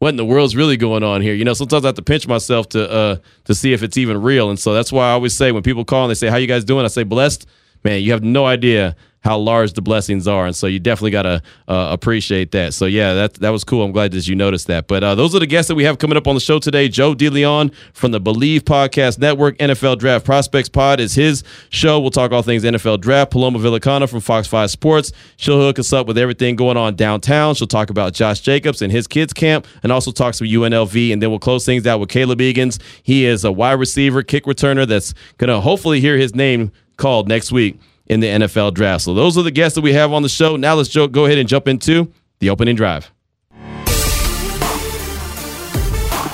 what 0.00 0.08
in 0.08 0.16
the 0.16 0.24
world's 0.24 0.56
really 0.56 0.76
going 0.76 1.04
on 1.04 1.22
here? 1.22 1.32
You 1.32 1.44
know, 1.44 1.54
sometimes 1.54 1.84
I 1.84 1.88
have 1.88 1.94
to 1.94 2.02
pinch 2.02 2.26
myself 2.26 2.70
to 2.70 2.90
uh 2.90 3.16
to 3.44 3.54
see 3.54 3.72
if 3.72 3.84
it's 3.84 3.96
even 3.96 4.20
real. 4.20 4.50
And 4.50 4.58
so 4.58 4.74
that's 4.74 4.90
why 4.90 5.06
I 5.06 5.12
always 5.12 5.36
say 5.36 5.52
when 5.52 5.62
people 5.62 5.84
call 5.84 6.06
and 6.06 6.10
they 6.10 6.16
say, 6.16 6.26
How 6.26 6.38
you 6.38 6.48
guys 6.48 6.64
doing? 6.64 6.84
I 6.84 6.88
say, 6.88 7.04
blessed. 7.04 7.46
Man, 7.84 8.02
you 8.02 8.10
have 8.10 8.24
no 8.24 8.44
idea 8.44 8.96
how 9.22 9.38
large 9.38 9.72
the 9.72 9.82
blessings 9.82 10.26
are, 10.26 10.46
and 10.46 10.54
so 10.54 10.66
you 10.66 10.80
definitely 10.80 11.12
got 11.12 11.22
to 11.22 11.42
uh, 11.68 11.88
appreciate 11.92 12.50
that. 12.52 12.74
So 12.74 12.86
yeah, 12.86 13.14
that 13.14 13.34
that 13.34 13.50
was 13.50 13.64
cool. 13.64 13.84
I'm 13.84 13.92
glad 13.92 14.12
that 14.12 14.26
you 14.26 14.34
noticed 14.34 14.66
that. 14.66 14.88
But 14.88 15.04
uh, 15.04 15.14
those 15.14 15.34
are 15.34 15.38
the 15.38 15.46
guests 15.46 15.68
that 15.68 15.76
we 15.76 15.84
have 15.84 15.98
coming 15.98 16.16
up 16.16 16.26
on 16.26 16.34
the 16.34 16.40
show 16.40 16.58
today. 16.58 16.88
Joe 16.88 17.14
DeLeon 17.14 17.72
from 17.94 18.10
the 18.10 18.20
Believe 18.20 18.64
Podcast 18.64 19.18
Network, 19.18 19.56
NFL 19.58 19.98
Draft 19.98 20.24
Prospects 20.24 20.68
Pod 20.68 20.98
is 20.98 21.14
his 21.14 21.44
show. 21.70 22.00
We'll 22.00 22.10
talk 22.10 22.32
all 22.32 22.42
things 22.42 22.64
NFL 22.64 23.00
Draft. 23.00 23.30
Paloma 23.30 23.60
Villicana 23.60 24.08
from 24.08 24.20
Fox 24.20 24.48
Five 24.48 24.70
Sports. 24.70 25.12
She'll 25.36 25.60
hook 25.60 25.78
us 25.78 25.92
up 25.92 26.08
with 26.08 26.18
everything 26.18 26.56
going 26.56 26.76
on 26.76 26.96
downtown. 26.96 27.54
She'll 27.54 27.68
talk 27.68 27.90
about 27.90 28.14
Josh 28.14 28.40
Jacobs 28.40 28.82
and 28.82 28.90
his 28.90 29.06
kids 29.06 29.32
camp, 29.32 29.66
and 29.84 29.92
also 29.92 30.10
talk 30.10 30.34
some 30.34 30.48
UNLV. 30.48 31.12
And 31.12 31.22
then 31.22 31.30
we'll 31.30 31.38
close 31.38 31.64
things 31.64 31.86
out 31.86 32.00
with 32.00 32.08
Caleb 32.08 32.40
Egan's. 32.40 32.80
He 33.04 33.24
is 33.24 33.44
a 33.44 33.52
wide 33.52 33.72
receiver, 33.72 34.24
kick 34.24 34.44
returner 34.44 34.86
that's 34.86 35.14
gonna 35.38 35.60
hopefully 35.60 36.00
hear 36.00 36.16
his 36.16 36.34
name 36.34 36.72
called 36.96 37.28
next 37.28 37.52
week 37.52 37.78
in 38.12 38.20
the 38.20 38.26
NFL 38.26 38.74
draft. 38.74 39.04
So 39.04 39.14
those 39.14 39.36
are 39.38 39.42
the 39.42 39.50
guests 39.50 39.74
that 39.74 39.80
we 39.80 39.94
have 39.94 40.12
on 40.12 40.22
the 40.22 40.28
show. 40.28 40.56
Now 40.56 40.74
let's 40.74 40.94
go 40.94 41.24
ahead 41.24 41.38
and 41.38 41.48
jump 41.48 41.66
into 41.66 42.12
the 42.38 42.50
opening 42.50 42.76
drive. 42.76 43.10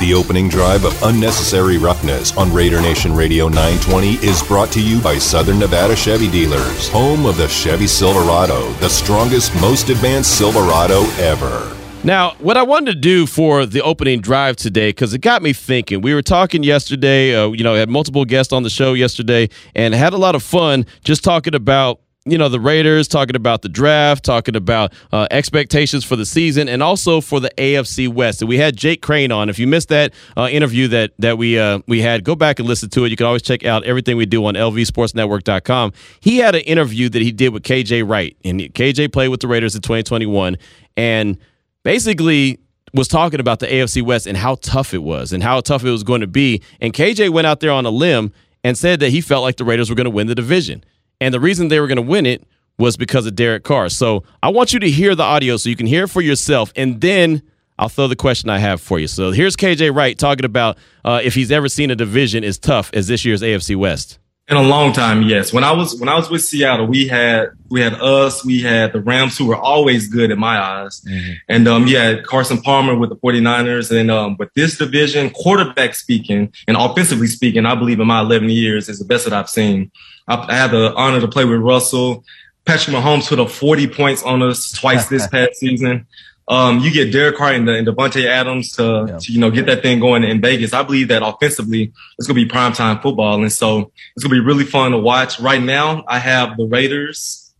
The 0.00 0.14
opening 0.14 0.48
drive 0.48 0.84
of 0.84 1.02
Unnecessary 1.02 1.76
Roughness 1.76 2.36
on 2.36 2.52
Raider 2.52 2.80
Nation 2.80 3.12
Radio 3.14 3.48
920 3.48 4.14
is 4.24 4.44
brought 4.44 4.70
to 4.72 4.80
you 4.80 5.00
by 5.00 5.18
Southern 5.18 5.58
Nevada 5.58 5.96
Chevy 5.96 6.30
Dealers, 6.30 6.88
home 6.88 7.26
of 7.26 7.36
the 7.36 7.48
Chevy 7.48 7.88
Silverado, 7.88 8.72
the 8.74 8.88
strongest, 8.88 9.52
most 9.60 9.88
advanced 9.90 10.38
Silverado 10.38 11.02
ever. 11.18 11.77
Now, 12.08 12.30
what 12.38 12.56
I 12.56 12.62
wanted 12.62 12.92
to 12.92 12.98
do 12.98 13.26
for 13.26 13.66
the 13.66 13.82
opening 13.82 14.22
drive 14.22 14.56
today, 14.56 14.88
because 14.88 15.12
it 15.12 15.18
got 15.18 15.42
me 15.42 15.52
thinking. 15.52 16.00
We 16.00 16.14
were 16.14 16.22
talking 16.22 16.62
yesterday, 16.62 17.36
uh, 17.36 17.50
you 17.50 17.62
know, 17.62 17.74
had 17.74 17.90
multiple 17.90 18.24
guests 18.24 18.50
on 18.50 18.62
the 18.62 18.70
show 18.70 18.94
yesterday, 18.94 19.50
and 19.74 19.94
had 19.94 20.14
a 20.14 20.16
lot 20.16 20.34
of 20.34 20.42
fun 20.42 20.86
just 21.04 21.22
talking 21.22 21.54
about 21.54 22.00
you 22.24 22.38
know 22.38 22.48
the 22.48 22.60
Raiders, 22.60 23.08
talking 23.08 23.36
about 23.36 23.60
the 23.60 23.68
draft, 23.68 24.24
talking 24.24 24.56
about 24.56 24.94
uh, 25.12 25.26
expectations 25.30 26.02
for 26.02 26.16
the 26.16 26.24
season, 26.24 26.66
and 26.66 26.82
also 26.82 27.20
for 27.20 27.40
the 27.40 27.50
AFC 27.58 28.08
West. 28.08 28.40
And 28.40 28.48
we 28.48 28.56
had 28.56 28.74
Jake 28.74 29.02
Crane 29.02 29.30
on. 29.30 29.50
If 29.50 29.58
you 29.58 29.66
missed 29.66 29.90
that 29.90 30.14
uh, 30.34 30.48
interview 30.50 30.88
that 30.88 31.12
that 31.18 31.36
we 31.36 31.58
uh, 31.58 31.80
we 31.88 32.00
had, 32.00 32.24
go 32.24 32.34
back 32.34 32.58
and 32.58 32.66
listen 32.66 32.88
to 32.88 33.04
it. 33.04 33.10
You 33.10 33.16
can 33.16 33.26
always 33.26 33.42
check 33.42 33.66
out 33.66 33.84
everything 33.84 34.16
we 34.16 34.24
do 34.24 34.46
on 34.46 34.54
LVSportsNetwork.com. 34.54 35.92
He 36.20 36.38
had 36.38 36.54
an 36.54 36.62
interview 36.62 37.10
that 37.10 37.20
he 37.20 37.32
did 37.32 37.50
with 37.50 37.64
KJ 37.64 38.08
Wright, 38.08 38.34
and 38.46 38.60
KJ 38.60 39.12
played 39.12 39.28
with 39.28 39.40
the 39.40 39.48
Raiders 39.48 39.74
in 39.74 39.82
2021, 39.82 40.56
and 40.96 41.36
basically 41.82 42.58
was 42.94 43.08
talking 43.08 43.40
about 43.40 43.58
the 43.58 43.66
AFC 43.66 44.02
West 44.02 44.26
and 44.26 44.36
how 44.36 44.56
tough 44.56 44.94
it 44.94 45.02
was 45.02 45.32
and 45.32 45.42
how 45.42 45.60
tough 45.60 45.84
it 45.84 45.90
was 45.90 46.02
going 46.02 46.20
to 46.20 46.26
be. 46.26 46.62
And 46.80 46.92
KJ 46.92 47.30
went 47.30 47.46
out 47.46 47.60
there 47.60 47.70
on 47.70 47.86
a 47.86 47.90
limb 47.90 48.32
and 48.64 48.76
said 48.76 49.00
that 49.00 49.10
he 49.10 49.20
felt 49.20 49.42
like 49.42 49.56
the 49.56 49.64
Raiders 49.64 49.90
were 49.90 49.96
going 49.96 50.06
to 50.06 50.10
win 50.10 50.26
the 50.26 50.34
division. 50.34 50.84
And 51.20 51.34
the 51.34 51.40
reason 51.40 51.68
they 51.68 51.80
were 51.80 51.86
going 51.86 51.96
to 51.96 52.02
win 52.02 52.26
it 52.26 52.44
was 52.78 52.96
because 52.96 53.26
of 53.26 53.34
Derek 53.34 53.64
Carr. 53.64 53.88
So 53.88 54.24
I 54.42 54.48
want 54.50 54.72
you 54.72 54.78
to 54.80 54.90
hear 54.90 55.14
the 55.14 55.22
audio 55.22 55.56
so 55.56 55.68
you 55.68 55.76
can 55.76 55.86
hear 55.86 56.04
it 56.04 56.08
for 56.08 56.22
yourself. 56.22 56.72
And 56.76 57.00
then 57.00 57.42
I'll 57.78 57.88
throw 57.88 58.06
the 58.06 58.16
question 58.16 58.50
I 58.50 58.58
have 58.58 58.80
for 58.80 58.98
you. 58.98 59.08
So 59.08 59.30
here's 59.30 59.56
KJ 59.56 59.94
Wright 59.94 60.18
talking 60.18 60.44
about 60.44 60.78
uh, 61.04 61.20
if 61.22 61.34
he's 61.34 61.50
ever 61.50 61.68
seen 61.68 61.90
a 61.90 61.96
division 61.96 62.44
as 62.44 62.58
tough 62.58 62.90
as 62.94 63.08
this 63.08 63.24
year's 63.24 63.42
AFC 63.42 63.76
West. 63.76 64.18
In 64.50 64.56
a 64.56 64.62
long 64.62 64.94
time, 64.94 65.22
yes. 65.24 65.52
When 65.52 65.62
I 65.62 65.72
was 65.72 66.00
when 66.00 66.08
I 66.08 66.14
was 66.14 66.30
with 66.30 66.42
Seattle, 66.42 66.86
we 66.86 67.06
had 67.06 67.50
we 67.68 67.82
had 67.82 67.92
us, 68.00 68.42
we 68.42 68.62
had 68.62 68.94
the 68.94 69.00
Rams 69.00 69.36
who 69.36 69.44
were 69.44 69.56
always 69.56 70.08
good 70.08 70.30
in 70.30 70.38
my 70.38 70.58
eyes. 70.58 71.02
Mm-hmm. 71.02 71.32
And 71.50 71.68
um 71.68 71.86
yeah, 71.86 72.22
Carson 72.22 72.62
Palmer 72.62 72.96
with 72.96 73.10
the 73.10 73.16
49ers. 73.16 73.94
And 73.94 74.10
um 74.10 74.36
but 74.36 74.48
this 74.54 74.78
division, 74.78 75.28
quarterback 75.30 75.94
speaking 75.94 76.50
and 76.66 76.78
offensively 76.78 77.26
speaking, 77.26 77.66
I 77.66 77.74
believe 77.74 78.00
in 78.00 78.06
my 78.06 78.20
11 78.20 78.48
years 78.48 78.88
is 78.88 78.98
the 78.98 79.04
best 79.04 79.24
that 79.24 79.34
I've 79.34 79.50
seen. 79.50 79.90
I, 80.28 80.36
I 80.48 80.54
had 80.54 80.70
the 80.70 80.94
honor 80.94 81.20
to 81.20 81.28
play 81.28 81.44
with 81.44 81.60
Russell. 81.60 82.24
Patrick 82.64 82.96
Mahomes 82.96 83.28
put 83.28 83.40
up 83.40 83.50
40 83.50 83.88
points 83.88 84.22
on 84.22 84.42
us 84.42 84.72
twice 84.72 85.08
this 85.08 85.26
past 85.32 85.56
season. 85.56 86.06
Um, 86.48 86.80
you 86.80 86.90
get 86.90 87.12
Derek 87.12 87.36
Carr 87.36 87.52
and, 87.52 87.68
and 87.68 87.86
Davante 87.86 88.26
Adams 88.26 88.72
to, 88.72 89.06
yeah. 89.06 89.18
to, 89.18 89.32
you 89.32 89.38
know, 89.38 89.50
get 89.50 89.66
that 89.66 89.82
thing 89.82 90.00
going 90.00 90.24
in 90.24 90.40
Vegas. 90.40 90.72
I 90.72 90.82
believe 90.82 91.08
that 91.08 91.22
offensively, 91.22 91.92
it's 92.18 92.26
going 92.26 92.40
to 92.40 92.46
be 92.46 92.50
primetime 92.50 93.02
football. 93.02 93.40
And 93.40 93.52
so 93.52 93.92
it's 94.16 94.24
going 94.24 94.34
to 94.34 94.40
be 94.40 94.46
really 94.46 94.64
fun 94.64 94.92
to 94.92 94.98
watch. 94.98 95.38
Right 95.38 95.62
now, 95.62 96.04
I 96.08 96.18
have 96.18 96.56
the 96.56 96.64
Raiders 96.64 97.52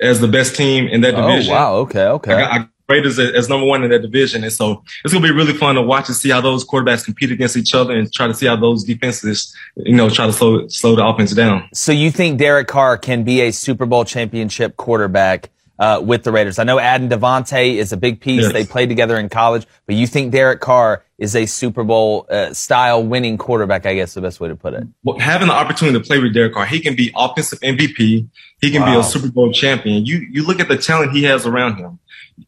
as 0.00 0.20
the 0.20 0.28
best 0.28 0.56
team 0.56 0.86
in 0.88 1.00
that 1.00 1.12
division. 1.12 1.52
Oh, 1.52 1.56
wow. 1.56 1.74
Okay. 1.76 2.04
Okay. 2.04 2.32
I 2.34 2.40
got, 2.40 2.52
I 2.52 2.68
Raiders 2.86 3.18
as 3.18 3.48
number 3.48 3.66
one 3.66 3.82
in 3.82 3.90
that 3.92 4.02
division. 4.02 4.44
And 4.44 4.52
so 4.52 4.84
it's 5.04 5.14
going 5.14 5.24
to 5.24 5.32
be 5.32 5.34
really 5.34 5.54
fun 5.54 5.76
to 5.76 5.80
watch 5.80 6.08
and 6.08 6.16
see 6.16 6.28
how 6.28 6.42
those 6.42 6.66
quarterbacks 6.66 7.02
compete 7.02 7.30
against 7.30 7.56
each 7.56 7.74
other 7.74 7.94
and 7.94 8.12
try 8.12 8.26
to 8.26 8.34
see 8.34 8.44
how 8.44 8.56
those 8.56 8.84
defenses, 8.84 9.56
you 9.76 9.94
know, 9.94 10.10
try 10.10 10.26
to 10.26 10.34
slow, 10.34 10.68
slow 10.68 10.94
the 10.94 11.02
offense 11.02 11.32
down. 11.32 11.66
So 11.72 11.92
you 11.92 12.10
think 12.10 12.38
Derek 12.38 12.68
Carr 12.68 12.98
can 12.98 13.24
be 13.24 13.40
a 13.40 13.52
Super 13.52 13.86
Bowl 13.86 14.04
championship 14.04 14.76
quarterback 14.76 15.48
uh, 15.78 16.00
with 16.02 16.22
the 16.22 16.32
Raiders? 16.32 16.58
I 16.58 16.64
know 16.64 16.78
Adam 16.78 17.08
Davante 17.08 17.74
is 17.74 17.92
a 17.92 17.96
big 17.96 18.20
piece. 18.20 18.42
Yes. 18.42 18.52
They 18.52 18.64
played 18.64 18.88
together 18.88 19.18
in 19.18 19.28
college, 19.28 19.66
but 19.86 19.96
you 19.96 20.06
think 20.06 20.32
Derek 20.32 20.60
Carr 20.60 21.04
is 21.18 21.36
a 21.36 21.46
Super 21.46 21.84
Bowl 21.84 22.26
uh, 22.30 22.52
style 22.52 23.04
winning 23.04 23.38
quarterback? 23.38 23.86
I 23.86 23.94
guess 23.94 24.14
the 24.14 24.20
best 24.20 24.40
way 24.40 24.48
to 24.48 24.56
put 24.56 24.74
it. 24.74 24.84
Well, 25.02 25.18
having 25.18 25.48
the 25.48 25.54
opportunity 25.54 25.98
to 25.98 26.04
play 26.04 26.18
with 26.18 26.34
Derek 26.34 26.54
Carr, 26.54 26.66
he 26.66 26.80
can 26.80 26.96
be 26.96 27.12
offensive 27.16 27.60
MVP. 27.60 28.28
He 28.60 28.70
can 28.70 28.82
wow. 28.82 28.94
be 28.94 29.00
a 29.00 29.02
Super 29.04 29.30
Bowl 29.30 29.52
champion. 29.52 30.04
You 30.04 30.26
you 30.30 30.46
look 30.46 30.60
at 30.60 30.68
the 30.68 30.76
talent 30.76 31.12
he 31.12 31.24
has 31.24 31.46
around 31.46 31.76
him. 31.76 31.98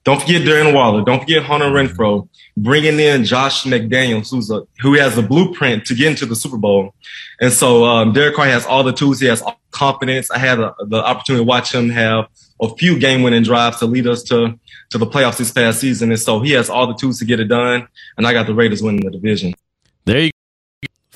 Don't 0.04 0.20
forget 0.20 0.42
Darren 0.42 0.74
Waller. 0.74 1.04
Don't 1.04 1.20
forget 1.20 1.44
Hunter 1.44 1.66
Renfrow. 1.66 2.28
Bringing 2.56 2.98
in 2.98 3.24
Josh 3.24 3.64
McDaniels, 3.64 4.30
who's 4.30 4.50
a 4.50 4.62
who 4.80 4.94
has 4.94 5.16
a 5.18 5.22
blueprint 5.22 5.84
to 5.86 5.94
get 5.94 6.08
into 6.08 6.26
the 6.26 6.34
Super 6.34 6.56
Bowl. 6.56 6.94
And 7.40 7.52
so 7.52 7.84
um, 7.84 8.12
Derek 8.12 8.34
Carr 8.34 8.46
has 8.46 8.66
all 8.66 8.82
the 8.82 8.92
tools. 8.92 9.20
He 9.20 9.26
has 9.26 9.42
confidence. 9.70 10.30
I 10.30 10.38
had 10.38 10.58
a, 10.58 10.74
the 10.86 11.04
opportunity 11.04 11.44
to 11.44 11.48
watch 11.48 11.72
him 11.72 11.90
have 11.90 12.26
a 12.60 12.74
few 12.76 12.98
game-winning 12.98 13.42
drives 13.42 13.78
to 13.78 13.86
lead 13.86 14.06
us 14.06 14.22
to 14.24 14.58
to 14.90 14.98
the 14.98 15.06
playoffs 15.06 15.38
this 15.38 15.50
past 15.50 15.80
season, 15.80 16.10
and 16.10 16.20
so 16.20 16.40
he 16.40 16.52
has 16.52 16.70
all 16.70 16.86
the 16.86 16.94
tools 16.94 17.18
to 17.18 17.24
get 17.24 17.40
it 17.40 17.46
done. 17.48 17.88
And 18.16 18.26
I 18.26 18.32
got 18.32 18.46
the 18.46 18.54
Raiders 18.54 18.82
winning 18.82 19.04
the 19.04 19.10
division. 19.10 19.54
There 20.04 20.20
you 20.20 20.30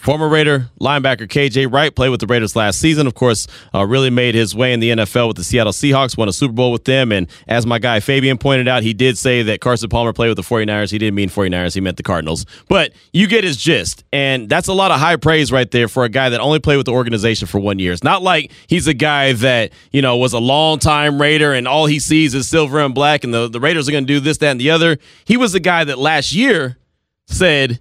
Former 0.00 0.30
Raider 0.30 0.70
linebacker 0.80 1.28
KJ 1.28 1.70
Wright 1.70 1.94
played 1.94 2.08
with 2.08 2.20
the 2.20 2.26
Raiders 2.26 2.56
last 2.56 2.78
season. 2.78 3.06
Of 3.06 3.14
course, 3.14 3.46
uh, 3.74 3.84
really 3.84 4.08
made 4.08 4.34
his 4.34 4.54
way 4.54 4.72
in 4.72 4.80
the 4.80 4.90
NFL 4.90 5.28
with 5.28 5.36
the 5.36 5.44
Seattle 5.44 5.74
Seahawks, 5.74 6.16
won 6.16 6.26
a 6.26 6.32
Super 6.32 6.54
Bowl 6.54 6.72
with 6.72 6.84
them. 6.84 7.12
And 7.12 7.26
as 7.46 7.66
my 7.66 7.78
guy 7.78 8.00
Fabian 8.00 8.38
pointed 8.38 8.66
out, 8.66 8.82
he 8.82 8.94
did 8.94 9.18
say 9.18 9.42
that 9.42 9.60
Carson 9.60 9.90
Palmer 9.90 10.14
played 10.14 10.28
with 10.28 10.36
the 10.36 10.42
49ers. 10.42 10.90
He 10.90 10.96
didn't 10.96 11.16
mean 11.16 11.28
49ers, 11.28 11.74
he 11.74 11.82
meant 11.82 11.98
the 11.98 12.02
Cardinals. 12.02 12.46
But 12.66 12.94
you 13.12 13.26
get 13.26 13.44
his 13.44 13.58
gist. 13.58 14.04
And 14.10 14.48
that's 14.48 14.68
a 14.68 14.72
lot 14.72 14.90
of 14.90 14.98
high 14.98 15.16
praise 15.16 15.52
right 15.52 15.70
there 15.70 15.86
for 15.86 16.04
a 16.04 16.08
guy 16.08 16.30
that 16.30 16.40
only 16.40 16.60
played 16.60 16.78
with 16.78 16.86
the 16.86 16.92
organization 16.92 17.46
for 17.46 17.60
one 17.60 17.78
year. 17.78 17.92
It's 17.92 18.02
not 18.02 18.22
like 18.22 18.52
he's 18.68 18.86
a 18.86 18.94
guy 18.94 19.34
that, 19.34 19.70
you 19.92 20.00
know, 20.00 20.16
was 20.16 20.32
a 20.32 20.38
long 20.40 20.78
time 20.78 21.20
Raider 21.20 21.52
and 21.52 21.68
all 21.68 21.84
he 21.84 21.98
sees 21.98 22.34
is 22.34 22.48
silver 22.48 22.80
and 22.80 22.94
black 22.94 23.22
and 23.22 23.34
the, 23.34 23.48
the 23.48 23.60
Raiders 23.60 23.86
are 23.86 23.92
going 23.92 24.06
to 24.06 24.12
do 24.12 24.18
this, 24.18 24.38
that, 24.38 24.52
and 24.52 24.60
the 24.60 24.70
other. 24.70 24.96
He 25.26 25.36
was 25.36 25.52
the 25.52 25.60
guy 25.60 25.84
that 25.84 25.98
last 25.98 26.32
year 26.32 26.78
said, 27.26 27.80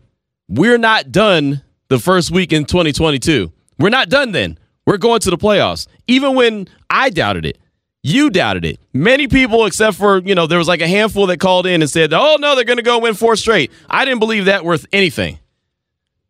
We're 0.49 0.77
not 0.77 1.13
done 1.13 1.61
the 1.89 1.99
first 1.99 2.31
week 2.31 2.53
in 2.53 2.65
2022. 2.65 3.51
We're 3.77 3.89
not 3.89 4.09
done 4.09 4.31
then. 4.31 4.57
We're 4.85 4.97
going 4.97 5.19
to 5.21 5.29
the 5.29 5.37
playoffs. 5.37 5.87
Even 6.07 6.35
when 6.35 6.67
I 6.89 7.09
doubted 7.09 7.45
it, 7.45 7.57
you 8.01 8.29
doubted 8.29 8.63
it. 8.63 8.79
Many 8.93 9.27
people, 9.27 9.65
except 9.65 9.97
for, 9.97 10.19
you 10.19 10.33
know, 10.33 10.47
there 10.47 10.57
was 10.57 10.67
like 10.67 10.81
a 10.81 10.87
handful 10.87 11.27
that 11.27 11.39
called 11.39 11.65
in 11.65 11.81
and 11.81 11.89
said, 11.89 12.13
oh, 12.13 12.37
no, 12.39 12.55
they're 12.55 12.63
going 12.63 12.77
to 12.77 12.83
go 12.83 12.99
win 12.99 13.13
four 13.13 13.35
straight. 13.35 13.71
I 13.89 14.05
didn't 14.05 14.19
believe 14.19 14.45
that 14.45 14.63
worth 14.63 14.85
anything. 14.93 15.39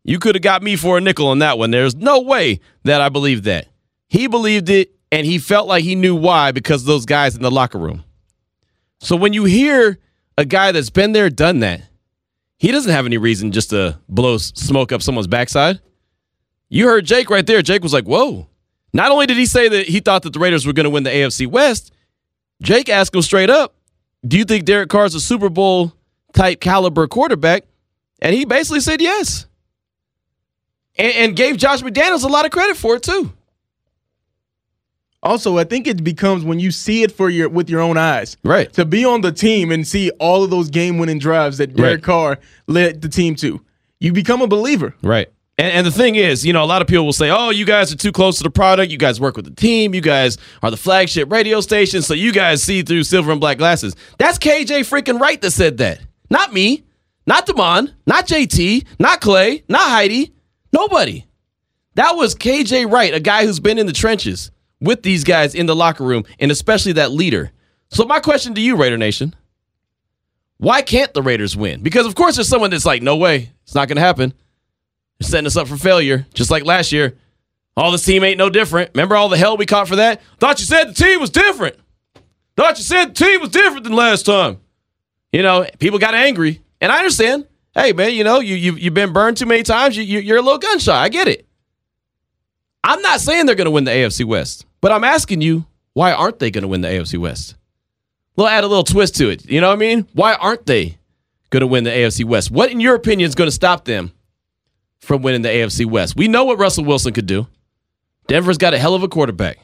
You 0.03 0.17
could 0.17 0.35
have 0.35 0.41
got 0.41 0.63
me 0.63 0.75
for 0.75 0.97
a 0.97 1.01
nickel 1.01 1.27
on 1.27 1.39
that 1.39 1.57
one. 1.57 1.71
There's 1.71 1.95
no 1.95 2.21
way 2.21 2.61
that 2.83 3.01
I 3.01 3.09
believed 3.09 3.43
that. 3.43 3.67
He 4.07 4.27
believed 4.27 4.69
it, 4.69 4.91
and 5.11 5.25
he 5.25 5.37
felt 5.37 5.67
like 5.67 5.83
he 5.83 5.93
knew 5.93 6.15
why 6.15 6.51
because 6.51 6.85
those 6.85 7.05
guys 7.05 7.35
in 7.35 7.43
the 7.43 7.51
locker 7.51 7.77
room. 7.77 8.03
So 8.99 9.15
when 9.15 9.33
you 9.33 9.45
hear 9.45 9.99
a 10.37 10.45
guy 10.45 10.71
that's 10.71 10.89
been 10.89 11.11
there, 11.11 11.29
done 11.29 11.59
that, 11.59 11.83
he 12.59 12.71
doesn't 12.71 12.91
have 12.91 13.05
any 13.05 13.17
reason 13.17 13.51
just 13.51 13.71
to 13.71 13.97
blow 14.09 14.37
smoke 14.37 14.91
up 14.91 15.01
someone's 15.01 15.27
backside. 15.27 15.79
You 16.67 16.87
heard 16.87 17.05
Jake 17.05 17.29
right 17.29 17.47
there. 17.47 17.61
Jake 17.61 17.81
was 17.81 17.93
like, 17.93 18.03
whoa. 18.03 18.47
Not 18.93 19.11
only 19.11 19.25
did 19.25 19.37
he 19.37 19.45
say 19.45 19.69
that 19.69 19.87
he 19.87 20.01
thought 20.01 20.23
that 20.23 20.33
the 20.33 20.39
Raiders 20.39 20.65
were 20.67 20.73
going 20.73 20.83
to 20.83 20.89
win 20.89 21.03
the 21.03 21.09
AFC 21.09 21.47
West, 21.47 21.93
Jake 22.61 22.89
asked 22.89 23.15
him 23.15 23.21
straight 23.21 23.49
up, 23.49 23.75
do 24.27 24.37
you 24.37 24.43
think 24.43 24.65
Derek 24.65 24.89
Carr 24.89 25.05
is 25.05 25.15
a 25.15 25.21
Super 25.21 25.49
Bowl 25.49 25.93
type 26.33 26.59
caliber 26.59 27.07
quarterback? 27.07 27.63
And 28.21 28.35
he 28.35 28.43
basically 28.43 28.81
said 28.81 29.01
yes. 29.01 29.47
And, 30.97 31.13
and 31.13 31.35
gave 31.35 31.55
Josh 31.55 31.81
McDaniels 31.81 32.25
a 32.25 32.27
lot 32.27 32.45
of 32.45 32.51
credit 32.51 32.75
for 32.75 32.97
it, 32.97 33.03
too. 33.03 33.31
Also, 35.21 35.57
I 35.57 35.65
think 35.65 35.85
it 35.85 36.03
becomes 36.03 36.45
when 36.45 36.59
you 36.59 36.71
see 36.71 37.03
it 37.03 37.11
for 37.11 37.29
your 37.29 37.49
with 37.49 37.69
your 37.69 37.81
own 37.81 37.97
eyes. 37.97 38.37
Right. 38.43 38.71
To 38.73 38.85
be 38.85 39.03
on 39.03 39.21
the 39.21 39.31
team 39.31 39.71
and 39.71 39.85
see 39.85 40.11
all 40.11 40.43
of 40.43 40.49
those 40.49 40.69
game 40.69 40.97
winning 40.97 41.19
drives 41.19 41.57
that 41.57 41.75
Derek 41.75 41.95
Right. 41.97 42.03
Carr 42.03 42.39
led 42.67 43.01
the 43.01 43.09
team 43.09 43.35
to. 43.35 43.59
You 43.99 44.13
become 44.13 44.41
a 44.41 44.47
believer. 44.47 44.95
Right. 45.03 45.29
And, 45.57 45.73
and 45.73 45.85
the 45.85 45.91
thing 45.91 46.15
is, 46.15 46.45
you 46.45 46.53
know, 46.53 46.63
a 46.63 46.65
lot 46.65 46.81
of 46.81 46.87
people 46.87 47.03
will 47.03 47.11
say, 47.11 47.29
oh, 47.29 47.49
you 47.49 47.65
guys 47.65 47.91
are 47.91 47.97
too 47.97 48.13
close 48.13 48.37
to 48.37 48.43
the 48.43 48.49
product. 48.49 48.93
You 48.93 48.97
guys 48.97 49.19
work 49.19 49.35
with 49.35 49.43
the 49.43 49.51
team. 49.51 49.93
You 49.93 49.99
guys 49.99 50.37
are 50.63 50.71
the 50.71 50.77
flagship 50.77 51.29
radio 51.29 51.59
station. 51.59 52.01
So 52.01 52.13
you 52.13 52.31
guys 52.31 52.63
see 52.63 52.81
through 52.81 53.03
silver 53.03 53.31
and 53.31 53.41
black 53.41 53.57
glasses. 53.57 53.97
That's 54.17 54.37
KJ 54.37 54.87
freaking 54.89 55.19
Wright 55.19 55.41
that 55.41 55.51
said 55.51 55.79
that. 55.79 55.99
Not 56.29 56.53
me. 56.53 56.85
Not 57.27 57.45
Damon. 57.45 57.93
Not 58.07 58.25
JT. 58.25 58.85
Not 58.99 59.19
Clay. 59.19 59.63
Not 59.67 59.89
Heidi. 59.89 60.33
Nobody. 60.71 61.25
That 61.95 62.15
was 62.15 62.35
KJ 62.35 62.89
Wright, 62.89 63.13
a 63.13 63.19
guy 63.19 63.45
who's 63.45 63.59
been 63.59 63.77
in 63.77 63.85
the 63.85 63.91
trenches 63.91 64.51
with 64.81 65.03
these 65.03 65.23
guys 65.23 65.55
in 65.55 65.65
the 65.65 65.75
locker 65.75 66.03
room, 66.03 66.23
and 66.39 66.51
especially 66.51 66.93
that 66.93 67.11
leader. 67.11 67.51
So, 67.89 68.05
my 68.05 68.19
question 68.19 68.53
to 68.55 68.61
you, 68.61 68.75
Raider 68.75 68.97
Nation 68.97 69.35
why 70.59 70.81
can't 70.81 71.13
the 71.13 71.23
Raiders 71.23 71.55
win? 71.55 71.81
Because, 71.81 72.05
of 72.05 72.15
course, 72.15 72.35
there's 72.35 72.49
someone 72.49 72.69
that's 72.69 72.85
like, 72.85 73.01
no 73.01 73.15
way, 73.15 73.49
it's 73.63 73.73
not 73.73 73.87
going 73.87 73.95
to 73.95 74.01
happen. 74.01 74.33
They're 75.19 75.29
setting 75.29 75.47
us 75.47 75.55
up 75.55 75.69
for 75.69 75.77
failure, 75.77 76.27
just 76.33 76.51
like 76.51 76.65
last 76.65 76.91
year. 76.91 77.15
All 77.77 77.93
this 77.93 78.03
team 78.03 78.25
ain't 78.25 78.37
no 78.37 78.49
different. 78.49 78.91
Remember 78.93 79.15
all 79.15 79.29
the 79.29 79.37
hell 79.37 79.55
we 79.55 79.65
caught 79.65 79.87
for 79.87 79.95
that? 79.95 80.21
Thought 80.37 80.59
you 80.59 80.65
said 80.65 80.89
the 80.89 80.93
team 80.93 81.21
was 81.21 81.29
different. 81.29 81.77
Thought 82.57 82.77
you 82.77 82.83
said 82.83 83.05
the 83.05 83.13
team 83.13 83.39
was 83.39 83.51
different 83.51 83.85
than 83.85 83.93
last 83.93 84.25
time. 84.25 84.59
You 85.31 85.43
know, 85.43 85.65
people 85.79 85.97
got 85.97 86.13
angry, 86.13 86.61
and 86.81 86.91
I 86.91 86.97
understand. 86.97 87.47
Hey, 87.73 87.93
man, 87.93 88.13
you 88.13 88.25
know, 88.25 88.41
you, 88.41 88.55
you, 88.55 88.73
you've 88.73 88.93
been 88.93 89.13
burned 89.13 89.37
too 89.37 89.45
many 89.45 89.63
times. 89.63 89.95
You, 89.95 90.03
you, 90.03 90.19
you're 90.19 90.39
a 90.39 90.41
little 90.41 90.57
gun 90.57 90.79
shy. 90.79 90.97
I 90.97 91.07
get 91.07 91.29
it. 91.29 91.47
I'm 92.83 93.01
not 93.01 93.21
saying 93.21 93.45
they're 93.45 93.55
going 93.55 93.65
to 93.65 93.71
win 93.71 93.85
the 93.85 93.91
AFC 93.91 94.25
West, 94.25 94.65
but 94.81 94.91
I'm 94.91 95.03
asking 95.03 95.41
you, 95.41 95.65
why 95.93 96.11
aren't 96.13 96.39
they 96.39 96.51
going 96.51 96.61
to 96.61 96.67
win 96.67 96.81
the 96.81 96.87
AFC 96.87 97.17
West? 97.17 97.55
We'll 98.35 98.47
add 98.47 98.63
a 98.63 98.67
little 98.67 98.83
twist 98.83 99.15
to 99.17 99.29
it. 99.29 99.45
You 99.45 99.59
know 99.59 99.67
what 99.67 99.73
I 99.73 99.79
mean? 99.79 100.07
Why 100.13 100.33
aren't 100.35 100.65
they 100.65 100.97
going 101.49 101.61
to 101.61 101.67
win 101.67 101.83
the 101.83 101.89
AFC 101.89 102.23
West? 102.23 102.51
What, 102.51 102.71
in 102.71 102.79
your 102.79 102.95
opinion, 102.95 103.27
is 103.27 103.35
going 103.35 103.49
to 103.49 103.55
stop 103.55 103.85
them 103.85 104.11
from 104.99 105.21
winning 105.21 105.41
the 105.41 105.49
AFC 105.49 105.85
West? 105.85 106.15
We 106.15 106.27
know 106.27 106.45
what 106.45 106.57
Russell 106.57 106.85
Wilson 106.85 107.13
could 107.13 107.25
do. 107.25 107.47
Denver's 108.27 108.57
got 108.57 108.73
a 108.73 108.79
hell 108.79 108.93
of 108.93 109.03
a 109.03 109.07
quarterback. 109.07 109.57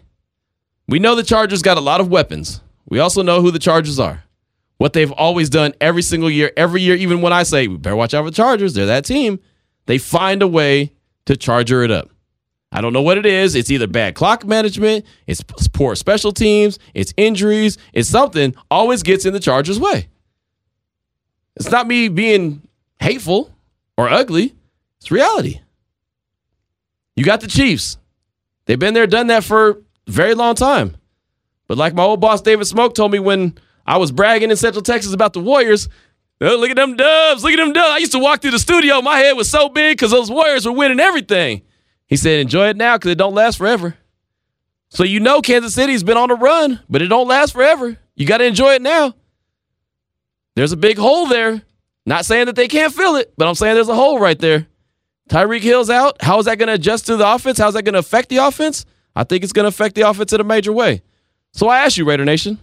We 0.87 0.99
know 0.99 1.15
the 1.15 1.23
Chargers 1.23 1.61
got 1.61 1.77
a 1.77 1.81
lot 1.81 2.01
of 2.01 2.09
weapons. 2.09 2.61
We 2.87 2.99
also 2.99 3.21
know 3.23 3.41
who 3.41 3.51
the 3.51 3.59
Chargers 3.59 3.99
are. 3.99 4.23
What 4.77 4.93
they've 4.93 5.11
always 5.11 5.49
done 5.49 5.73
every 5.79 6.01
single 6.01 6.29
year, 6.29 6.51
every 6.57 6.81
year, 6.81 6.95
even 6.95 7.21
when 7.21 7.31
I 7.31 7.43
say, 7.43 7.67
better 7.67 7.95
watch 7.95 8.13
out 8.13 8.25
for 8.25 8.29
the 8.29 8.35
Chargers, 8.35 8.73
they're 8.73 8.85
that 8.87 9.05
team, 9.05 9.39
they 9.85 9.97
find 9.97 10.41
a 10.41 10.47
way 10.47 10.93
to 11.25 11.37
charger 11.37 11.83
it 11.83 11.91
up. 11.91 12.09
I 12.75 12.81
don't 12.81 12.91
know 12.91 13.01
what 13.01 13.17
it 13.17 13.25
is. 13.25 13.55
It's 13.55 13.71
either 13.71 13.87
bad 13.87 14.15
clock 14.15 14.43
management, 14.45 15.05
it's 15.27 15.41
poor 15.71 15.95
special 15.95 16.33
teams, 16.33 16.77
it's 16.93 17.13
injuries, 17.15 17.77
it's 17.93 18.09
something 18.09 18.53
always 18.69 19.01
gets 19.01 19.25
in 19.25 19.31
the 19.31 19.39
Chargers' 19.39 19.79
way. 19.79 20.09
It's 21.55 21.71
not 21.71 21.87
me 21.87 22.09
being 22.09 22.67
hateful 22.99 23.49
or 23.95 24.09
ugly, 24.09 24.55
it's 24.99 25.09
reality. 25.09 25.61
You 27.15 27.23
got 27.23 27.39
the 27.39 27.47
Chiefs. 27.47 27.97
They've 28.65 28.77
been 28.77 28.93
there, 28.93 29.07
done 29.07 29.27
that 29.27 29.45
for 29.45 29.69
a 29.69 29.75
very 30.07 30.35
long 30.35 30.55
time. 30.55 30.97
But 31.69 31.77
like 31.77 31.93
my 31.93 32.03
old 32.03 32.19
boss 32.19 32.41
David 32.41 32.65
Smoke 32.65 32.93
told 32.93 33.13
me 33.13 33.19
when 33.19 33.57
I 33.85 33.99
was 33.99 34.11
bragging 34.11 34.51
in 34.51 34.57
Central 34.57 34.81
Texas 34.81 35.13
about 35.13 35.31
the 35.31 35.39
Warriors, 35.39 35.87
"Oh, 36.41 36.57
look 36.57 36.71
at 36.71 36.75
them 36.75 36.97
dubs, 36.97 37.41
look 37.41 37.53
at 37.53 37.57
them 37.57 37.71
dubs. 37.71 37.89
I 37.89 37.99
used 37.99 38.11
to 38.11 38.19
walk 38.19 38.41
through 38.41 38.51
the 38.51 38.59
studio, 38.59 39.01
my 39.01 39.19
head 39.19 39.37
was 39.37 39.49
so 39.49 39.69
big 39.69 39.95
because 39.95 40.11
those 40.11 40.29
Warriors 40.29 40.65
were 40.65 40.73
winning 40.73 40.99
everything. 40.99 41.61
He 42.07 42.15
said, 42.15 42.39
enjoy 42.39 42.69
it 42.69 42.77
now 42.77 42.97
because 42.97 43.11
it 43.11 43.17
don't 43.17 43.33
last 43.33 43.57
forever. 43.57 43.95
So 44.89 45.03
you 45.03 45.19
know 45.19 45.41
Kansas 45.41 45.73
City's 45.73 46.03
been 46.03 46.17
on 46.17 46.31
a 46.31 46.35
run, 46.35 46.79
but 46.89 47.01
it 47.01 47.07
don't 47.07 47.27
last 47.27 47.53
forever. 47.53 47.97
You 48.15 48.25
got 48.25 48.37
to 48.37 48.45
enjoy 48.45 48.75
it 48.75 48.81
now. 48.81 49.13
There's 50.55 50.71
a 50.71 50.77
big 50.77 50.97
hole 50.97 51.27
there. 51.27 51.61
Not 52.05 52.25
saying 52.25 52.45
that 52.45 52.55
they 52.55 52.67
can't 52.67 52.93
fill 52.93 53.15
it, 53.15 53.33
but 53.35 53.47
I'm 53.47 53.55
saying 53.55 53.75
there's 53.75 53.89
a 53.89 53.95
hole 53.95 54.19
right 54.19 54.37
there. 54.37 54.67
Tyreek 55.29 55.61
Hill's 55.61 55.89
out. 55.89 56.21
How 56.21 56.37
is 56.39 56.45
that 56.45 56.59
going 56.59 56.67
to 56.67 56.75
adjust 56.75 57.07
to 57.07 57.17
the 57.17 57.27
offense? 57.27 57.57
How's 57.57 57.73
that 57.73 57.83
going 57.83 57.93
to 57.93 57.99
affect 57.99 58.29
the 58.29 58.37
offense? 58.37 58.85
I 59.15 59.23
think 59.23 59.43
it's 59.43 59.53
going 59.53 59.63
to 59.63 59.69
affect 59.69 59.95
the 59.95 60.01
offense 60.01 60.31
in 60.33 60.39
a 60.39 60.43
major 60.43 60.71
way. 60.71 61.01
So 61.51 61.67
I 61.67 61.79
ask 61.79 61.97
you, 61.97 62.05
Raider 62.05 62.25
Nation, 62.25 62.59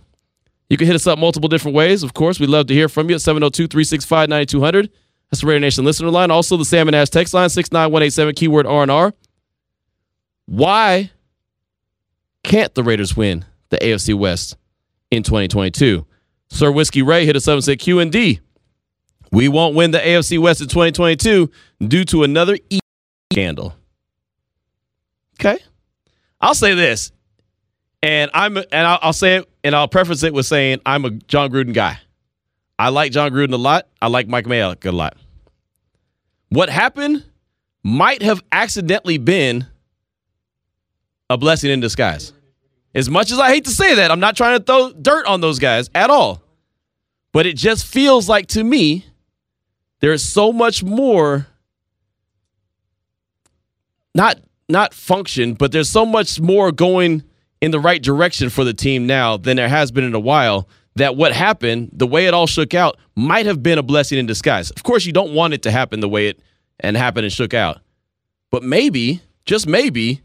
you 0.70 0.76
can 0.76 0.86
hit 0.86 0.94
us 0.94 1.06
up 1.06 1.18
multiple 1.18 1.48
different 1.48 1.74
ways. 1.74 2.02
Of 2.02 2.14
course, 2.14 2.38
we'd 2.38 2.50
love 2.50 2.66
to 2.68 2.74
hear 2.74 2.88
from 2.88 3.08
you 3.08 3.16
at 3.16 3.20
702 3.20 3.66
365 3.66 4.28
9200. 4.28 4.90
That's 5.30 5.40
the 5.40 5.46
Raider 5.46 5.60
Nation 5.60 5.84
listener 5.84 6.10
line. 6.10 6.30
Also, 6.30 6.56
the 6.56 6.64
Salmon 6.64 6.94
Ash 6.94 7.08
text 7.08 7.34
line, 7.34 7.48
69187, 7.48 8.34
keyword 8.34 8.66
R&R. 8.66 9.12
Why 10.52 11.10
can't 12.44 12.74
the 12.74 12.84
Raiders 12.84 13.16
win 13.16 13.46
the 13.70 13.78
AFC 13.78 14.14
West 14.14 14.58
in 15.10 15.22
2022? 15.22 16.04
Sir 16.50 16.70
Whiskey 16.70 17.00
Ray 17.00 17.24
hit 17.24 17.36
us 17.36 17.48
up 17.48 17.54
and 17.54 17.64
said, 17.64 17.78
Q 17.78 18.00
and 18.00 18.12
D. 18.12 18.40
We 19.30 19.48
won't 19.48 19.74
win 19.74 19.92
the 19.92 19.98
AFC 19.98 20.38
West 20.38 20.60
in 20.60 20.68
2022 20.68 21.50
due 21.88 22.04
to 22.04 22.22
another 22.22 22.58
E 22.68 22.80
scandal. 23.32 23.74
Okay. 25.40 25.56
I'll 26.38 26.54
say 26.54 26.74
this, 26.74 27.12
and 28.02 28.30
I'm 28.34 28.58
and 28.58 28.66
I'll, 28.72 28.98
I'll 29.00 29.12
say 29.14 29.36
it, 29.36 29.48
and 29.64 29.74
I'll 29.74 29.88
preface 29.88 30.22
it 30.22 30.34
with 30.34 30.44
saying 30.44 30.80
I'm 30.84 31.06
a 31.06 31.10
Jon 31.12 31.50
Gruden 31.50 31.72
guy. 31.72 31.98
I 32.78 32.90
like 32.90 33.12
Jon 33.12 33.30
Gruden 33.30 33.54
a 33.54 33.56
lot. 33.56 33.88
I 34.02 34.08
like 34.08 34.28
Mike 34.28 34.44
Mayock 34.44 34.84
a 34.84 34.92
lot. 34.92 35.16
What 36.50 36.68
happened 36.68 37.24
might 37.82 38.20
have 38.20 38.42
accidentally 38.52 39.16
been 39.16 39.66
a 41.32 41.38
blessing 41.38 41.70
in 41.70 41.80
disguise. 41.80 42.32
As 42.94 43.08
much 43.08 43.32
as 43.32 43.38
I 43.38 43.48
hate 43.48 43.64
to 43.64 43.70
say 43.70 43.94
that, 43.94 44.10
I'm 44.10 44.20
not 44.20 44.36
trying 44.36 44.58
to 44.58 44.64
throw 44.64 44.92
dirt 44.92 45.26
on 45.26 45.40
those 45.40 45.58
guys 45.58 45.88
at 45.94 46.10
all. 46.10 46.42
But 47.32 47.46
it 47.46 47.56
just 47.56 47.86
feels 47.86 48.28
like 48.28 48.48
to 48.48 48.62
me 48.62 49.06
there's 50.00 50.22
so 50.22 50.52
much 50.52 50.84
more 50.84 51.46
not 54.14 54.40
not 54.68 54.92
function, 54.92 55.54
but 55.54 55.72
there's 55.72 55.90
so 55.90 56.04
much 56.04 56.38
more 56.38 56.70
going 56.70 57.22
in 57.62 57.70
the 57.70 57.80
right 57.80 58.02
direction 58.02 58.50
for 58.50 58.64
the 58.64 58.74
team 58.74 59.06
now 59.06 59.38
than 59.38 59.56
there 59.56 59.68
has 59.68 59.90
been 59.90 60.04
in 60.04 60.14
a 60.14 60.20
while. 60.20 60.68
That 60.96 61.16
what 61.16 61.32
happened, 61.32 61.88
the 61.94 62.06
way 62.06 62.26
it 62.26 62.34
all 62.34 62.46
shook 62.46 62.74
out, 62.74 62.98
might 63.16 63.46
have 63.46 63.62
been 63.62 63.78
a 63.78 63.82
blessing 63.82 64.18
in 64.18 64.26
disguise. 64.26 64.70
Of 64.70 64.82
course, 64.82 65.06
you 65.06 65.12
don't 65.12 65.32
want 65.32 65.54
it 65.54 65.62
to 65.62 65.70
happen 65.70 66.00
the 66.00 66.08
way 66.08 66.28
it 66.28 66.40
and 66.80 66.98
happened 66.98 67.24
and 67.24 67.32
shook 67.32 67.54
out, 67.54 67.80
but 68.50 68.62
maybe, 68.62 69.22
just 69.46 69.66
maybe, 69.66 70.20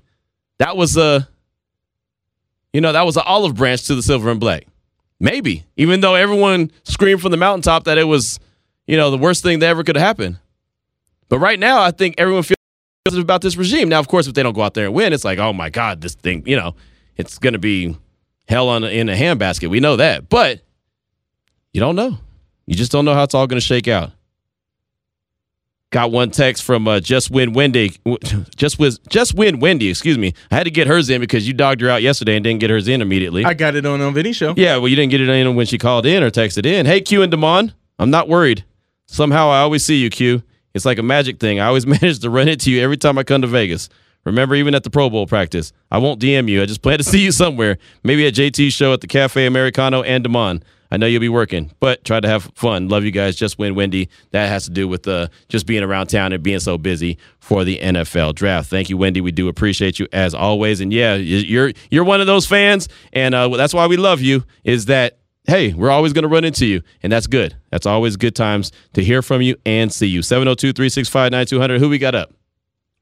that 0.59 0.77
was 0.77 0.97
a, 0.97 1.27
you 2.73 2.81
know, 2.81 2.91
that 2.91 3.05
was 3.05 3.17
an 3.17 3.23
olive 3.25 3.55
branch 3.55 3.85
to 3.87 3.95
the 3.95 4.01
silver 4.01 4.29
and 4.29 4.39
black. 4.39 4.65
Maybe, 5.19 5.65
even 5.77 6.01
though 6.01 6.15
everyone 6.15 6.71
screamed 6.83 7.21
from 7.21 7.31
the 7.31 7.37
mountaintop 7.37 7.85
that 7.85 7.97
it 7.97 8.03
was, 8.03 8.39
you 8.85 8.97
know, 8.97 9.09
the 9.09 9.17
worst 9.17 9.41
thing 9.43 9.59
that 9.59 9.67
ever 9.67 9.83
could 9.83 9.97
happen. 9.97 10.37
But 11.29 11.39
right 11.39 11.59
now, 11.59 11.81
I 11.81 11.91
think 11.91 12.15
everyone 12.17 12.43
feels 12.43 12.57
about 13.17 13.41
this 13.41 13.57
regime. 13.57 13.89
Now, 13.89 13.99
of 13.99 14.07
course, 14.07 14.27
if 14.27 14.35
they 14.35 14.43
don't 14.43 14.53
go 14.53 14.61
out 14.61 14.75
there 14.75 14.85
and 14.85 14.93
win, 14.93 15.13
it's 15.13 15.25
like, 15.25 15.39
oh 15.39 15.53
my 15.53 15.69
God, 15.69 16.01
this 16.01 16.13
thing, 16.13 16.43
you 16.45 16.55
know, 16.55 16.75
it's 17.15 17.39
going 17.39 17.53
to 17.53 17.59
be 17.59 17.97
hell 18.47 18.69
on 18.69 18.83
in 18.83 19.09
a 19.09 19.15
handbasket. 19.15 19.69
We 19.69 19.79
know 19.79 19.95
that, 19.95 20.29
but 20.29 20.61
you 21.73 21.79
don't 21.79 21.95
know. 21.95 22.17
You 22.65 22.75
just 22.75 22.91
don't 22.91 23.05
know 23.05 23.13
how 23.13 23.23
it's 23.23 23.33
all 23.33 23.47
going 23.47 23.59
to 23.59 23.65
shake 23.65 23.87
out. 23.87 24.11
Got 25.91 26.11
one 26.11 26.31
text 26.31 26.63
from 26.63 26.85
uh, 26.85 26.99
Just 26.99 27.31
Win 27.31 27.53
Wendy. 27.53 27.95
Just 28.57 28.77
was 28.77 28.99
Just 29.07 29.35
Win 29.35 29.61
Wendy. 29.61 29.89
Excuse 29.89 30.17
me. 30.17 30.33
I 30.51 30.55
had 30.55 30.63
to 30.65 30.71
get 30.71 30.85
hers 30.85 31.09
in 31.09 31.21
because 31.21 31.47
you 31.47 31.53
dogged 31.53 31.79
her 31.79 31.89
out 31.89 32.01
yesterday 32.01 32.35
and 32.35 32.43
didn't 32.43 32.59
get 32.59 32.69
hers 32.69 32.89
in 32.89 33.01
immediately. 33.01 33.45
I 33.45 33.53
got 33.53 33.75
it 33.75 33.85
on 33.85 34.01
on 34.01 34.13
Vinny 34.13 34.33
show. 34.33 34.53
Yeah, 34.57 34.77
well, 34.77 34.89
you 34.89 34.97
didn't 34.97 35.11
get 35.11 35.21
it 35.21 35.29
in 35.29 35.55
when 35.55 35.65
she 35.65 35.77
called 35.77 36.05
in 36.05 36.23
or 36.23 36.29
texted 36.29 36.65
in. 36.65 36.85
Hey, 36.85 36.99
Q 36.99 37.21
and 37.21 37.31
Damon, 37.31 37.73
I'm 37.99 38.09
not 38.09 38.27
worried. 38.27 38.65
Somehow 39.05 39.47
I 39.49 39.59
always 39.59 39.85
see 39.85 39.95
you, 39.95 40.09
Q. 40.09 40.43
It's 40.73 40.83
like 40.83 40.97
a 40.97 41.03
magic 41.03 41.39
thing. 41.39 41.61
I 41.61 41.67
always 41.67 41.87
manage 42.01 42.19
to 42.19 42.29
run 42.29 42.49
into 42.49 42.69
you 42.69 42.81
every 42.81 42.97
time 42.97 43.17
I 43.17 43.23
come 43.23 43.41
to 43.41 43.47
Vegas. 43.47 43.87
Remember, 44.25 44.55
even 44.55 44.75
at 44.75 44.83
the 44.83 44.89
Pro 44.89 45.09
Bowl 45.09 45.25
practice, 45.25 45.71
I 45.89 45.99
won't 45.99 46.19
DM 46.21 46.49
you. 46.49 46.61
I 46.61 46.65
just 46.65 46.81
plan 46.81 46.97
to 46.97 47.03
see 47.05 47.23
you 47.23 47.31
somewhere. 47.31 47.77
Maybe 48.03 48.27
at 48.27 48.33
JT's 48.33 48.73
show 48.73 48.91
at 48.91 48.99
the 48.99 49.07
Cafe 49.07 49.45
Americano 49.45 50.03
and 50.03 50.21
Damon. 50.21 50.63
I 50.91 50.97
know 50.97 51.05
you'll 51.05 51.21
be 51.21 51.29
working, 51.29 51.71
but 51.79 52.03
try 52.03 52.19
to 52.19 52.27
have 52.27 52.51
fun. 52.55 52.87
Love 52.87 53.03
you 53.03 53.11
guys. 53.11 53.35
Just 53.35 53.59
win, 53.59 53.75
Wendy. 53.75 54.09
That 54.31 54.47
has 54.49 54.65
to 54.65 54.71
do 54.71 54.87
with 54.87 55.07
uh, 55.07 55.27
just 55.49 55.65
being 55.65 55.83
around 55.83 56.07
town 56.07 56.33
and 56.33 56.41
being 56.41 56.59
so 56.59 56.77
busy 56.77 57.17
for 57.39 57.63
the 57.63 57.77
NFL 57.79 58.35
draft. 58.35 58.69
Thank 58.69 58.89
you, 58.89 58.97
Wendy. 58.97 59.21
We 59.21 59.31
do 59.31 59.47
appreciate 59.47 59.99
you 59.99 60.07
as 60.13 60.33
always. 60.33 60.81
And 60.81 60.93
yeah, 60.93 61.15
you're 61.15 61.71
you're 61.91 62.03
one 62.03 62.21
of 62.21 62.27
those 62.27 62.45
fans, 62.45 62.87
and 63.13 63.35
uh, 63.35 63.49
that's 63.49 63.73
why 63.73 63.87
we 63.87 63.97
love 63.97 64.21
you. 64.21 64.43
Is 64.63 64.85
that 64.85 65.17
hey, 65.47 65.73
we're 65.73 65.89
always 65.89 66.13
going 66.13 66.23
to 66.23 66.29
run 66.29 66.43
into 66.43 66.65
you, 66.65 66.81
and 67.01 67.11
that's 67.11 67.27
good. 67.27 67.55
That's 67.71 67.85
always 67.85 68.17
good 68.17 68.35
times 68.35 68.71
to 68.93 69.03
hear 69.03 69.21
from 69.21 69.41
you 69.41 69.55
and 69.65 69.91
see 69.91 70.07
you. 70.07 70.21
702 70.21 70.73
365 70.73 71.31
9200. 71.31 71.79
Who 71.79 71.89
we 71.89 71.97
got 71.97 72.15
up? 72.15 72.33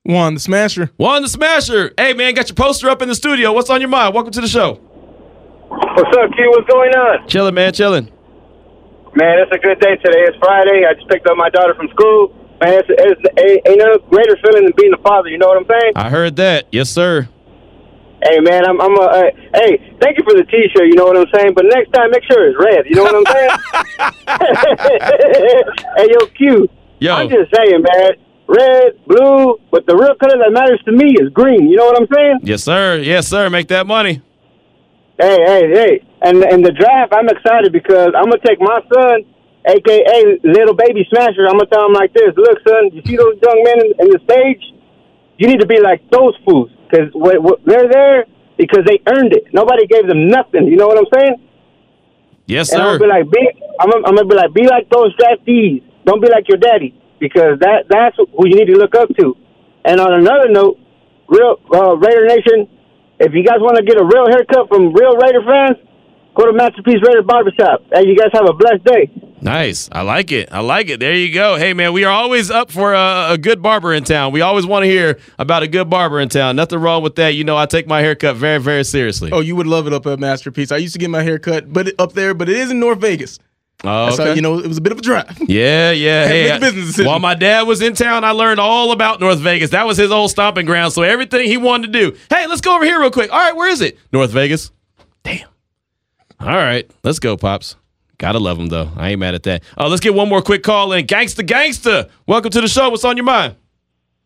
Juan 0.04 0.36
the 0.36 0.40
Smasher. 0.40 0.92
Juan 0.98 1.24
the 1.24 1.30
Smasher. 1.30 1.92
Hey, 1.98 2.14
man, 2.14 2.36
got 2.36 2.48
your 2.48 2.56
poster 2.56 2.90
up 2.90 3.02
in 3.02 3.10
the 3.10 3.16
studio. 3.16 3.52
What's 3.52 3.72
on 3.72 3.82
your 3.82 3.90
mind? 3.90 4.14
Welcome 4.14 4.32
to 4.34 4.42
the 4.42 4.48
show. 4.48 4.80
What's 5.70 6.18
up, 6.18 6.32
Q? 6.32 6.50
What's 6.52 6.70
going 6.70 6.92
on? 6.92 7.28
Chilling, 7.28 7.54
man, 7.56 7.74
chilling. 7.74 8.12
Man, 9.16 9.40
it's 9.40 9.52
a 9.52 9.60
good 9.60 9.80
day 9.80 9.96
today. 9.96 10.28
It's 10.28 10.38
Friday. 10.38 10.84
I 10.88 10.94
just 10.94 11.08
picked 11.10 11.28
up 11.28 11.38
my 11.38 11.50
daughter 11.50 11.74
from 11.74 11.88
school. 11.90 12.36
Man, 12.62 12.80
it's, 12.80 12.90
it's 12.90 13.22
ain't, 13.40 13.62
ain't 13.68 13.80
no 13.80 13.98
greater 14.10 14.36
feeling 14.44 14.66
than 14.66 14.74
being 14.76 14.94
a 14.94 15.02
father. 15.02 15.30
You 15.30 15.38
know 15.38 15.48
what 15.48 15.58
I'm 15.58 15.68
saying? 15.68 15.94
I 15.96 16.10
heard 16.10 16.36
that. 16.38 16.68
Yes, 16.72 16.90
sir. 16.90 17.28
Hey 18.24 18.40
man, 18.40 18.66
I'm, 18.66 18.82
I'm 18.82 18.96
a, 18.98 19.02
uh, 19.06 19.24
hey, 19.54 19.78
thank 20.02 20.18
you 20.18 20.24
for 20.24 20.34
the 20.34 20.46
T-shirt. 20.50 20.88
You 20.88 20.96
know 20.96 21.06
what 21.06 21.18
I'm 21.18 21.28
saying? 21.34 21.54
But 21.54 21.66
next 21.68 21.92
time, 21.92 22.10
make 22.12 22.24
sure 22.24 22.48
it's 22.50 22.58
red. 22.58 22.86
You 22.88 22.96
know 22.96 23.04
what 23.04 23.16
I'm 23.16 23.28
saying? 23.30 23.50
hey, 25.98 26.08
yo, 26.10 26.26
Q. 26.28 26.68
Yo. 27.00 27.14
I'm 27.14 27.30
just 27.30 27.54
saying, 27.54 27.84
man. 27.84 28.12
Red, 28.48 29.06
blue, 29.08 29.60
but 29.72 29.86
the 29.88 29.96
real 29.96 30.16
color 30.16 30.38
that 30.38 30.52
matters 30.52 30.80
to 30.86 30.92
me 30.92 31.14
is 31.20 31.30
green. 31.34 31.68
You 31.68 31.78
know 31.78 31.86
what 31.86 32.02
I'm 32.02 32.08
saying? 32.14 32.40
Yes, 32.44 32.64
sir. 32.64 32.98
Yes, 32.98 33.28
sir. 33.28 33.50
Make 33.50 33.68
that 33.70 33.88
money. 33.88 34.22
Hey, 35.20 35.38
hey, 35.46 35.64
hey. 35.74 35.94
And 36.22 36.44
in 36.52 36.62
the 36.62 36.72
draft, 36.72 37.14
I'm 37.14 37.30
excited 37.30 37.72
because 37.72 38.12
I'm 38.16 38.26
gonna 38.26 38.42
take 38.46 38.60
my 38.60 38.80
son, 38.94 39.24
aka 39.68 40.40
little 40.44 40.74
baby 40.76 41.08
smasher. 41.10 41.48
I'm 41.48 41.58
gonna 41.58 41.68
tell 41.72 41.86
him 41.86 41.94
like 41.94 42.14
this: 42.14 42.34
Look, 42.36 42.60
son, 42.68 42.90
you 42.92 43.02
see 43.06 43.16
those 43.16 43.36
young 43.42 43.60
men 43.64 43.78
in, 43.86 43.92
in 44.00 44.08
the 44.12 44.20
stage? 44.28 44.62
You 45.38 45.48
need 45.48 45.60
to 45.60 45.68
be 45.68 45.80
like 45.80 46.02
those 46.10 46.36
fools 46.46 46.72
because 46.90 47.12
they're 47.66 47.88
there 47.90 48.26
because 48.58 48.84
they 48.86 49.00
earned 49.08 49.34
it. 49.34 49.54
Nobody 49.54 49.86
gave 49.88 50.08
them 50.08 50.28
nothing. 50.28 50.68
You 50.68 50.78
know 50.78 50.88
what 50.88 50.98
I'm 50.98 51.12
saying? 51.14 51.36
Yes, 52.48 52.72
And 52.72 52.80
sir. 52.80 52.84
I'm 52.84 53.00
gonna 53.00 53.00
be 53.00 53.08
like, 53.08 53.32
be, 53.32 53.44
I'm, 53.80 53.90
gonna- 53.92 54.08
I'm 54.08 54.16
gonna 54.16 54.28
be 54.28 54.36
like, 54.36 54.54
be 54.54 54.68
like 54.68 54.90
those 54.90 55.16
draftees. 55.18 55.84
Don't 56.06 56.22
be 56.22 56.30
like 56.30 56.48
your 56.48 56.58
daddy 56.58 56.94
because 57.20 57.60
that 57.60 57.86
that's 57.90 58.16
who 58.18 58.48
you 58.48 58.56
need 58.56 58.68
to 58.68 58.78
look 58.78 58.96
up 58.96 59.10
to. 59.20 59.36
And 59.84 60.00
on 60.00 60.14
another 60.14 60.50
note, 60.50 60.80
real 61.28 61.60
uh, 61.74 61.96
Raider 61.98 62.26
Nation, 62.28 62.68
if 63.26 63.34
you 63.34 63.44
guys 63.44 63.58
want 63.60 63.78
to 63.78 63.84
get 63.84 63.98
a 64.00 64.06
real 64.06 64.28
haircut 64.30 64.70
from 64.70 64.94
real 64.94 65.18
Raider 65.18 65.42
fans, 65.42 65.78
go 66.36 66.46
to 66.46 66.54
Masterpiece 66.54 67.02
Raider 67.06 67.24
Barbershop. 67.24 67.82
And 67.92 68.08
you 68.08 68.16
guys 68.16 68.30
have 68.34 68.48
a 68.48 68.54
blessed 68.54 68.84
day. 68.86 69.12
Nice. 69.42 69.90
I 69.92 70.02
like 70.02 70.32
it. 70.32 70.50
I 70.52 70.62
like 70.62 70.90
it. 70.90 71.00
There 71.00 71.14
you 71.14 71.34
go. 71.34 71.58
Hey, 71.58 71.74
man, 71.74 71.94
we 71.94 72.04
are 72.04 72.12
always 72.12 72.50
up 72.50 72.72
for 72.72 72.94
a, 72.94 73.32
a 73.32 73.38
good 73.38 73.62
barber 73.62 73.94
in 73.94 74.04
town. 74.04 74.32
We 74.32 74.42
always 74.42 74.66
want 74.66 74.84
to 74.84 74.90
hear 74.90 75.20
about 75.38 75.64
a 75.64 75.68
good 75.68 75.90
barber 75.90 76.20
in 76.20 76.30
town. 76.30 76.56
Nothing 76.56 76.80
wrong 76.80 77.04
with 77.04 77.16
that. 77.16 77.36
You 77.36 77.44
know, 77.44 77.58
I 77.58 77.66
take 77.66 77.88
my 77.88 78.02
haircut 78.02 78.38
very, 78.38 78.60
very 78.60 78.84
seriously. 78.84 79.32
Oh, 79.32 79.42
you 79.42 79.56
would 79.56 79.68
love 79.68 79.88
it 79.88 79.94
up 79.94 80.06
at 80.08 80.20
Masterpiece. 80.20 80.72
I 80.72 80.78
used 80.78 80.94
to 80.94 81.00
get 81.00 81.10
my 81.10 81.22
hair 81.24 81.38
cut, 81.40 81.72
but 81.72 81.94
up 82.00 82.14
there, 82.14 82.34
but 82.34 82.50
it 82.50 82.58
is 82.58 82.72
in 82.72 82.80
North 82.80 83.00
Vegas. 83.00 83.40
Oh, 83.88 84.10
So 84.12 84.34
you 84.34 84.42
know, 84.42 84.60
it 84.60 84.68
was 84.68 84.78
a 84.78 84.82
bit 84.82 84.92
of 84.92 85.00
a 85.00 85.02
drive. 85.02 85.38
Yeah, 85.48 85.92
yeah. 85.92 86.26
Had 86.26 86.28
to 86.28 86.34
Hey, 86.34 86.44
make 86.50 86.58
a 86.58 86.60
business 86.62 86.86
decision. 86.88 87.06
while 87.08 87.20
my 87.20 87.36
dad 87.36 87.64
was 87.68 87.82
in 87.82 87.94
town, 87.94 88.24
I 88.24 88.32
learned 88.32 88.60
all 88.60 88.92
about 88.92 89.20
North 89.20 89.40
Vegas. 89.40 89.72
That 89.72 89.86
was 89.86 89.98
his 89.98 90.12
old 90.12 90.32
stomping 90.32 90.66
ground. 90.66 90.94
So 90.94 91.04
everything 91.04 91.48
he 91.48 91.58
wanted 91.58 91.94
to 91.94 92.00
do. 92.12 92.18
Hey, 92.30 92.48
let's 92.48 92.62
go 92.62 92.76
over 92.76 92.84
here 92.86 93.00
real 93.00 93.12
quick. 93.12 93.32
All 93.32 93.40
right, 93.40 93.56
where 93.56 93.70
is 93.70 93.82
it? 93.82 93.98
North 94.12 94.32
Vegas. 94.32 94.72
Damn. 95.24 95.48
All 96.40 96.48
right, 96.48 96.90
let's 97.04 97.20
go, 97.20 97.38
pops. 97.38 97.76
Gotta 98.18 98.40
love 98.40 98.58
him 98.60 98.68
though. 98.68 98.90
I 98.96 99.10
ain't 99.12 99.20
mad 99.20 99.36
at 99.36 99.44
that. 99.44 99.64
Oh, 99.78 99.88
let's 99.88 100.00
get 100.02 100.14
one 100.14 100.30
more 100.30 100.42
quick 100.42 100.64
call 100.64 100.94
in. 100.94 101.06
Gangsta, 101.06 101.46
gangsta. 101.46 102.10
Welcome 102.28 102.52
to 102.52 102.62
the 102.62 102.68
show. 102.68 102.90
What's 102.90 103.04
on 103.04 103.18
your 103.18 103.26
mind? 103.26 103.56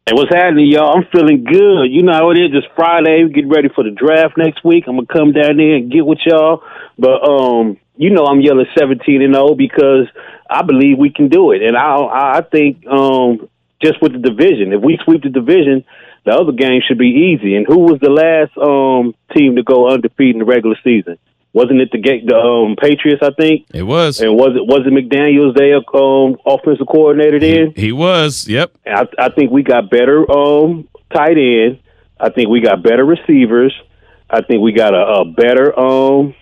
Hey, 0.05 0.13
what's 0.13 0.33
happening, 0.33 0.67
y'all? 0.67 0.95
I'm 0.97 1.05
feeling 1.11 1.43
good. 1.43 1.85
You 1.85 2.03
know 2.03 2.13
how 2.13 2.29
it 2.31 2.37
is. 2.37 2.49
It's 2.53 2.67
Friday. 2.75 3.23
We 3.23 3.31
get 3.31 3.47
ready 3.47 3.69
for 3.69 3.83
the 3.83 3.91
draft 3.91 4.37
next 4.37 4.63
week. 4.63 4.85
I'm 4.87 4.95
gonna 4.95 5.07
come 5.07 5.31
down 5.31 5.57
there 5.57 5.75
and 5.75 5.91
get 5.91 6.05
with 6.05 6.19
y'all. 6.25 6.61
But 6.97 7.23
um, 7.27 7.77
you 7.99 8.11
know, 8.11 8.25
I'm 8.25 8.39
yelling 8.39 8.65
17 8.77 9.21
and 9.21 9.35
0 9.35 9.55
because 9.55 10.07
I 10.49 10.61
believe 10.61 10.97
we 10.97 11.11
can 11.11 11.27
do 11.27 11.51
it. 11.51 11.61
And 11.61 11.75
I 11.75 12.37
I 12.37 12.41
think 12.41 12.87
um, 12.87 13.49
just 13.83 14.01
with 14.01 14.13
the 14.13 14.19
division, 14.19 14.71
if 14.71 14.81
we 14.81 14.97
sweep 15.03 15.21
the 15.21 15.29
division, 15.29 15.83
the 16.25 16.31
other 16.31 16.53
game 16.53 16.79
should 16.87 16.97
be 16.97 17.35
easy. 17.35 17.57
And 17.57 17.67
who 17.67 17.79
was 17.79 17.99
the 17.99 18.09
last 18.09 18.57
um 18.57 19.13
team 19.35 19.57
to 19.57 19.63
go 19.63 19.89
undefeated 19.89 20.35
in 20.35 20.39
the 20.39 20.45
regular 20.45 20.77
season? 20.81 21.17
Wasn't 21.51 21.81
it 21.81 21.91
the 21.91 21.99
the 22.25 22.37
um, 22.37 22.77
Patriots? 22.77 23.21
I 23.21 23.31
think. 23.31 23.65
It 23.73 23.83
was. 23.83 24.21
And 24.21 24.33
was 24.33 24.55
it 24.55 24.65
was 24.65 24.87
it 24.87 24.93
McDaniels 24.93 25.55
their 25.57 25.83
um, 25.93 26.37
offensive 26.45 26.87
coordinator 26.87 27.37
then? 27.37 27.73
He 27.75 27.91
was. 27.91 28.47
Yep. 28.47 28.77
I, 28.87 29.07
I 29.17 29.29
think 29.29 29.51
we 29.51 29.61
got 29.61 29.89
better 29.89 30.23
um, 30.31 30.87
tight 31.13 31.37
end. 31.37 31.79
I 32.17 32.29
think 32.29 32.47
we 32.47 32.61
got 32.61 32.81
better 32.81 33.03
receivers. 33.03 33.75
I 34.29 34.41
think 34.41 34.61
we 34.61 34.71
got 34.71 34.93
a, 34.93 35.21
a 35.21 35.25
better 35.25 35.77
um, 35.77 36.35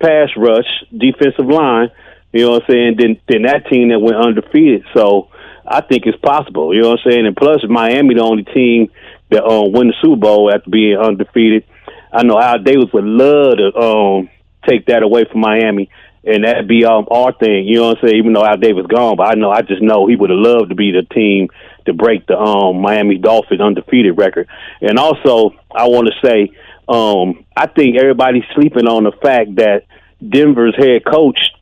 pass 0.00 0.28
rush 0.36 0.66
defensive 0.96 1.46
line. 1.46 1.90
You 2.32 2.44
know 2.44 2.50
what 2.52 2.62
I'm 2.64 2.70
saying? 2.70 2.96
Than 2.98 3.20
than 3.28 3.42
that 3.42 3.66
team 3.70 3.88
that 3.88 4.00
went 4.00 4.16
undefeated. 4.16 4.84
So 4.94 5.28
I 5.66 5.80
think 5.80 6.04
it's 6.06 6.18
possible. 6.18 6.74
You 6.74 6.82
know 6.82 6.90
what 6.90 7.00
I'm 7.04 7.10
saying? 7.10 7.26
And 7.26 7.36
plus, 7.36 7.64
Miami 7.68 8.14
the 8.14 8.22
only 8.22 8.44
team 8.44 8.90
that 9.30 9.44
um, 9.44 9.72
win 9.72 9.88
the 9.88 9.94
Super 10.02 10.16
Bowl 10.16 10.52
after 10.52 10.70
being 10.70 10.98
undefeated. 10.98 11.64
I 12.12 12.22
know 12.22 12.40
Al 12.40 12.58
Davis 12.58 12.92
would 12.92 13.04
love 13.04 13.58
to 13.58 13.78
um, 13.78 14.30
take 14.66 14.86
that 14.86 15.02
away 15.02 15.26
from 15.30 15.40
Miami, 15.40 15.90
and 16.24 16.44
that'd 16.44 16.68
be 16.68 16.84
um, 16.84 17.06
our 17.10 17.32
thing. 17.32 17.66
You 17.66 17.76
know 17.76 17.88
what 17.88 17.98
I'm 17.98 18.08
saying? 18.08 18.18
Even 18.18 18.32
though 18.32 18.46
Al 18.46 18.56
Davis 18.56 18.86
gone, 18.86 19.16
but 19.16 19.28
I 19.28 19.34
know 19.34 19.50
I 19.50 19.62
just 19.62 19.82
know 19.82 20.06
he 20.06 20.16
would 20.16 20.30
have 20.30 20.38
loved 20.38 20.70
to 20.70 20.74
be 20.74 20.92
the 20.92 21.02
team 21.14 21.48
to 21.84 21.92
break 21.92 22.26
the 22.26 22.38
um, 22.38 22.80
Miami 22.80 23.18
Dolphins 23.18 23.60
undefeated 23.60 24.16
record. 24.16 24.48
And 24.80 24.98
also, 24.98 25.54
I 25.74 25.88
want 25.88 26.08
to 26.08 26.26
say, 26.26 26.50
um, 26.88 27.44
I 27.56 27.66
think 27.66 27.96
everybody's 27.96 28.44
sleeping 28.54 28.86
on 28.86 29.04
the 29.04 29.12
fact 29.12 29.56
that 29.56 29.84
Denver's 30.26 30.74
head 30.76 31.04
coach 31.04 31.52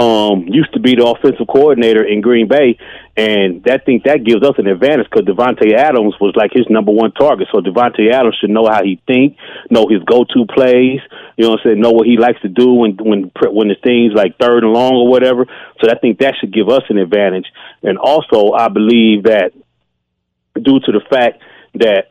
um, 0.00 0.48
used 0.48 0.72
to 0.72 0.80
be 0.80 0.94
the 0.94 1.04
offensive 1.04 1.46
coordinator 1.46 2.02
in 2.02 2.22
Green 2.22 2.48
Bay, 2.48 2.78
and 3.18 3.62
that 3.64 3.84
think 3.84 4.04
that 4.04 4.24
gives 4.24 4.42
us 4.42 4.54
an 4.56 4.66
advantage 4.66 5.08
because 5.10 5.26
Davante 5.26 5.74
Adams 5.74 6.14
was 6.18 6.34
like 6.36 6.52
his 6.54 6.64
number 6.70 6.90
one 6.90 7.12
target. 7.12 7.48
So 7.52 7.60
Davante 7.60 8.10
Adams 8.10 8.38
should 8.40 8.48
know 8.48 8.66
how 8.66 8.82
he 8.82 8.98
think, 9.06 9.36
know 9.68 9.88
his 9.88 10.02
go-to 10.04 10.46
plays. 10.46 11.00
You 11.36 11.44
know 11.44 11.50
what 11.50 11.60
I'm 11.60 11.64
saying? 11.64 11.80
Know 11.80 11.90
what 11.90 12.06
he 12.06 12.16
likes 12.16 12.40
to 12.40 12.48
do 12.48 12.72
when 12.72 12.96
when 12.96 13.30
when 13.52 13.68
the 13.68 13.76
things 13.76 14.14
like 14.14 14.38
third 14.38 14.64
and 14.64 14.72
long 14.72 14.94
or 14.94 15.08
whatever. 15.08 15.44
So 15.82 15.90
I 15.90 15.98
think 15.98 16.20
that 16.20 16.34
should 16.40 16.54
give 16.54 16.70
us 16.70 16.82
an 16.88 16.96
advantage. 16.96 17.52
And 17.82 17.98
also, 17.98 18.52
I 18.52 18.68
believe 18.68 19.24
that 19.24 19.52
due 20.54 20.80
to 20.80 20.92
the 20.92 21.02
fact 21.10 21.42
that 21.74 22.08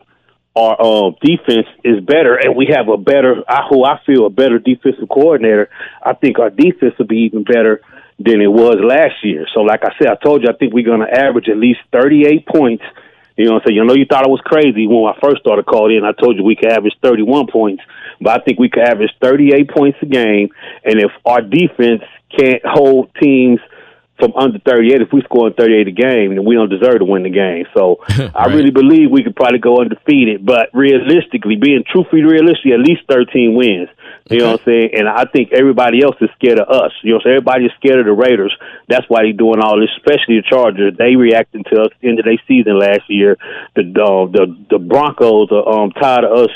our 0.56 0.76
uh, 0.80 1.12
defense 1.22 1.68
is 1.84 2.04
better, 2.04 2.36
and 2.36 2.56
we 2.56 2.68
have 2.74 2.90
a 2.90 2.98
better, 2.98 3.44
I, 3.48 3.68
who 3.70 3.86
I 3.86 4.02
feel 4.06 4.26
a 4.26 4.30
better 4.30 4.60
defensive 4.60 5.08
coordinator. 5.10 5.70
I 6.04 6.14
think 6.14 6.40
our 6.40 6.50
defense 6.50 6.96
will 6.98 7.08
be 7.08 7.30
even 7.30 7.44
better 7.44 7.82
than 8.20 8.42
it 8.42 8.52
was 8.52 8.78
last 8.84 9.24
year. 9.24 9.46
So, 9.54 9.62
like 9.62 9.84
I 9.84 9.94
said, 9.98 10.10
I 10.10 10.16
told 10.16 10.44
you, 10.44 10.50
I 10.50 10.58
think 10.58 10.74
we're 10.74 10.86
going 10.86 11.06
to 11.06 11.14
average 11.14 11.48
at 11.50 11.58
least 11.58 11.80
38 11.94 12.48
points. 12.48 12.84
You 13.38 13.46
know 13.46 13.56
I'm 13.56 13.62
saying? 13.66 13.78
You 13.78 13.86
know, 13.86 13.94
you 13.94 14.06
thought 14.06 14.26
I 14.26 14.28
was 14.28 14.42
crazy 14.44 14.86
when 14.86 15.08
I 15.08 15.18
first 15.24 15.40
started 15.40 15.66
calling 15.66 15.96
in. 15.96 16.04
I 16.04 16.12
told 16.12 16.36
you 16.36 16.44
we 16.44 16.58
could 16.58 16.72
average 16.72 16.96
31 17.02 17.48
points, 17.48 17.82
but 18.20 18.42
I 18.42 18.44
think 18.44 18.60
we 18.60 18.70
could 18.70 18.84
average 18.84 19.12
38 19.22 19.70
points 19.70 19.98
a 20.02 20.06
game. 20.06 20.50
And 20.84 21.00
if 21.00 21.12
our 21.26 21.40
defense 21.40 22.04
can't 22.38 22.62
hold 22.66 23.12
teams 23.22 23.62
from 24.20 24.34
under 24.36 24.60
38, 24.60 25.02
if 25.02 25.14
we 25.14 25.22
score 25.24 25.48
in 25.48 25.54
38 25.54 25.88
a 25.88 25.92
game, 25.92 26.36
then 26.36 26.46
we 26.46 26.56
don't 26.56 26.70
deserve 26.70 27.00
to 27.00 27.06
win 27.06 27.24
the 27.24 27.30
game. 27.30 27.66
So 27.74 27.98
I 28.36 28.48
really 28.48 28.72
believe 28.72 29.10
we 29.10 29.24
could 29.24 29.36
probably 29.36 29.60
go 29.60 29.80
undefeated. 29.82 30.46
But 30.46 30.70
realistically, 30.74 31.56
being 31.56 31.84
truthfully 31.90 32.24
realistic, 32.24 32.72
at 32.74 32.80
least 32.80 33.02
13 33.10 33.56
wins. 33.56 33.90
You 34.30 34.40
know 34.40 34.52
what 34.52 34.60
I'm 34.62 34.66
saying? 34.66 34.90
And 34.94 35.08
I 35.10 35.26
think 35.26 35.54
everybody 35.54 36.04
else 36.04 36.16
is 36.22 36.30
scared 36.38 36.60
of 36.60 36.70
us. 36.70 36.92
You 37.02 37.12
know 37.12 37.16
what 37.18 37.26
I'm? 37.26 37.32
Everybody 37.32 37.66
is 37.66 37.72
scared 37.80 38.00
of 38.00 38.06
the 38.06 38.14
Raiders. 38.14 38.56
That's 38.88 39.06
why 39.10 39.24
they're 39.24 39.34
doing 39.34 39.60
all 39.60 39.80
this, 39.80 39.90
especially 39.98 40.38
the 40.38 40.46
Chargers. 40.48 40.94
They 40.98 41.16
reacting 41.16 41.64
to 41.74 41.82
us 41.82 41.90
into 42.02 42.22
their 42.22 42.38
season 42.48 42.78
last 42.78 43.10
year. 43.10 43.38
The 43.76 43.82
uh, 43.82 44.30
the 44.30 44.56
the 44.70 44.78
Broncos 44.78 45.50
are 45.52 45.68
um, 45.68 45.92
tired 45.92 46.26
of 46.26 46.46
us 46.46 46.52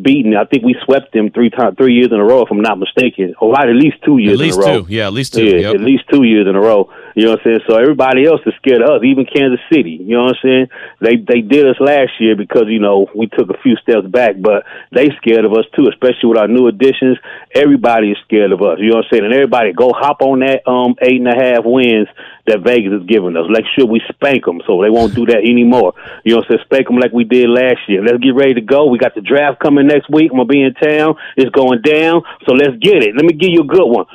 beating. 0.00 0.34
I 0.34 0.44
think 0.46 0.64
we 0.64 0.74
swept 0.84 1.12
them 1.12 1.30
three 1.30 1.50
times, 1.50 1.76
three 1.76 1.94
years 1.94 2.08
in 2.10 2.18
a 2.18 2.24
row, 2.24 2.42
if 2.42 2.50
I'm 2.50 2.60
not 2.60 2.78
mistaken. 2.78 3.34
Or 3.40 3.58
at 3.58 3.68
least 3.68 3.96
two 4.04 4.18
years 4.18 4.34
At 4.34 4.38
least 4.40 4.58
in 4.58 4.64
a 4.64 4.66
row. 4.66 4.82
two. 4.82 4.92
Yeah, 4.92 5.06
at 5.06 5.12
least 5.12 5.34
two. 5.34 5.44
Yeah, 5.44 5.56
Yep. 5.70 5.74
at 5.76 5.80
least 5.80 6.04
two 6.12 6.22
years 6.24 6.46
in 6.48 6.56
a 6.56 6.60
row. 6.60 6.90
You 7.14 7.24
know 7.26 7.30
what 7.32 7.40
I'm 7.40 7.44
saying? 7.44 7.60
So 7.68 7.76
everybody 7.76 8.24
else 8.24 8.40
is 8.46 8.54
scared 8.56 8.82
of 8.82 8.88
us, 8.88 9.04
even 9.04 9.26
Kansas 9.26 9.60
City. 9.72 10.00
You 10.00 10.16
know 10.16 10.24
what 10.24 10.36
I'm 10.36 10.42
saying? 10.42 10.66
They 11.00 11.16
they 11.16 11.40
did 11.40 11.68
us 11.68 11.76
last 11.80 12.16
year 12.20 12.36
because 12.36 12.64
you 12.68 12.80
know 12.80 13.06
we 13.14 13.26
took 13.26 13.50
a 13.50 13.60
few 13.62 13.76
steps 13.76 14.06
back, 14.06 14.36
but 14.38 14.64
they 14.92 15.10
scared 15.20 15.44
of 15.44 15.52
us 15.52 15.66
too, 15.76 15.88
especially 15.88 16.28
with 16.32 16.38
our 16.38 16.48
new 16.48 16.68
additions. 16.68 17.18
Everybody 17.54 18.12
is 18.12 18.18
scared 18.24 18.52
of 18.52 18.62
us. 18.62 18.78
You 18.80 18.90
know 18.90 19.04
what 19.04 19.06
I'm 19.06 19.10
saying? 19.12 19.24
And 19.24 19.34
everybody 19.34 19.72
go 19.72 19.92
hop 19.92 20.22
on 20.22 20.40
that 20.40 20.66
um 20.66 20.94
eight 21.02 21.20
and 21.20 21.28
a 21.28 21.36
half 21.36 21.64
wins 21.64 22.08
that 22.46 22.64
Vegas 22.64 22.92
is 22.92 23.06
giving 23.06 23.36
us. 23.36 23.46
Like 23.48 23.64
sure 23.76 23.86
we 23.86 24.00
spank 24.08 24.44
them, 24.44 24.60
so 24.66 24.82
they 24.82 24.90
won't 24.90 25.14
do 25.14 25.26
that 25.26 25.44
anymore. 25.44 25.94
You 26.24 26.34
know 26.34 26.38
what 26.38 26.46
I'm 26.50 26.56
saying? 26.58 26.64
Spank 26.64 26.86
them 26.88 26.98
like 26.98 27.12
we 27.12 27.24
did 27.24 27.48
last 27.48 27.84
year. 27.88 28.02
Let's 28.02 28.18
get 28.18 28.34
ready 28.34 28.54
to 28.54 28.64
go. 28.64 28.86
We 28.86 28.98
got 28.98 29.14
the 29.14 29.20
draft 29.20 29.60
coming 29.60 29.86
next 29.86 30.08
week. 30.10 30.30
I'm 30.32 30.38
gonna 30.38 30.48
be 30.48 30.62
in 30.62 30.74
town. 30.74 31.16
It's 31.36 31.50
going 31.50 31.82
down, 31.82 32.22
so 32.48 32.54
let's 32.54 32.76
get 32.80 33.04
it. 33.04 33.14
Let 33.14 33.24
me 33.24 33.34
give 33.36 33.52
you 33.52 33.62
a 33.62 33.68
good 33.68 33.86
one. 33.86 34.06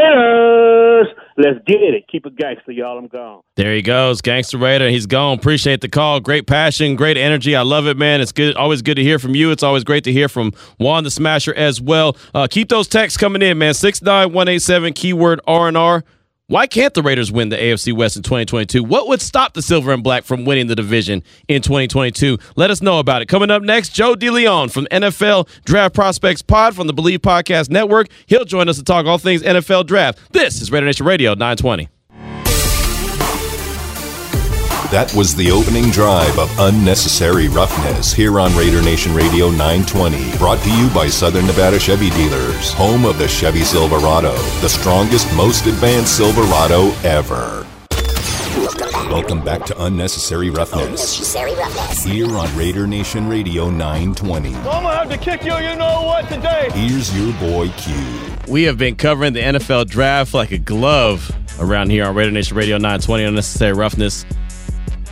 Raiders. 0.00 1.06
Let's 1.36 1.58
get 1.66 1.76
it. 1.76 2.04
Keep 2.10 2.26
it 2.26 2.36
gangster, 2.36 2.72
y'all. 2.72 2.98
I'm 2.98 3.06
gone. 3.06 3.40
There 3.56 3.74
he 3.74 3.82
goes, 3.82 4.20
Gangster 4.20 4.58
Raider. 4.58 4.90
He's 4.90 5.06
gone. 5.06 5.38
Appreciate 5.38 5.80
the 5.80 5.88
call. 5.88 6.20
Great 6.20 6.46
passion, 6.46 6.96
great 6.96 7.16
energy. 7.16 7.56
I 7.56 7.62
love 7.62 7.86
it, 7.86 7.96
man. 7.96 8.20
It's 8.20 8.32
good. 8.32 8.56
Always 8.56 8.82
good 8.82 8.96
to 8.96 9.02
hear 9.02 9.18
from 9.18 9.34
you. 9.34 9.50
It's 9.50 9.62
always 9.62 9.84
great 9.84 10.04
to 10.04 10.12
hear 10.12 10.28
from 10.28 10.52
Juan 10.78 11.04
the 11.04 11.10
Smasher 11.10 11.54
as 11.54 11.80
well. 11.80 12.16
Uh, 12.34 12.46
keep 12.50 12.68
those 12.68 12.88
texts 12.88 13.16
coming 13.16 13.42
in, 13.42 13.58
man. 13.58 13.74
Six 13.74 14.02
nine 14.02 14.32
one 14.32 14.48
eight 14.48 14.62
seven 14.62 14.92
keyword 14.92 15.40
R 15.46 15.68
and 15.68 15.76
R. 15.76 16.04
Why 16.50 16.66
can't 16.66 16.92
the 16.94 17.02
Raiders 17.04 17.30
win 17.30 17.50
the 17.50 17.56
AFC 17.56 17.92
West 17.92 18.16
in 18.16 18.24
2022? 18.24 18.82
What 18.82 19.06
would 19.06 19.22
stop 19.22 19.54
the 19.54 19.62
Silver 19.62 19.92
and 19.92 20.02
Black 20.02 20.24
from 20.24 20.44
winning 20.44 20.66
the 20.66 20.74
division 20.74 21.22
in 21.46 21.62
2022? 21.62 22.38
Let 22.56 22.72
us 22.72 22.82
know 22.82 22.98
about 22.98 23.22
it. 23.22 23.26
Coming 23.26 23.52
up 23.52 23.62
next, 23.62 23.90
Joe 23.90 24.16
DeLeon 24.16 24.68
from 24.72 24.88
NFL 24.90 25.48
Draft 25.64 25.94
Prospects 25.94 26.42
Pod 26.42 26.74
from 26.74 26.88
the 26.88 26.92
Believe 26.92 27.20
Podcast 27.20 27.70
Network. 27.70 28.08
He'll 28.26 28.44
join 28.44 28.68
us 28.68 28.78
to 28.78 28.82
talk 28.82 29.06
all 29.06 29.18
things 29.18 29.42
NFL 29.42 29.86
Draft. 29.86 30.18
This 30.32 30.60
is 30.60 30.72
Raider 30.72 30.86
Nation 30.86 31.06
Radio 31.06 31.34
920. 31.34 31.88
That 34.90 35.14
was 35.14 35.36
the 35.36 35.52
opening 35.52 35.88
drive 35.90 36.36
of 36.36 36.50
Unnecessary 36.58 37.46
Roughness 37.46 38.12
here 38.12 38.40
on 38.40 38.52
Raider 38.56 38.82
Nation 38.82 39.14
Radio 39.14 39.48
920. 39.48 40.36
Brought 40.36 40.58
to 40.64 40.76
you 40.76 40.90
by 40.90 41.06
Southern 41.06 41.46
Nevada 41.46 41.78
Chevy 41.78 42.10
Dealers, 42.10 42.72
home 42.72 43.04
of 43.04 43.16
the 43.16 43.28
Chevy 43.28 43.60
Silverado, 43.60 44.32
the 44.60 44.68
strongest, 44.68 45.32
most 45.36 45.66
advanced 45.66 46.16
Silverado 46.16 46.90
ever. 47.04 47.64
Welcome 49.08 49.44
back 49.44 49.64
to 49.66 49.84
Unnecessary 49.84 50.50
Roughness. 50.50 50.84
Unnecessary 50.84 51.54
Roughness. 51.54 52.02
Here 52.02 52.36
on 52.36 52.56
Raider 52.56 52.88
Nation 52.88 53.28
Radio 53.28 53.70
920. 53.70 54.56
I'm 54.56 54.64
gonna 54.64 54.92
have 54.92 55.08
to 55.08 55.18
kick 55.18 55.44
you, 55.44 55.54
you 55.54 55.76
know 55.76 56.02
what, 56.02 56.28
today. 56.28 56.68
Here's 56.72 57.16
your 57.16 57.32
boy 57.34 57.68
Q. 57.76 57.94
We 58.48 58.64
have 58.64 58.76
been 58.76 58.96
covering 58.96 59.34
the 59.34 59.40
NFL 59.40 59.86
draft 59.86 60.34
like 60.34 60.50
a 60.50 60.58
glove 60.58 61.30
around 61.60 61.90
here 61.90 62.06
on 62.06 62.16
Raider 62.16 62.32
Nation 62.32 62.56
Radio 62.56 62.76
920 62.76 63.22
Unnecessary 63.22 63.72
Roughness. 63.72 64.26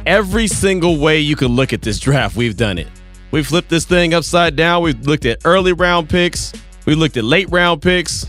Every 0.08 0.46
single 0.46 0.96
way 0.96 1.20
you 1.20 1.36
can 1.36 1.48
look 1.48 1.74
at 1.74 1.82
this 1.82 2.00
draft, 2.00 2.34
we've 2.34 2.56
done 2.56 2.78
it. 2.78 2.88
We 3.30 3.42
flipped 3.42 3.68
this 3.68 3.84
thing 3.84 4.14
upside 4.14 4.56
down. 4.56 4.82
We've 4.82 4.98
looked 5.06 5.26
at 5.26 5.42
early 5.44 5.74
round 5.74 6.08
picks. 6.08 6.54
We 6.86 6.94
looked 6.94 7.18
at 7.18 7.24
late 7.24 7.50
round 7.50 7.82
picks. 7.82 8.24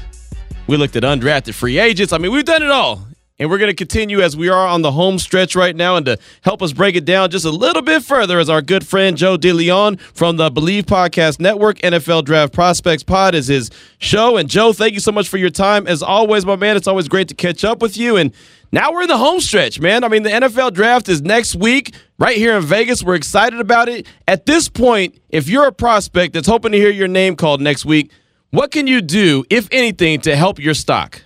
We 0.67 0.75
looked 0.75 0.97
at 0.97 1.03
undrafted 1.03 1.53
free 1.53 1.79
agents. 1.79 2.11
I 2.11 2.17
mean, 2.17 2.33
we've 2.33 2.43
done 2.43 2.63
it 2.63 2.69
all. 2.69 3.07
And 3.41 3.49
we're 3.49 3.59
going 3.59 3.69
to 3.69 3.75
continue 3.75 4.19
as 4.19 4.35
we 4.35 4.49
are 4.49 4.67
on 4.67 4.81
the 4.81 4.91
home 4.91 5.17
stretch 5.17 5.55
right 5.55 5.73
now. 5.73 5.95
And 5.95 6.05
to 6.07 6.17
help 6.41 6.61
us 6.61 6.73
break 6.73 6.97
it 6.97 7.05
down 7.05 7.29
just 7.29 7.45
a 7.45 7.49
little 7.49 7.81
bit 7.81 8.03
further 8.03 8.39
is 8.39 8.49
our 8.49 8.61
good 8.61 8.85
friend 8.85 9.15
Joe 9.15 9.37
DeLeon 9.37 10.01
from 10.01 10.35
the 10.35 10.49
Believe 10.49 10.85
Podcast 10.85 11.39
Network. 11.39 11.77
NFL 11.77 12.25
Draft 12.25 12.51
Prospects 12.51 13.03
Pod 13.03 13.35
is 13.35 13.47
his 13.47 13.71
show. 13.99 14.35
And 14.35 14.49
Joe, 14.49 14.73
thank 14.73 14.95
you 14.95 14.99
so 14.99 15.13
much 15.13 15.29
for 15.29 15.37
your 15.37 15.49
time. 15.49 15.87
As 15.87 16.03
always, 16.03 16.45
my 16.45 16.57
man, 16.57 16.75
it's 16.75 16.87
always 16.89 17.07
great 17.07 17.29
to 17.29 17.35
catch 17.35 17.63
up 17.63 17.81
with 17.81 17.95
you. 17.95 18.17
And 18.17 18.33
now 18.71 18.91
we're 18.91 19.03
in 19.03 19.07
the 19.07 19.17
home 19.17 19.39
stretch, 19.39 19.79
man. 19.79 20.03
I 20.03 20.09
mean, 20.09 20.23
the 20.23 20.29
NFL 20.29 20.73
draft 20.73 21.09
is 21.09 21.21
next 21.21 21.55
week 21.55 21.95
right 22.19 22.37
here 22.37 22.55
in 22.55 22.63
Vegas. 22.63 23.03
We're 23.03 23.15
excited 23.15 23.59
about 23.59 23.89
it. 23.89 24.05
At 24.27 24.45
this 24.45 24.69
point, 24.69 25.19
if 25.29 25.49
you're 25.49 25.67
a 25.67 25.71
prospect 25.71 26.33
that's 26.33 26.47
hoping 26.47 26.73
to 26.73 26.77
hear 26.77 26.91
your 26.91 27.07
name 27.07 27.35
called 27.35 27.61
next 27.61 27.85
week, 27.85 28.11
what 28.51 28.71
can 28.71 28.87
you 28.87 29.01
do, 29.01 29.43
if 29.49 29.67
anything, 29.71 30.21
to 30.21 30.35
help 30.35 30.59
your 30.59 30.73
stock? 30.73 31.23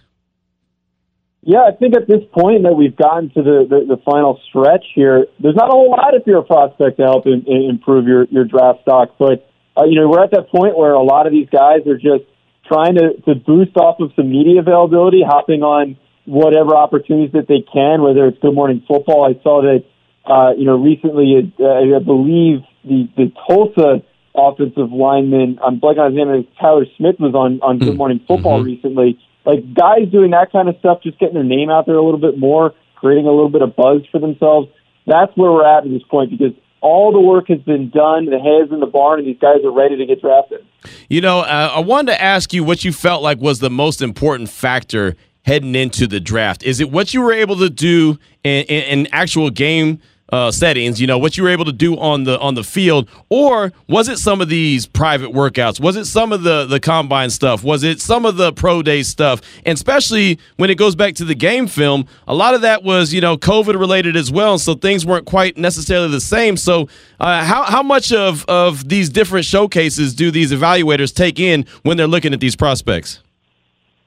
Yeah, 1.41 1.63
I 1.67 1.75
think 1.75 1.93
at 1.95 2.07
this 2.07 2.23
point 2.31 2.63
that 2.63 2.73
we've 2.73 2.95
gotten 2.95 3.29
to 3.31 3.43
the, 3.43 3.67
the, 3.69 3.95
the 3.95 4.01
final 4.05 4.39
stretch 4.47 4.85
here, 4.95 5.27
there's 5.41 5.55
not 5.55 5.67
a 5.67 5.71
whole 5.71 5.91
lot 5.91 6.13
if 6.13 6.23
you're 6.25 6.39
a 6.39 6.43
prospect 6.43 6.97
to 6.97 7.03
help 7.03 7.27
in, 7.27 7.43
in 7.45 7.69
improve 7.69 8.07
your, 8.07 8.23
your 8.31 8.45
draft 8.45 8.83
stock. 8.83 9.15
But, 9.19 9.45
uh, 9.75 9.83
you 9.83 9.99
know, 9.99 10.07
we're 10.07 10.23
at 10.23 10.31
that 10.31 10.47
point 10.47 10.77
where 10.77 10.93
a 10.93 11.03
lot 11.03 11.27
of 11.27 11.33
these 11.33 11.49
guys 11.49 11.85
are 11.85 11.97
just 11.97 12.23
trying 12.65 12.95
to, 12.95 13.19
to 13.27 13.35
boost 13.35 13.75
off 13.75 13.99
of 13.99 14.11
some 14.15 14.31
media 14.31 14.61
availability, 14.61 15.21
hopping 15.21 15.63
on 15.63 15.97
whatever 16.25 16.75
opportunities 16.75 17.33
that 17.33 17.47
they 17.47 17.61
can, 17.61 18.01
whether 18.01 18.27
it's 18.27 18.39
Good 18.39 18.53
Morning 18.53 18.83
Football. 18.87 19.25
I 19.25 19.41
saw 19.43 19.61
that, 19.61 19.83
uh, 20.25 20.53
you 20.57 20.65
know, 20.65 20.77
recently, 20.77 21.53
uh, 21.59 21.65
I 21.65 21.99
believe 21.99 22.61
the, 22.83 23.09
the 23.17 23.31
Tulsa 23.47 24.03
offensive 24.35 24.91
lineman, 24.91 25.59
I'm 25.63 25.79
blanking 25.79 25.99
on 25.99 26.15
his 26.15 26.25
name, 26.25 26.47
Tyler 26.59 26.85
Smith 26.97 27.15
was 27.19 27.35
on, 27.35 27.59
on 27.61 27.79
Good 27.79 27.97
Morning 27.97 28.19
Football 28.27 28.59
Mm-hmm. 28.59 28.65
recently 28.65 29.19
like 29.45 29.73
guys 29.73 30.09
doing 30.11 30.31
that 30.31 30.51
kind 30.51 30.69
of 30.69 30.75
stuff, 30.79 31.03
just 31.03 31.19
getting 31.19 31.35
their 31.35 31.43
name 31.43 31.69
out 31.69 31.85
there 31.85 31.95
a 31.95 32.03
little 32.03 32.19
bit 32.19 32.37
more, 32.37 32.73
creating 32.95 33.25
a 33.25 33.31
little 33.31 33.49
bit 33.49 33.61
of 33.61 33.75
buzz 33.75 34.01
for 34.11 34.19
themselves. 34.19 34.69
That's 35.05 35.35
where 35.35 35.51
we're 35.51 35.65
at 35.65 35.85
at 35.85 35.91
this 35.91 36.03
point 36.09 36.31
because 36.31 36.53
all 36.81 37.11
the 37.11 37.19
work 37.19 37.49
has 37.49 37.59
been 37.59 37.89
done. 37.89 38.25
The 38.25 38.39
hay 38.39 38.65
is 38.65 38.71
in 38.71 38.79
the 38.79 38.85
barn, 38.85 39.19
and 39.19 39.27
these 39.27 39.39
guys 39.39 39.57
are 39.65 39.71
ready 39.71 39.97
to 39.97 40.05
get 40.05 40.21
drafted. 40.21 40.65
You 41.09 41.21
know, 41.21 41.39
uh, 41.39 41.71
I 41.75 41.79
wanted 41.79 42.13
to 42.13 42.21
ask 42.21 42.53
you 42.53 42.63
what 42.63 42.85
you 42.85 42.93
felt 42.93 43.21
like 43.21 43.39
was 43.39 43.59
the 43.59 43.69
most 43.69 44.01
important 44.01 44.49
factor 44.49 45.15
heading 45.43 45.75
into 45.75 46.07
the 46.07 46.19
draft. 46.19 46.63
Is 46.63 46.79
it 46.79 46.91
what 46.91 47.13
you 47.13 47.21
were 47.21 47.33
able 47.33 47.57
to 47.57 47.69
do 47.69 48.17
in, 48.43 48.65
in, 48.65 48.99
in 48.99 49.07
actual 49.11 49.49
game 49.49 49.99
uh, 50.29 50.51
settings? 50.51 50.99
You 50.99 51.07
know, 51.07 51.17
what 51.17 51.37
you 51.37 51.43
were 51.43 51.49
able 51.49 51.65
to 51.65 51.73
do 51.73 51.97
on 51.97 52.23
the 52.23 52.39
on 52.39 52.55
the 52.55 52.63
field, 52.63 53.09
or 53.29 53.71
was 53.87 54.07
it 54.07 54.17
some 54.17 54.41
of 54.41 54.49
these 54.49 54.87
private 54.87 55.31
workouts? 55.31 55.79
Was 55.79 55.95
it 55.95 56.05
some 56.05 56.31
of 56.31 56.43
the 56.43 56.65
the 56.65 56.79
combine 56.79 57.29
stuff? 57.29 57.63
Was 57.63 57.83
it 57.83 57.99
some 57.99 58.25
of 58.25 58.37
the 58.37 58.53
pro 58.53 58.81
day 58.81 59.03
stuff? 59.03 59.41
And 59.65 59.75
especially 59.75 60.39
when 60.55 60.69
it 60.69 60.75
goes 60.75 60.95
back 60.95 61.15
to 61.15 61.25
the 61.25 61.35
game 61.35 61.67
film, 61.67 62.07
a 62.27 62.33
lot 62.33 62.55
of 62.55 62.61
that 62.61 62.83
was 62.83 63.13
you 63.13 63.21
know 63.21 63.37
COVID 63.37 63.77
related 63.77 64.15
as 64.15 64.31
well, 64.31 64.57
so 64.57 64.75
things 64.75 65.05
weren't 65.05 65.25
quite 65.25 65.57
necessarily 65.57 66.09
the 66.09 66.21
same. 66.21 66.55
So, 66.55 66.87
uh, 67.19 67.43
how 67.43 67.63
how 67.63 67.83
much 67.83 68.13
of 68.13 68.45
of 68.45 68.87
these 68.87 69.09
different 69.09 69.45
showcases 69.45 70.15
do 70.15 70.31
these 70.31 70.51
evaluators 70.53 71.13
take 71.13 71.39
in 71.39 71.65
when 71.83 71.97
they're 71.97 72.07
looking 72.07 72.33
at 72.33 72.39
these 72.39 72.55
prospects? 72.55 73.19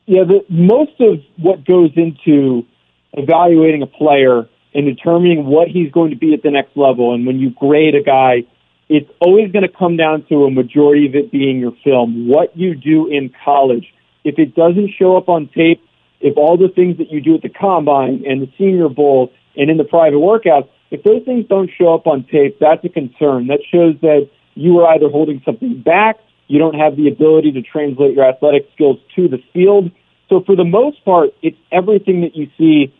Yeah, 0.06 0.22
the, 0.24 0.44
most 0.48 0.92
of 1.00 1.18
what 1.36 1.64
goes 1.64 1.90
into 1.96 2.64
evaluating 3.12 3.82
a 3.82 3.86
player 3.86 4.48
and 4.74 4.86
determining 4.86 5.46
what 5.46 5.68
he's 5.68 5.90
going 5.90 6.10
to 6.10 6.16
be 6.16 6.32
at 6.34 6.42
the 6.42 6.50
next 6.50 6.76
level, 6.76 7.14
and 7.14 7.26
when 7.26 7.38
you 7.38 7.50
grade 7.50 7.94
a 7.94 8.02
guy, 8.02 8.44
it's 8.88 9.10
always 9.20 9.50
going 9.50 9.64
to 9.64 9.74
come 9.74 9.96
down 9.96 10.24
to 10.28 10.44
a 10.44 10.50
majority 10.50 11.06
of 11.06 11.14
it 11.14 11.32
being 11.32 11.58
your 11.58 11.72
film, 11.82 12.28
what 12.28 12.56
you 12.56 12.74
do 12.74 13.08
in 13.08 13.32
college. 13.44 13.92
If 14.22 14.38
it 14.38 14.54
doesn't 14.54 14.90
show 14.98 15.16
up 15.16 15.28
on 15.28 15.48
tape, 15.48 15.82
if 16.20 16.36
all 16.36 16.56
the 16.56 16.68
things 16.68 16.98
that 16.98 17.10
you 17.10 17.20
do 17.20 17.34
at 17.34 17.42
the 17.42 17.48
combine 17.48 18.22
and 18.26 18.42
the 18.42 18.50
senior 18.56 18.88
bowl 18.88 19.32
and 19.56 19.70
in 19.70 19.76
the 19.76 19.84
private 19.84 20.18
workouts, 20.18 20.68
if 20.90 21.02
those 21.02 21.24
things 21.24 21.46
don't 21.48 21.70
show 21.76 21.94
up 21.94 22.06
on 22.06 22.24
tape, 22.30 22.58
that's 22.60 22.84
a 22.84 22.88
concern. 22.88 23.48
That 23.48 23.60
shows 23.72 23.96
that 24.02 24.28
you 24.54 24.78
are 24.80 24.94
either 24.94 25.08
holding 25.08 25.42
something 25.44 25.82
back, 25.82 26.16
you 26.48 26.58
don't 26.58 26.74
have 26.74 26.96
the 26.96 27.08
ability 27.08 27.52
to 27.52 27.62
translate 27.62 28.14
your 28.14 28.28
athletic 28.28 28.68
skills 28.74 28.98
to 29.16 29.28
the 29.28 29.38
field. 29.52 29.90
So 30.28 30.42
for 30.44 30.56
the 30.56 30.64
most 30.64 31.04
part, 31.04 31.30
it's 31.42 31.56
everything 31.72 32.22
that 32.22 32.36
you 32.36 32.48
see 32.58 32.94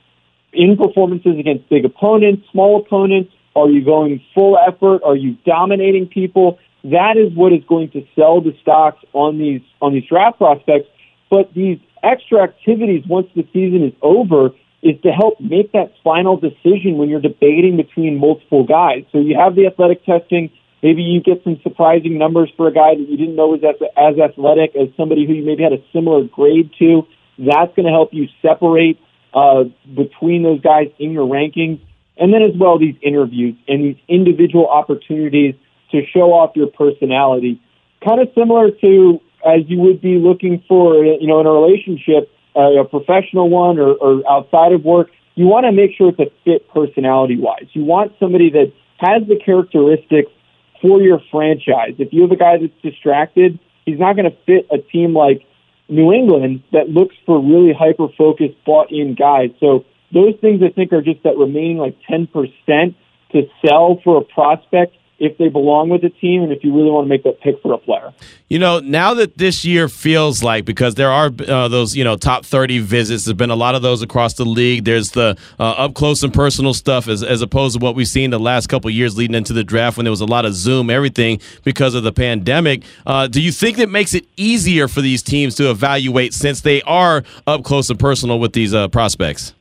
in 0.53 0.77
performances 0.77 1.39
against 1.39 1.69
big 1.69 1.85
opponents, 1.85 2.47
small 2.51 2.81
opponents. 2.81 3.33
Are 3.55 3.69
you 3.69 3.85
going 3.85 4.21
full 4.35 4.59
effort? 4.59 5.03
Are 5.05 5.17
you 5.17 5.37
dominating 5.45 6.09
people? 6.09 6.59
That 6.85 7.17
is 7.17 7.33
what 7.33 7.53
is 7.53 7.65
going 7.69 7.91
to 7.91 8.07
sell 8.15 8.41
the 8.41 8.57
stocks 8.63 9.05
on 9.13 9.39
these 9.39 9.63
on 9.81 9.93
these 9.93 10.05
draft 10.05 10.39
prospects. 10.39 10.89
But 11.31 11.53
these 11.55 11.79
extra 12.03 12.43
activities 12.43 13.05
once 13.07 13.29
the 13.35 13.47
season 13.53 13.83
is 13.83 13.93
over 14.03 14.51
is 14.83 15.01
to 15.03 15.11
help 15.11 15.41
make 15.41 15.73
that 15.73 15.93
final 16.05 16.37
decision 16.37 16.97
when 16.97 17.09
you're 17.09 17.21
debating 17.21 17.77
between 17.77 18.19
multiple 18.19 18.65
guys. 18.65 19.05
So 19.11 19.19
you 19.19 19.37
have 19.37 19.57
the 19.57 19.67
athletic 19.67 20.05
testing. 20.05 20.51
Maybe 20.87 21.03
you 21.03 21.21
get 21.21 21.43
some 21.43 21.59
surprising 21.65 22.17
numbers 22.17 22.49
for 22.57 22.69
a 22.69 22.73
guy 22.73 22.95
that 22.95 23.09
you 23.09 23.17
didn't 23.17 23.35
know 23.35 23.49
was 23.49 23.65
as, 23.67 23.75
as 23.97 24.21
athletic 24.21 24.77
as 24.77 24.87
somebody 24.97 25.27
who 25.27 25.33
you 25.33 25.43
maybe 25.43 25.65
had 25.65 25.73
a 25.73 25.83
similar 25.93 26.23
grade 26.23 26.71
to. 26.79 27.03
That's 27.39 27.75
going 27.75 27.87
to 27.87 27.91
help 27.91 28.11
you 28.15 28.29
separate 28.41 28.97
uh, 29.35 29.65
between 29.97 30.45
those 30.45 30.61
guys 30.61 30.87
in 31.01 31.11
your 31.11 31.27
rankings. 31.27 31.81
And 32.17 32.33
then 32.33 32.41
as 32.41 32.55
well, 32.57 32.79
these 32.79 32.95
interviews 33.03 33.57
and 33.67 33.83
these 33.83 33.97
individual 34.07 34.69
opportunities 34.69 35.57
to 35.91 36.07
show 36.15 36.31
off 36.33 36.55
your 36.55 36.69
personality. 36.69 37.61
Kind 38.07 38.21
of 38.21 38.29
similar 38.39 38.71
to 38.71 39.21
as 39.45 39.67
you 39.67 39.81
would 39.81 40.01
be 40.01 40.19
looking 40.23 40.63
for, 40.69 41.05
you 41.05 41.27
know, 41.27 41.41
in 41.41 41.49
a 41.49 41.51
relationship, 41.51 42.31
uh, 42.55 42.79
a 42.79 42.85
professional 42.85 43.51
one 43.51 43.81
or, 43.81 43.91
or 43.95 44.23
outside 44.31 44.71
of 44.71 44.85
work. 44.85 45.09
You 45.35 45.47
want 45.47 45.67
to 45.67 45.73
make 45.73 45.97
sure 45.99 46.11
it's 46.11 46.21
a 46.21 46.31
fit 46.45 46.69
personality 46.69 47.37
wise. 47.37 47.67
You 47.73 47.83
want 47.83 48.13
somebody 48.21 48.51
that 48.51 48.73
has 48.99 49.27
the 49.27 49.35
characteristics 49.45 50.31
for 50.81 51.01
your 51.01 51.21
franchise. 51.31 51.95
If 51.99 52.13
you 52.13 52.23
have 52.23 52.33
a 52.33 52.37
guy 52.37 52.59
that's 52.59 52.73
distracted, 52.83 53.59
he's 53.85 53.99
not 53.99 54.17
going 54.17 54.31
to 54.31 54.37
fit 54.47 54.67
a 54.71 54.79
team 54.79 55.15
like 55.15 55.43
New 55.89 56.13
England 56.13 56.63
that 56.73 56.89
looks 56.89 57.15
for 57.25 57.41
really 57.41 57.73
hyper 57.73 58.09
focused, 58.17 58.55
bought 58.65 58.91
in 58.91 59.15
guys. 59.15 59.51
So 59.61 59.85
those 60.13 60.35
things 60.41 60.63
I 60.63 60.71
think 60.71 60.93
are 60.93 61.03
just 61.03 61.23
that 61.23 61.37
remaining 61.37 61.79
like 61.79 61.97
10% 62.11 62.95
to 63.33 63.43
sell 63.65 64.01
for 64.03 64.19
a 64.19 64.25
prospect 64.25 64.97
if 65.19 65.39
they 65.39 65.49
belong 65.49 65.89
with 65.89 66.03
the 66.03 66.11
team 66.11 66.43
and 66.43 66.53
if 66.53 66.63
you 66.63 66.75
really 66.75 66.91
want 66.91 67.07
to 67.07 67.09
make 67.09 67.23
that 67.25 67.41
pick 67.41 67.61
for 67.63 67.73
a 67.73 67.79
player. 67.79 68.13
You 68.49 68.59
know, 68.59 68.81
now 68.81 69.15
that 69.15 69.39
this 69.39 69.65
year 69.65 69.89
feels 69.89 70.43
like 70.43 70.65
because 70.65 70.95
there 70.95 71.11
are 71.11 71.31
uh, 71.49 71.69
those 71.69 71.97
you 71.97 72.05
know 72.05 72.17
top 72.17 72.45
thirty 72.45 72.79
visits, 72.79 73.25
there's 73.25 73.37
been 73.37 73.51
a 73.51 73.57
lot 73.57 73.75
of 73.75 73.83
those 73.83 74.03
across 74.03 74.35
the 74.35 74.45
league. 74.45 74.85
There's 74.85 75.13
the 75.13 75.37
uh, 75.59 75.63
up 75.63 75.95
close 75.95 76.23
and 76.23 76.33
personal 76.33 76.75
stuff 76.75 77.09
as 77.09 77.23
as 77.23 77.43
opposed 77.43 77.79
to 77.79 77.85
what 77.85 77.95
we've 77.95 78.07
seen 78.07 78.31
the 78.31 78.39
last 78.39 78.69
couple 78.69 78.89
of 78.89 78.95
years 78.95 79.17
leading 79.17 79.35
into 79.35 79.53
the 79.53 79.65
draft 79.65 79.97
when 79.97 80.05
there 80.05 80.11
was 80.11 80.21
a 80.21 80.27
lot 80.27 80.45
of 80.45 80.55
Zoom 80.55 80.91
everything 80.91 81.41
because 81.65 81.95
of 81.95 82.03
the 82.03 82.13
pandemic. 82.13 82.83
Uh, 83.07 83.27
do 83.27 83.41
you 83.41 83.53
think 83.53 83.79
that 83.79 83.89
makes 83.89 84.15
it 84.15 84.27
easier 84.37 84.87
for 84.87 85.01
these 85.01 85.23
teams 85.23 85.55
to 85.57 85.71
evaluate 85.71 86.35
since 86.35 86.61
they 86.61 86.83
are 86.83 87.25
up 87.47 87.65
close 87.65 87.89
and 87.91 87.99
personal 87.99 88.39
with 88.39 88.53
these 88.53 88.75
uh, 88.75 88.89
prospects? 88.89 89.55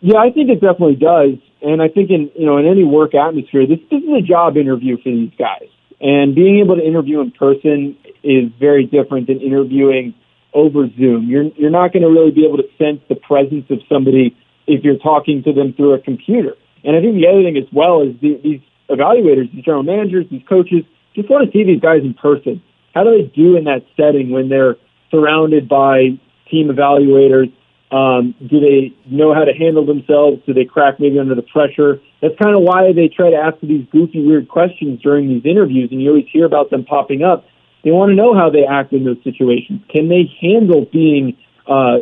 Yeah, 0.00 0.18
I 0.18 0.30
think 0.30 0.50
it 0.50 0.60
definitely 0.60 0.96
does. 0.96 1.34
And 1.62 1.80
I 1.80 1.88
think 1.88 2.10
in 2.10 2.30
you 2.34 2.46
know 2.46 2.58
in 2.58 2.66
any 2.66 2.84
work 2.84 3.14
atmosphere, 3.14 3.66
this 3.66 3.80
this 3.90 4.02
is 4.02 4.10
a 4.18 4.22
job 4.22 4.56
interview 4.56 4.96
for 4.98 5.10
these 5.10 5.32
guys. 5.38 5.68
And 6.00 6.34
being 6.34 6.60
able 6.60 6.76
to 6.76 6.86
interview 6.86 7.20
in 7.20 7.30
person 7.30 7.96
is 8.22 8.50
very 8.60 8.84
different 8.84 9.28
than 9.28 9.40
interviewing 9.40 10.14
over 10.52 10.88
Zoom. 10.96 11.28
You're 11.28 11.48
you're 11.56 11.70
not 11.70 11.92
going 11.92 12.02
to 12.02 12.08
really 12.10 12.30
be 12.30 12.44
able 12.44 12.58
to 12.58 12.68
sense 12.76 13.00
the 13.08 13.16
presence 13.16 13.64
of 13.70 13.78
somebody 13.88 14.36
if 14.66 14.84
you're 14.84 14.98
talking 14.98 15.42
to 15.44 15.52
them 15.52 15.72
through 15.72 15.94
a 15.94 16.00
computer. 16.00 16.54
And 16.84 16.96
I 16.96 17.00
think 17.00 17.14
the 17.14 17.26
other 17.26 17.42
thing 17.42 17.56
as 17.56 17.68
well 17.72 18.02
is 18.02 18.14
the, 18.20 18.40
these 18.42 18.60
evaluators, 18.90 19.52
these 19.52 19.64
general 19.64 19.82
managers, 19.82 20.26
these 20.30 20.42
coaches 20.48 20.84
just 21.14 21.30
want 21.30 21.46
to 21.46 21.52
see 21.52 21.64
these 21.64 21.80
guys 21.80 22.02
in 22.02 22.14
person. 22.14 22.62
How 22.94 23.04
do 23.04 23.10
they 23.10 23.28
do 23.34 23.56
in 23.56 23.64
that 23.64 23.84
setting 23.96 24.30
when 24.30 24.48
they're 24.48 24.76
surrounded 25.10 25.68
by 25.68 26.18
team 26.50 26.68
evaluators? 26.68 27.52
Um, 27.96 28.34
do 28.40 28.60
they 28.60 28.94
know 29.06 29.32
how 29.32 29.44
to 29.44 29.54
handle 29.54 29.86
themselves? 29.86 30.42
Do 30.44 30.52
they 30.52 30.66
crack 30.66 31.00
maybe 31.00 31.18
under 31.18 31.34
the 31.34 31.48
pressure? 31.56 32.00
That's 32.20 32.34
kind 32.42 32.54
of 32.54 32.62
why 32.62 32.92
they 32.92 33.08
try 33.08 33.30
to 33.30 33.36
ask 33.36 33.56
these 33.62 33.86
goofy, 33.90 34.20
weird 34.22 34.48
questions 34.48 35.00
during 35.00 35.28
these 35.28 35.46
interviews, 35.46 35.88
and 35.92 36.02
you 36.02 36.10
always 36.10 36.26
hear 36.30 36.44
about 36.44 36.68
them 36.70 36.84
popping 36.84 37.22
up. 37.22 37.46
They 37.84 37.92
want 37.92 38.10
to 38.10 38.16
know 38.16 38.34
how 38.34 38.50
they 38.50 38.64
act 38.66 38.92
in 38.92 39.04
those 39.04 39.22
situations. 39.24 39.80
Can 39.94 40.08
they 40.08 40.24
handle 40.42 40.84
being 40.92 41.38
uh, 41.66 41.98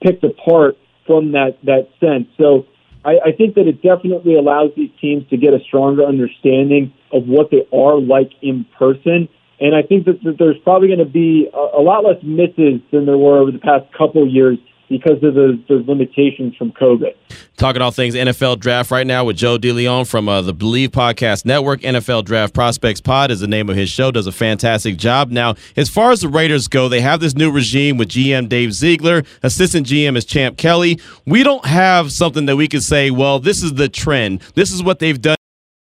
picked 0.00 0.24
apart 0.24 0.78
from 1.06 1.32
that 1.32 1.58
that 1.64 1.88
sense? 2.00 2.28
So 2.38 2.66
I, 3.04 3.18
I 3.26 3.32
think 3.32 3.56
that 3.56 3.66
it 3.66 3.82
definitely 3.82 4.36
allows 4.36 4.70
these 4.76 4.90
teams 5.00 5.28
to 5.30 5.36
get 5.36 5.52
a 5.52 5.60
stronger 5.60 6.04
understanding 6.04 6.94
of 7.12 7.24
what 7.26 7.50
they 7.50 7.66
are 7.76 8.00
like 8.00 8.30
in 8.40 8.64
person. 8.78 9.28
And 9.58 9.74
I 9.74 9.82
think 9.82 10.06
that, 10.06 10.22
that 10.24 10.36
there's 10.38 10.58
probably 10.64 10.88
going 10.88 11.00
to 11.00 11.12
be 11.24 11.48
a, 11.52 11.80
a 11.80 11.82
lot 11.82 12.04
less 12.04 12.22
misses 12.22 12.80
than 12.92 13.04
there 13.04 13.18
were 13.18 13.38
over 13.38 13.50
the 13.50 13.58
past 13.58 13.84
couple 13.92 14.26
years 14.28 14.58
because 14.88 15.22
of 15.22 15.34
the, 15.34 15.60
the 15.68 15.84
limitations 15.86 16.54
from 16.56 16.72
COVID. 16.72 17.14
Talking 17.56 17.82
all 17.82 17.90
things 17.90 18.14
NFL 18.14 18.60
draft 18.60 18.90
right 18.90 19.06
now 19.06 19.24
with 19.24 19.36
Joe 19.36 19.58
DeLeon 19.58 20.06
from 20.08 20.28
uh, 20.28 20.42
the 20.42 20.52
Believe 20.52 20.90
Podcast 20.90 21.44
Network. 21.44 21.80
NFL 21.80 22.24
Draft 22.24 22.54
Prospects 22.54 23.00
Pod 23.00 23.30
is 23.30 23.40
the 23.40 23.46
name 23.46 23.68
of 23.68 23.76
his 23.76 23.88
show. 23.88 24.10
Does 24.10 24.26
a 24.26 24.32
fantastic 24.32 24.96
job. 24.96 25.30
Now, 25.30 25.54
as 25.76 25.88
far 25.88 26.10
as 26.10 26.20
the 26.20 26.28
Raiders 26.28 26.68
go, 26.68 26.88
they 26.88 27.00
have 27.00 27.20
this 27.20 27.34
new 27.34 27.50
regime 27.50 27.96
with 27.96 28.08
GM 28.08 28.48
Dave 28.48 28.72
Ziegler. 28.72 29.24
Assistant 29.42 29.86
GM 29.86 30.16
is 30.16 30.24
Champ 30.24 30.56
Kelly. 30.56 31.00
We 31.24 31.42
don't 31.42 31.64
have 31.66 32.12
something 32.12 32.46
that 32.46 32.56
we 32.56 32.68
can 32.68 32.80
say, 32.80 33.10
well, 33.10 33.38
this 33.38 33.62
is 33.62 33.74
the 33.74 33.88
trend. 33.88 34.42
This 34.54 34.72
is 34.72 34.82
what 34.82 34.98
they've 34.98 35.20
done 35.20 35.36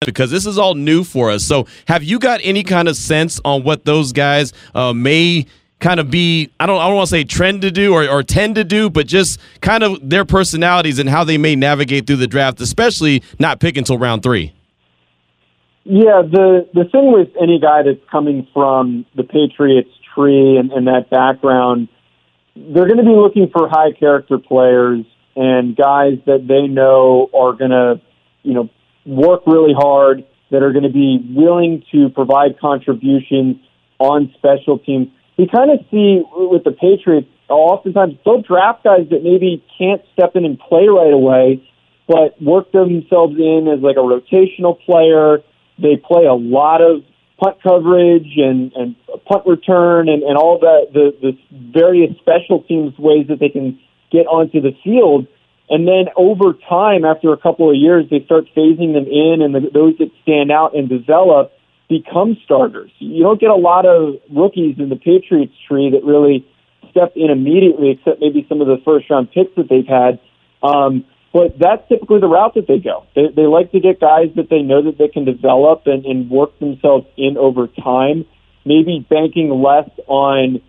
because 0.07 0.31
this 0.31 0.47
is 0.47 0.57
all 0.57 0.75
new 0.75 1.05
for 1.05 1.31
us. 1.31 1.45
So, 1.45 1.67
have 1.87 2.03
you 2.03 2.19
got 2.19 2.41
any 2.43 2.63
kind 2.63 2.89
of 2.89 2.97
sense 2.97 3.39
on 3.45 3.65
what 3.65 3.85
those 3.85 4.13
guys 4.13 4.53
uh, 4.75 4.93
may 4.95 5.47
kind 5.81 5.99
of 5.99 6.11
be 6.11 6.51
I 6.61 6.67
don't 6.67 6.81
I 6.81 6.87
don't 6.87 6.97
want 6.97 7.09
to 7.09 7.11
say 7.11 7.25
trend 7.25 7.63
to 7.63 7.71
do 7.71 7.95
or, 7.95 8.09
or 8.09 8.23
tend 8.23 8.55
to 8.55 8.65
do, 8.65 8.89
but 8.91 9.07
just 9.07 9.41
kind 9.61 9.83
of 9.83 10.09
their 10.09 10.25
personalities 10.25 10.99
and 10.99 11.09
how 11.09 11.25
they 11.25 11.39
may 11.39 11.57
navigate 11.57 12.07
through 12.07 12.17
the 12.17 12.27
draft, 12.27 12.61
especially 12.61 13.23
not 13.39 13.59
pick 13.61 13.77
until 13.77 13.99
round 13.99 14.23
three. 14.23 14.55
Yeah, 15.85 16.23
the 16.23 16.69
the 16.75 16.85
thing 16.85 17.13
with 17.13 17.29
any 17.41 17.59
guy 17.59 17.83
that's 17.83 18.05
coming 18.11 18.47
from 18.53 19.07
the 19.17 19.25
Patriots 19.25 19.91
tree 20.15 20.59
and, 20.59 20.71
and 20.73 20.87
that 20.87 21.09
background, 21.11 21.89
they're 22.55 22.87
going 22.87 22.99
to 22.99 23.05
be 23.05 23.17
looking 23.17 23.51
for 23.51 23.69
high 23.69 23.93
character 23.93 24.39
players 24.39 25.05
and 25.37 25.75
guys 25.75 26.19
that 26.27 26.47
they 26.47 26.67
know 26.67 27.31
are 27.33 27.55
going 27.55 27.71
to, 27.71 28.01
you 28.43 28.53
know, 28.53 28.69
work 29.07 29.43
really 29.47 29.73
hard, 29.73 30.25
that 30.51 30.63
are 30.63 30.73
going 30.73 30.85
to 30.85 30.93
be 30.93 31.19
willing 31.35 31.83
to 31.93 32.11
provide 32.11 32.59
contributions 32.61 33.57
on 33.99 34.33
special 34.37 34.79
teams 34.79 35.09
we 35.41 35.49
kind 35.49 35.71
of 35.71 35.81
see 35.91 36.21
with 36.33 36.65
the 36.65 36.71
Patriots, 36.73 37.27
oftentimes 37.49 38.13
they'll 38.27 38.43
draft 38.43 38.85
guys 38.85 39.09
that 39.09 39.23
maybe 39.25 39.65
can't 39.79 40.03
step 40.13 40.37
in 40.37 40.45
and 40.45 40.61
play 40.61 40.87
right 40.87 41.15
away, 41.15 41.67
but 42.07 42.37
work 42.43 42.71
themselves 42.73 43.37
in 43.39 43.67
as 43.73 43.81
like 43.81 43.97
a 43.97 44.05
rotational 44.05 44.79
player. 44.85 45.39
They 45.79 45.97
play 45.97 46.27
a 46.27 46.35
lot 46.35 46.83
of 46.83 47.05
punt 47.43 47.57
coverage 47.63 48.37
and, 48.37 48.71
and 48.75 48.97
punt 49.25 49.47
return 49.47 50.11
and, 50.11 50.23
and 50.23 50.37
all 50.37 50.59
that, 50.59 50.93
the, 50.93 51.17
the 51.23 51.33
various 51.73 52.15
special 52.19 52.63
teams 52.65 52.93
ways 52.99 53.29
that 53.29 53.41
they 53.41 53.49
can 53.49 53.81
get 54.13 54.27
onto 54.27 54.61
the 54.61 54.77
field. 54.85 55.27
And 55.71 55.89
then 55.89 56.13
over 56.17 56.53
time, 56.69 57.07
after 57.07 57.33
a 57.33 57.39
couple 57.39 57.71
of 57.71 57.77
years, 57.77 58.05
they 58.11 58.23
start 58.27 58.45
phasing 58.55 58.93
them 58.93 59.07
in, 59.09 59.41
and 59.41 59.55
the, 59.55 59.71
those 59.73 59.97
that 60.01 60.11
stand 60.21 60.53
out 60.53 60.77
and 60.77 60.87
develop 60.87 61.53
become 61.91 62.39
starters. 62.45 62.91
You 62.99 63.23
don't 63.23 63.41
get 63.41 63.51
a 63.51 63.57
lot 63.57 63.85
of 63.85 64.15
rookies 64.31 64.77
in 64.79 64.89
the 64.89 64.97
Patriots 64.97 65.53
tree 65.69 65.91
that 65.91 66.05
really 66.05 66.47
step 66.91 67.13
in 67.17 67.31
immediately, 67.31 67.91
except 67.91 68.21
maybe 68.21 68.47
some 68.49 68.61
of 68.61 68.69
the 68.69 68.79
first 68.85 69.11
round 69.11 69.31
picks 69.33 69.55
that 69.57 69.69
they've 69.69 69.87
had. 69.87 70.21
Um, 70.63 71.05
but 71.33 71.59
that's 71.59 71.87
typically 71.89 72.21
the 72.21 72.29
route 72.29 72.55
that 72.55 72.67
they 72.67 72.79
go. 72.79 73.07
They, 73.15 73.29
they 73.35 73.47
like 73.47 73.73
to 73.73 73.81
get 73.81 74.01
guys 74.01 74.31
that 74.37 74.49
they 74.49 74.63
know 74.63 74.83
that 74.83 74.99
they 74.99 75.09
can 75.09 75.25
develop 75.25 75.83
and, 75.87 76.07
and 76.07 76.31
work 76.31 76.59
themselves 76.61 77.07
in 77.17 77.37
over 77.37 77.67
time, 77.67 78.25
maybe 78.65 79.05
banking 79.11 79.51
less 79.51 79.89
on 80.07 80.63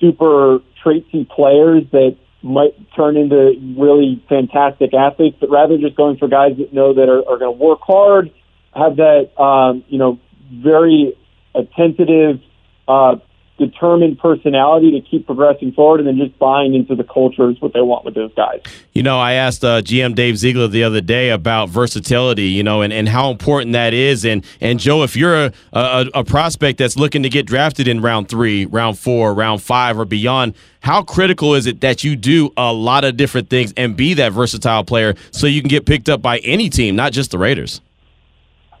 super 0.00 0.58
traitsy 0.84 1.28
players 1.28 1.84
that 1.92 2.16
might 2.42 2.74
turn 2.94 3.16
into 3.16 3.54
really 3.78 4.22
fantastic 4.28 4.92
athletes, 4.92 5.36
but 5.40 5.50
rather 5.50 5.78
just 5.78 5.96
going 5.96 6.16
for 6.18 6.28
guys 6.28 6.56
that 6.58 6.72
know 6.72 6.94
that 6.94 7.08
are, 7.08 7.20
are 7.20 7.38
going 7.38 7.58
to 7.58 7.64
work 7.64 7.80
hard, 7.82 8.30
have 8.74 8.96
that 8.96 9.30
um, 9.40 9.84
you 9.88 9.98
know 9.98 10.18
very 10.62 11.16
attentive, 11.54 12.40
uh, 12.88 13.16
determined 13.56 14.18
personality 14.18 14.90
to 14.90 15.00
keep 15.00 15.26
progressing 15.26 15.72
forward 15.72 16.00
and 16.00 16.08
then 16.08 16.16
just 16.16 16.36
buying 16.40 16.74
into 16.74 16.96
the 16.96 17.04
culture 17.04 17.50
is 17.50 17.60
what 17.60 17.72
they 17.72 17.80
want 17.80 18.04
with 18.04 18.14
those 18.14 18.32
guys. 18.34 18.60
You 18.92 19.04
know, 19.04 19.18
I 19.18 19.34
asked 19.34 19.64
uh, 19.64 19.80
GM 19.80 20.16
Dave 20.16 20.38
Ziegler 20.38 20.66
the 20.66 20.82
other 20.82 21.00
day 21.00 21.30
about 21.30 21.68
versatility, 21.68 22.46
you 22.46 22.64
know, 22.64 22.82
and, 22.82 22.92
and 22.92 23.08
how 23.08 23.30
important 23.30 23.72
that 23.72 23.94
is. 23.94 24.24
And 24.24 24.44
and 24.60 24.80
Joe, 24.80 25.04
if 25.04 25.14
you're 25.14 25.46
a, 25.46 25.52
a, 25.72 26.06
a 26.14 26.24
prospect 26.24 26.78
that's 26.78 26.96
looking 26.96 27.22
to 27.22 27.28
get 27.28 27.46
drafted 27.46 27.86
in 27.86 28.00
round 28.00 28.28
three, 28.28 28.66
round 28.66 28.98
four, 28.98 29.32
round 29.32 29.62
five, 29.62 29.98
or 29.98 30.04
beyond, 30.04 30.54
how 30.80 31.02
critical 31.02 31.54
is 31.54 31.66
it 31.66 31.80
that 31.80 32.02
you 32.02 32.16
do 32.16 32.52
a 32.56 32.72
lot 32.72 33.04
of 33.04 33.16
different 33.16 33.50
things 33.50 33.72
and 33.76 33.96
be 33.96 34.14
that 34.14 34.32
versatile 34.32 34.82
player 34.82 35.14
so 35.30 35.46
you 35.46 35.60
can 35.60 35.68
get 35.68 35.86
picked 35.86 36.08
up 36.08 36.20
by 36.20 36.38
any 36.38 36.68
team, 36.68 36.96
not 36.96 37.12
just 37.12 37.30
the 37.30 37.38
Raiders? 37.38 37.80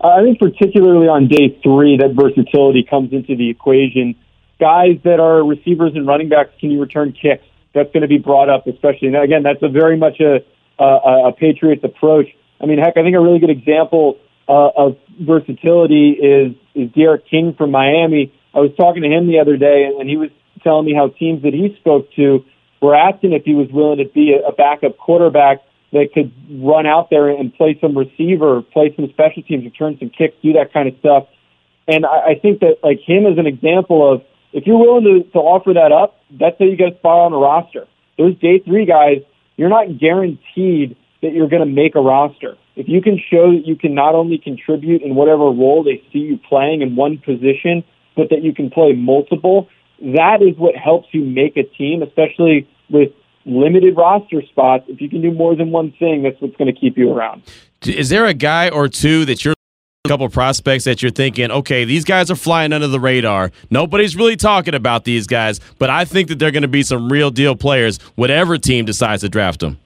I 0.00 0.22
think 0.22 0.38
particularly 0.38 1.08
on 1.08 1.28
day 1.28 1.58
three, 1.62 1.96
that 1.98 2.14
versatility 2.14 2.82
comes 2.82 3.12
into 3.12 3.36
the 3.36 3.50
equation. 3.50 4.14
Guys 4.60 4.98
that 5.04 5.20
are 5.20 5.44
receivers 5.44 5.92
and 5.94 6.06
running 6.06 6.28
backs, 6.28 6.50
can 6.60 6.70
you 6.70 6.80
return 6.80 7.12
kicks? 7.12 7.44
That's 7.74 7.92
going 7.92 8.02
to 8.02 8.08
be 8.08 8.18
brought 8.18 8.48
up, 8.48 8.66
especially. 8.66 9.08
And 9.08 9.16
again, 9.16 9.42
that's 9.42 9.62
a 9.62 9.68
very 9.68 9.96
much 9.96 10.20
a, 10.20 10.44
a, 10.78 11.28
a 11.28 11.32
Patriots 11.32 11.82
approach. 11.84 12.28
I 12.60 12.66
mean, 12.66 12.78
heck, 12.78 12.96
I 12.96 13.02
think 13.02 13.16
a 13.16 13.20
really 13.20 13.40
good 13.40 13.50
example 13.50 14.18
uh, 14.48 14.70
of 14.76 14.96
versatility 15.20 16.10
is 16.10 16.54
is 16.74 16.90
D'Eriq 16.92 17.22
King 17.30 17.54
from 17.56 17.70
Miami. 17.70 18.32
I 18.54 18.58
was 18.58 18.70
talking 18.76 19.02
to 19.02 19.08
him 19.08 19.26
the 19.26 19.40
other 19.40 19.56
day, 19.56 19.90
and 19.98 20.08
he 20.08 20.16
was 20.16 20.30
telling 20.62 20.86
me 20.86 20.94
how 20.94 21.08
teams 21.08 21.42
that 21.42 21.52
he 21.52 21.76
spoke 21.80 22.12
to 22.14 22.44
were 22.80 22.94
asking 22.94 23.32
if 23.32 23.44
he 23.44 23.54
was 23.54 23.68
willing 23.70 23.98
to 23.98 24.04
be 24.12 24.34
a 24.34 24.52
backup 24.52 24.98
quarterback 24.98 25.62
that 25.94 26.12
could 26.12 26.32
run 26.50 26.86
out 26.86 27.08
there 27.08 27.28
and 27.28 27.54
play 27.54 27.78
some 27.80 27.96
receiver, 27.96 28.62
play 28.62 28.92
some 28.96 29.08
special 29.10 29.42
teams, 29.44 29.64
return 29.64 29.96
some 30.00 30.10
kicks, 30.10 30.34
do 30.42 30.52
that 30.52 30.72
kind 30.72 30.88
of 30.88 30.98
stuff. 30.98 31.28
And 31.86 32.04
I, 32.04 32.32
I 32.32 32.38
think 32.40 32.60
that 32.60 32.78
like 32.82 32.98
him 32.98 33.26
as 33.26 33.38
an 33.38 33.46
example 33.46 34.12
of 34.12 34.22
if 34.52 34.66
you're 34.66 34.78
willing 34.78 35.04
to, 35.04 35.30
to 35.30 35.38
offer 35.38 35.72
that 35.72 35.92
up, 35.92 36.20
that's 36.30 36.56
how 36.58 36.64
you 36.64 36.76
get 36.76 36.92
a 36.92 36.96
spot 36.98 37.26
on 37.26 37.32
the 37.32 37.38
roster. 37.38 37.86
Those 38.18 38.36
day 38.40 38.58
three 38.58 38.86
guys, 38.86 39.18
you're 39.56 39.68
not 39.68 39.98
guaranteed 39.98 40.96
that 41.22 41.32
you're 41.32 41.48
going 41.48 41.66
to 41.66 41.72
make 41.72 41.94
a 41.94 42.00
roster. 42.00 42.56
If 42.74 42.88
you 42.88 43.00
can 43.00 43.18
show 43.30 43.52
that 43.52 43.62
you 43.64 43.76
can 43.76 43.94
not 43.94 44.16
only 44.16 44.38
contribute 44.38 45.02
in 45.02 45.14
whatever 45.14 45.44
role 45.44 45.84
they 45.84 46.02
see 46.12 46.18
you 46.18 46.38
playing 46.48 46.82
in 46.82 46.96
one 46.96 47.18
position, 47.18 47.84
but 48.16 48.30
that 48.30 48.42
you 48.42 48.52
can 48.52 48.68
play 48.68 48.94
multiple, 48.94 49.68
that 50.00 50.42
is 50.42 50.58
what 50.58 50.74
helps 50.74 51.06
you 51.12 51.24
make 51.24 51.56
a 51.56 51.62
team, 51.62 52.02
especially 52.02 52.68
with 52.90 53.12
limited 53.46 53.96
roster 53.96 54.42
spots. 54.42 54.84
If 54.88 55.00
you 55.00 55.08
can 55.08 55.20
do 55.22 55.30
more 55.30 55.54
than 55.54 55.70
one 55.70 55.92
thing, 55.98 56.22
that's 56.22 56.40
what's 56.40 56.56
going 56.56 56.72
to 56.72 56.78
keep 56.78 56.96
you 56.96 57.12
around. 57.12 57.42
Is 57.84 58.08
there 58.08 58.26
a 58.26 58.34
guy 58.34 58.68
or 58.68 58.88
two 58.88 59.24
that 59.26 59.44
you're 59.44 59.54
a 60.06 60.08
couple 60.08 60.28
prospects 60.28 60.84
that 60.84 61.00
you're 61.00 61.10
thinking, 61.10 61.50
okay, 61.50 61.86
these 61.86 62.04
guys 62.04 62.30
are 62.30 62.36
flying 62.36 62.74
under 62.74 62.86
the 62.86 63.00
radar. 63.00 63.50
Nobody's 63.70 64.14
really 64.14 64.36
talking 64.36 64.74
about 64.74 65.04
these 65.04 65.26
guys, 65.26 65.60
but 65.78 65.88
I 65.88 66.04
think 66.04 66.28
that 66.28 66.38
they're 66.38 66.50
going 66.50 66.60
to 66.60 66.68
be 66.68 66.82
some 66.82 67.10
real 67.10 67.30
deal 67.30 67.56
players, 67.56 67.98
whatever 68.14 68.58
team 68.58 68.84
decides 68.84 69.22
to 69.22 69.30
draft 69.30 69.60
them. 69.60 69.78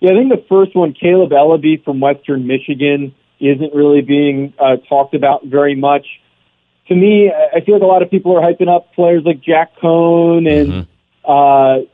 Yeah, 0.00 0.10
I 0.10 0.14
think 0.14 0.28
the 0.28 0.44
first 0.46 0.76
one, 0.76 0.92
Kaleb 0.92 1.30
Eleby 1.30 1.82
from 1.84 2.00
Western 2.00 2.46
Michigan, 2.46 3.14
isn't 3.40 3.74
really 3.74 4.02
being 4.02 4.52
uh, 4.58 4.76
talked 4.88 5.14
about 5.14 5.46
very 5.46 5.74
much. 5.74 6.06
To 6.88 6.94
me, 6.94 7.30
I 7.30 7.60
feel 7.60 7.76
like 7.76 7.82
a 7.82 7.86
lot 7.86 8.02
of 8.02 8.10
people 8.10 8.36
are 8.36 8.42
hyping 8.42 8.68
up 8.68 8.94
players 8.94 9.22
like 9.24 9.40
Jack 9.40 9.76
Coan 9.82 10.50
and 10.50 10.86
mm-hmm. 10.86 11.30
uh, 11.30 11.86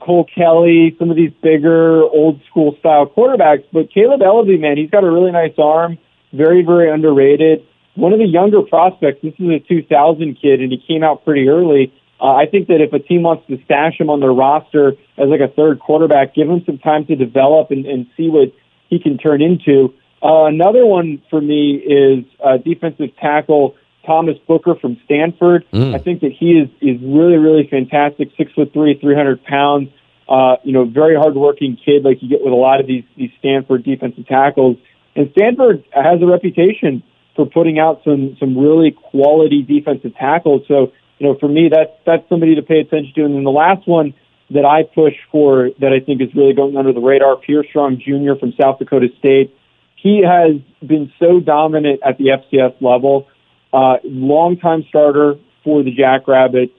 Cole 0.00 0.26
Kelley, 0.34 0.94
some 0.98 1.10
of 1.10 1.16
these 1.16 1.32
bigger 1.42 2.02
old 2.02 2.40
school 2.50 2.76
style 2.80 3.06
quarterbacks. 3.06 3.64
But 3.72 3.90
Kaleb 3.92 4.20
Eleby, 4.20 4.60
man, 4.60 4.76
he's 4.76 4.90
got 4.90 5.04
a 5.04 5.10
really 5.10 5.32
nice 5.32 5.54
arm, 5.58 5.98
very, 6.32 6.62
very 6.64 6.90
underrated. 6.90 7.66
One 7.94 8.12
of 8.12 8.18
the 8.18 8.26
younger 8.26 8.62
prospects, 8.62 9.20
this 9.22 9.34
is 9.38 9.48
a 9.48 9.58
2000 9.60 10.38
kid, 10.40 10.60
and 10.60 10.70
he 10.70 10.82
came 10.86 11.02
out 11.02 11.24
pretty 11.24 11.48
early. 11.48 11.92
Uh, 12.20 12.34
I 12.34 12.46
think 12.46 12.68
that 12.68 12.80
if 12.80 12.92
a 12.92 12.98
team 12.98 13.22
wants 13.22 13.46
to 13.48 13.58
stash 13.64 13.98
him 13.98 14.10
on 14.10 14.20
their 14.20 14.32
roster 14.32 14.92
as 15.18 15.28
like 15.28 15.40
a 15.40 15.48
third 15.48 15.80
quarterback, 15.80 16.34
give 16.34 16.48
him 16.48 16.62
some 16.66 16.78
time 16.78 17.06
to 17.06 17.16
develop 17.16 17.70
and, 17.70 17.86
and 17.86 18.06
see 18.16 18.28
what 18.28 18.52
he 18.88 18.98
can 18.98 19.18
turn 19.18 19.42
into. 19.42 19.94
Uh, 20.22 20.44
another 20.46 20.86
one 20.86 21.22
for 21.30 21.40
me 21.40 21.76
is 21.76 22.24
uh, 22.44 22.56
defensive 22.56 23.14
tackle 23.20 23.76
Thomas 24.06 24.36
Booker 24.46 24.74
from 24.80 24.98
Stanford. 25.04 25.66
Mm. 25.72 25.94
I 25.94 25.98
think 25.98 26.20
that 26.20 26.32
he 26.32 26.52
is 26.52 26.68
is 26.80 27.00
really 27.02 27.36
really 27.36 27.68
fantastic. 27.68 28.28
Six 28.36 28.52
foot 28.52 28.72
three, 28.72 28.98
three 29.00 29.14
hundred 29.14 29.44
pounds. 29.44 29.90
Uh, 30.28 30.56
you 30.64 30.72
know, 30.72 30.84
very 30.84 31.14
hardworking 31.14 31.76
kid, 31.76 32.02
like 32.04 32.20
you 32.20 32.28
get 32.28 32.42
with 32.42 32.52
a 32.52 32.56
lot 32.56 32.80
of 32.80 32.86
these 32.86 33.04
these 33.16 33.30
Stanford 33.38 33.84
defensive 33.84 34.26
tackles. 34.26 34.76
And 35.14 35.30
Stanford 35.32 35.84
has 35.92 36.20
a 36.20 36.26
reputation 36.26 37.02
for 37.34 37.46
putting 37.46 37.78
out 37.78 38.02
some 38.04 38.36
some 38.40 38.56
really 38.56 38.90
quality 38.90 39.62
defensive 39.62 40.14
tackles. 40.16 40.62
So 40.66 40.92
you 41.18 41.26
know, 41.26 41.36
for 41.38 41.48
me, 41.48 41.68
that's 41.72 41.92
that's 42.04 42.28
somebody 42.28 42.56
to 42.56 42.62
pay 42.62 42.80
attention 42.80 43.12
to. 43.14 43.24
And 43.24 43.34
then 43.34 43.44
the 43.44 43.50
last 43.50 43.86
one 43.86 44.14
that 44.50 44.64
I 44.64 44.82
push 44.82 45.14
for 45.32 45.70
that 45.80 45.92
I 45.92 46.04
think 46.04 46.20
is 46.20 46.34
really 46.34 46.54
going 46.54 46.76
under 46.76 46.92
the 46.92 47.00
radar. 47.00 47.36
Pierre 47.36 47.64
Strong 47.68 47.98
Jr. 47.98 48.38
from 48.38 48.52
South 48.60 48.78
Dakota 48.78 49.08
State. 49.18 49.54
He 49.96 50.22
has 50.22 50.60
been 50.86 51.12
so 51.18 51.40
dominant 51.40 52.00
at 52.04 52.18
the 52.18 52.26
FCS 52.26 52.80
level. 52.80 53.28
Uh, 53.76 53.98
longtime 54.04 54.86
starter 54.88 55.34
for 55.62 55.82
the 55.82 55.90
Jackrabbits, 55.90 56.72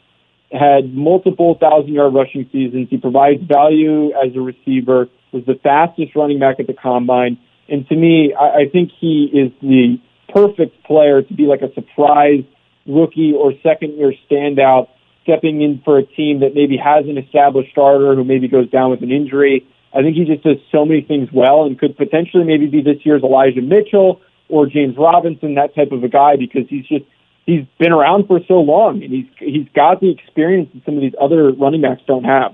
had 0.52 0.96
multiple 0.96 1.56
thousand 1.62 1.94
yard 1.94 2.12
rushing 2.12 2.50
seasons. 2.52 2.88
He 2.90 2.98
provides 2.98 3.40
value 3.44 4.08
as 4.14 4.36
a 4.36 4.42
receiver, 4.42 5.08
was 5.32 5.46
the 5.46 5.60
fastest 5.62 6.16
running 6.16 6.40
back 6.40 6.60
at 6.60 6.66
the 6.66 6.74
combine. 6.74 7.38
And 7.70 7.88
to 7.90 7.96
me, 7.96 8.34
I, 8.34 8.62
I 8.62 8.70
think 8.72 8.90
he 9.00 9.30
is 9.32 9.52
the 9.62 10.00
perfect 10.34 10.84
player 10.86 11.22
to 11.22 11.34
be 11.36 11.44
like 11.44 11.62
a 11.62 11.72
surprise 11.76 12.44
rookie 12.88 13.32
or 13.38 13.54
second 13.62 13.96
year 14.00 14.14
standout 14.28 14.88
stepping 15.22 15.62
in 15.62 15.82
for 15.86 16.00
a 16.00 16.04
team 16.04 16.40
that 16.40 16.56
maybe 16.56 16.78
has 16.78 17.06
an 17.06 17.20
established 17.20 17.70
starter 17.74 18.16
who 18.16 18.24
maybe 18.24 18.48
goes 18.48 18.72
down 18.72 18.90
with 18.90 19.04
an 19.04 19.12
injury. 19.12 19.68
I 19.94 20.02
think 20.02 20.16
he 20.16 20.26
just 20.26 20.42
does 20.44 20.58
so 20.72 20.84
many 20.84 21.02
things 21.02 21.30
well 21.32 21.66
and 21.66 21.78
could 21.78 21.96
potentially 21.96 22.44
maybe 22.44 22.66
be 22.66 22.82
this 22.82 23.06
year's 23.06 23.22
Elijah 23.22 23.62
Mitchell 23.62 24.20
or 24.50 24.68
James 24.68 24.96
Robinson, 24.98 25.56
that 25.56 25.76
type 25.76 25.92
of 25.92 26.04
a 26.04 26.08
guy, 26.08 26.36
because 26.36 26.64
he's 26.70 26.86
just 26.86 27.06
he's 27.46 27.66
been 27.80 27.92
around 27.92 28.28
for 28.28 28.40
so 28.48 28.56
long 28.56 29.02
and 29.04 29.12
he's 29.12 29.26
he's 29.40 29.68
got 29.74 30.00
the 30.00 30.12
experience 30.12 30.70
that 30.74 30.86
some 30.86 30.96
of 30.96 31.02
these 31.02 31.16
other 31.20 31.52
running 31.54 31.82
backs 31.82 32.02
don't 32.08 32.26
have. 32.26 32.54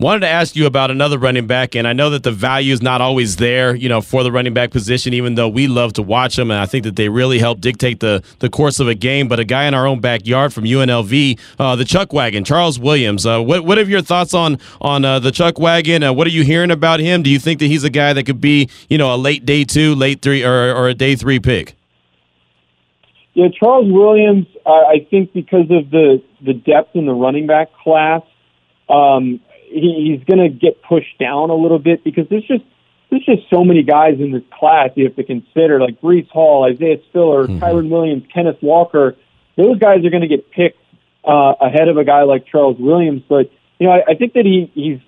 Wanted 0.00 0.20
to 0.20 0.28
ask 0.28 0.56
you 0.56 0.64
about 0.64 0.90
another 0.90 1.18
running 1.18 1.46
back, 1.46 1.74
and 1.74 1.86
I 1.86 1.92
know 1.92 2.08
that 2.08 2.22
the 2.22 2.32
value 2.32 2.72
is 2.72 2.80
not 2.80 3.02
always 3.02 3.36
there, 3.36 3.74
you 3.74 3.86
know, 3.86 4.00
for 4.00 4.22
the 4.22 4.32
running 4.32 4.54
back 4.54 4.70
position, 4.70 5.12
even 5.12 5.34
though 5.34 5.46
we 5.46 5.66
love 5.66 5.92
to 5.92 6.02
watch 6.02 6.36
them, 6.36 6.50
and 6.50 6.58
I 6.58 6.64
think 6.64 6.84
that 6.84 6.96
they 6.96 7.10
really 7.10 7.38
help 7.38 7.60
dictate 7.60 8.00
the, 8.00 8.22
the 8.38 8.48
course 8.48 8.80
of 8.80 8.88
a 8.88 8.94
game. 8.94 9.28
But 9.28 9.40
a 9.40 9.44
guy 9.44 9.66
in 9.66 9.74
our 9.74 9.86
own 9.86 10.00
backyard 10.00 10.54
from 10.54 10.64
UNLV, 10.64 11.38
uh, 11.58 11.76
the 11.76 11.84
Chuck 11.84 12.14
Wagon, 12.14 12.44
Charles 12.44 12.78
Williams. 12.78 13.26
Uh, 13.26 13.42
what 13.42 13.66
what 13.66 13.76
are 13.76 13.82
your 13.82 14.00
thoughts 14.00 14.32
on 14.32 14.58
on 14.80 15.04
uh, 15.04 15.18
the 15.18 15.30
Chuck 15.30 15.58
Wagon? 15.58 16.02
Uh, 16.02 16.14
what 16.14 16.26
are 16.26 16.30
you 16.30 16.44
hearing 16.44 16.70
about 16.70 17.00
him? 17.00 17.22
Do 17.22 17.28
you 17.28 17.38
think 17.38 17.60
that 17.60 17.66
he's 17.66 17.84
a 17.84 17.90
guy 17.90 18.14
that 18.14 18.24
could 18.24 18.40
be, 18.40 18.70
you 18.88 18.96
know, 18.96 19.14
a 19.14 19.18
late 19.18 19.44
day 19.44 19.64
two, 19.64 19.94
late 19.94 20.22
three, 20.22 20.42
or, 20.42 20.74
or 20.74 20.88
a 20.88 20.94
day 20.94 21.14
three 21.14 21.40
pick? 21.40 21.76
Yeah, 23.34 23.48
Charles 23.48 23.92
Williams. 23.92 24.46
I 24.64 25.06
think 25.10 25.34
because 25.34 25.70
of 25.70 25.90
the 25.90 26.22
the 26.40 26.54
depth 26.54 26.96
in 26.96 27.04
the 27.04 27.12
running 27.12 27.46
back 27.46 27.68
class. 27.84 28.22
Um, 28.88 29.40
he, 29.70 30.16
he's 30.16 30.24
going 30.24 30.40
to 30.40 30.48
get 30.48 30.82
pushed 30.82 31.18
down 31.18 31.50
a 31.50 31.54
little 31.54 31.78
bit 31.78 32.02
because 32.04 32.26
there's 32.28 32.46
just 32.46 32.64
there's 33.10 33.24
just 33.24 33.42
so 33.50 33.64
many 33.64 33.82
guys 33.82 34.14
in 34.20 34.30
this 34.32 34.42
class 34.56 34.90
you 34.94 35.04
have 35.04 35.16
to 35.16 35.24
consider, 35.24 35.80
like 35.80 36.00
Breece 36.00 36.28
Hall, 36.28 36.64
Isaiah 36.64 36.98
Spiller, 37.08 37.46
mm-hmm. 37.46 37.58
Kyren 37.58 37.90
Williams, 37.90 38.24
Kenneth 38.32 38.58
Walker. 38.62 39.16
Those 39.56 39.78
guys 39.78 40.04
are 40.04 40.10
going 40.10 40.22
to 40.22 40.28
get 40.28 40.50
picked 40.50 40.78
uh, 41.24 41.54
ahead 41.60 41.88
of 41.88 41.96
a 41.96 42.04
guy 42.04 42.22
like 42.22 42.46
Charles 42.46 42.76
Williams. 42.78 43.22
But 43.28 43.50
you 43.78 43.86
know, 43.86 43.92
I, 43.92 44.12
I 44.12 44.14
think 44.14 44.34
that 44.34 44.44
he 44.44 44.70
he's 44.74 45.00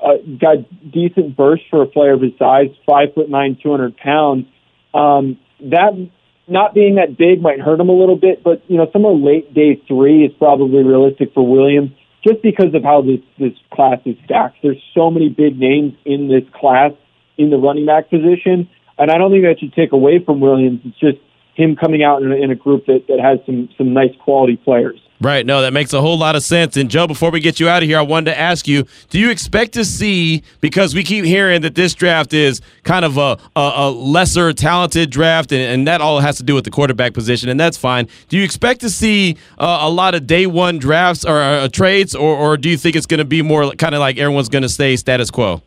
uh, 0.00 0.16
got 0.38 0.58
decent 0.90 1.36
burst 1.36 1.64
for 1.70 1.82
a 1.82 1.86
player 1.86 2.14
of 2.14 2.20
his 2.20 2.32
size, 2.38 2.68
five 2.86 3.14
foot 3.14 3.28
nine, 3.28 3.58
two 3.62 3.70
hundred 3.70 3.96
pounds. 3.96 4.46
Um, 4.94 5.38
that 5.60 6.10
not 6.46 6.74
being 6.74 6.96
that 6.96 7.16
big 7.16 7.40
might 7.42 7.60
hurt 7.60 7.80
him 7.80 7.88
a 7.88 7.98
little 7.98 8.16
bit, 8.16 8.42
but 8.42 8.62
you 8.68 8.76
know, 8.76 8.88
somewhere 8.92 9.14
late 9.14 9.54
day 9.54 9.80
three 9.88 10.24
is 10.24 10.32
probably 10.38 10.82
realistic 10.82 11.32
for 11.34 11.46
Williams 11.46 11.92
just 12.24 12.42
because 12.42 12.74
of 12.74 12.82
how 12.82 13.02
this 13.02 13.20
this 13.38 13.52
class 13.72 13.98
is 14.04 14.16
stacked. 14.24 14.58
There's 14.62 14.82
so 14.94 15.10
many 15.10 15.28
big 15.28 15.58
names 15.58 15.94
in 16.04 16.28
this 16.28 16.44
class 16.52 16.92
in 17.36 17.50
the 17.50 17.56
running 17.56 17.86
back 17.86 18.10
position, 18.10 18.68
and 18.98 19.10
I 19.10 19.18
don't 19.18 19.30
think 19.30 19.44
that 19.44 19.60
should 19.60 19.74
take 19.74 19.92
away 19.92 20.22
from 20.24 20.40
Williams. 20.40 20.80
It's 20.84 20.98
just 20.98 21.18
him 21.54 21.76
coming 21.76 22.02
out 22.02 22.22
in 22.22 22.32
a, 22.32 22.36
in 22.36 22.50
a 22.50 22.54
group 22.54 22.86
that, 22.86 23.04
that 23.08 23.20
has 23.20 23.38
some 23.46 23.68
some 23.76 23.92
nice 23.92 24.14
quality 24.20 24.56
players. 24.56 25.00
Right. 25.20 25.44
No, 25.44 25.62
that 25.62 25.72
makes 25.72 25.92
a 25.92 26.00
whole 26.00 26.16
lot 26.16 26.36
of 26.36 26.44
sense. 26.44 26.76
And 26.76 26.88
Joe, 26.88 27.08
before 27.08 27.32
we 27.32 27.40
get 27.40 27.58
you 27.58 27.68
out 27.68 27.82
of 27.82 27.88
here, 27.88 27.98
I 27.98 28.02
wanted 28.02 28.30
to 28.30 28.38
ask 28.38 28.68
you: 28.68 28.84
Do 29.10 29.18
you 29.18 29.30
expect 29.30 29.72
to 29.72 29.84
see? 29.84 30.44
Because 30.60 30.94
we 30.94 31.02
keep 31.02 31.24
hearing 31.24 31.62
that 31.62 31.74
this 31.74 31.92
draft 31.94 32.32
is 32.32 32.60
kind 32.84 33.04
of 33.04 33.16
a 33.16 33.36
a, 33.56 33.72
a 33.76 33.90
lesser 33.90 34.52
talented 34.52 35.10
draft, 35.10 35.50
and, 35.50 35.60
and, 35.60 35.88
that 35.88 36.00
all 36.00 36.20
has 36.20 36.36
to 36.36 36.44
do 36.44 36.54
with 36.54 36.64
the 36.64 36.70
quarterback 36.70 37.14
position, 37.14 37.48
and 37.48 37.58
that's 37.58 37.76
fine. 37.76 38.06
Do 38.28 38.36
you 38.36 38.44
expect 38.44 38.80
to 38.82 38.90
see 38.90 39.36
uh, 39.58 39.78
a 39.80 39.90
lot 39.90 40.14
of 40.14 40.26
day 40.26 40.46
one 40.46 40.78
drafts 40.78 41.24
or 41.24 41.40
uh, 41.40 41.68
trades, 41.68 42.14
or, 42.14 42.36
or 42.36 42.56
do 42.56 42.68
you 42.68 42.76
think 42.76 42.94
it's 42.94 43.06
going 43.06 43.18
to 43.18 43.24
be 43.24 43.42
more 43.42 43.72
kind 43.72 43.96
of 43.96 44.00
like 44.00 44.18
everyone's 44.18 44.48
going 44.48 44.62
to 44.62 44.68
stay 44.68 44.94
status 44.96 45.30
quo? 45.30 45.62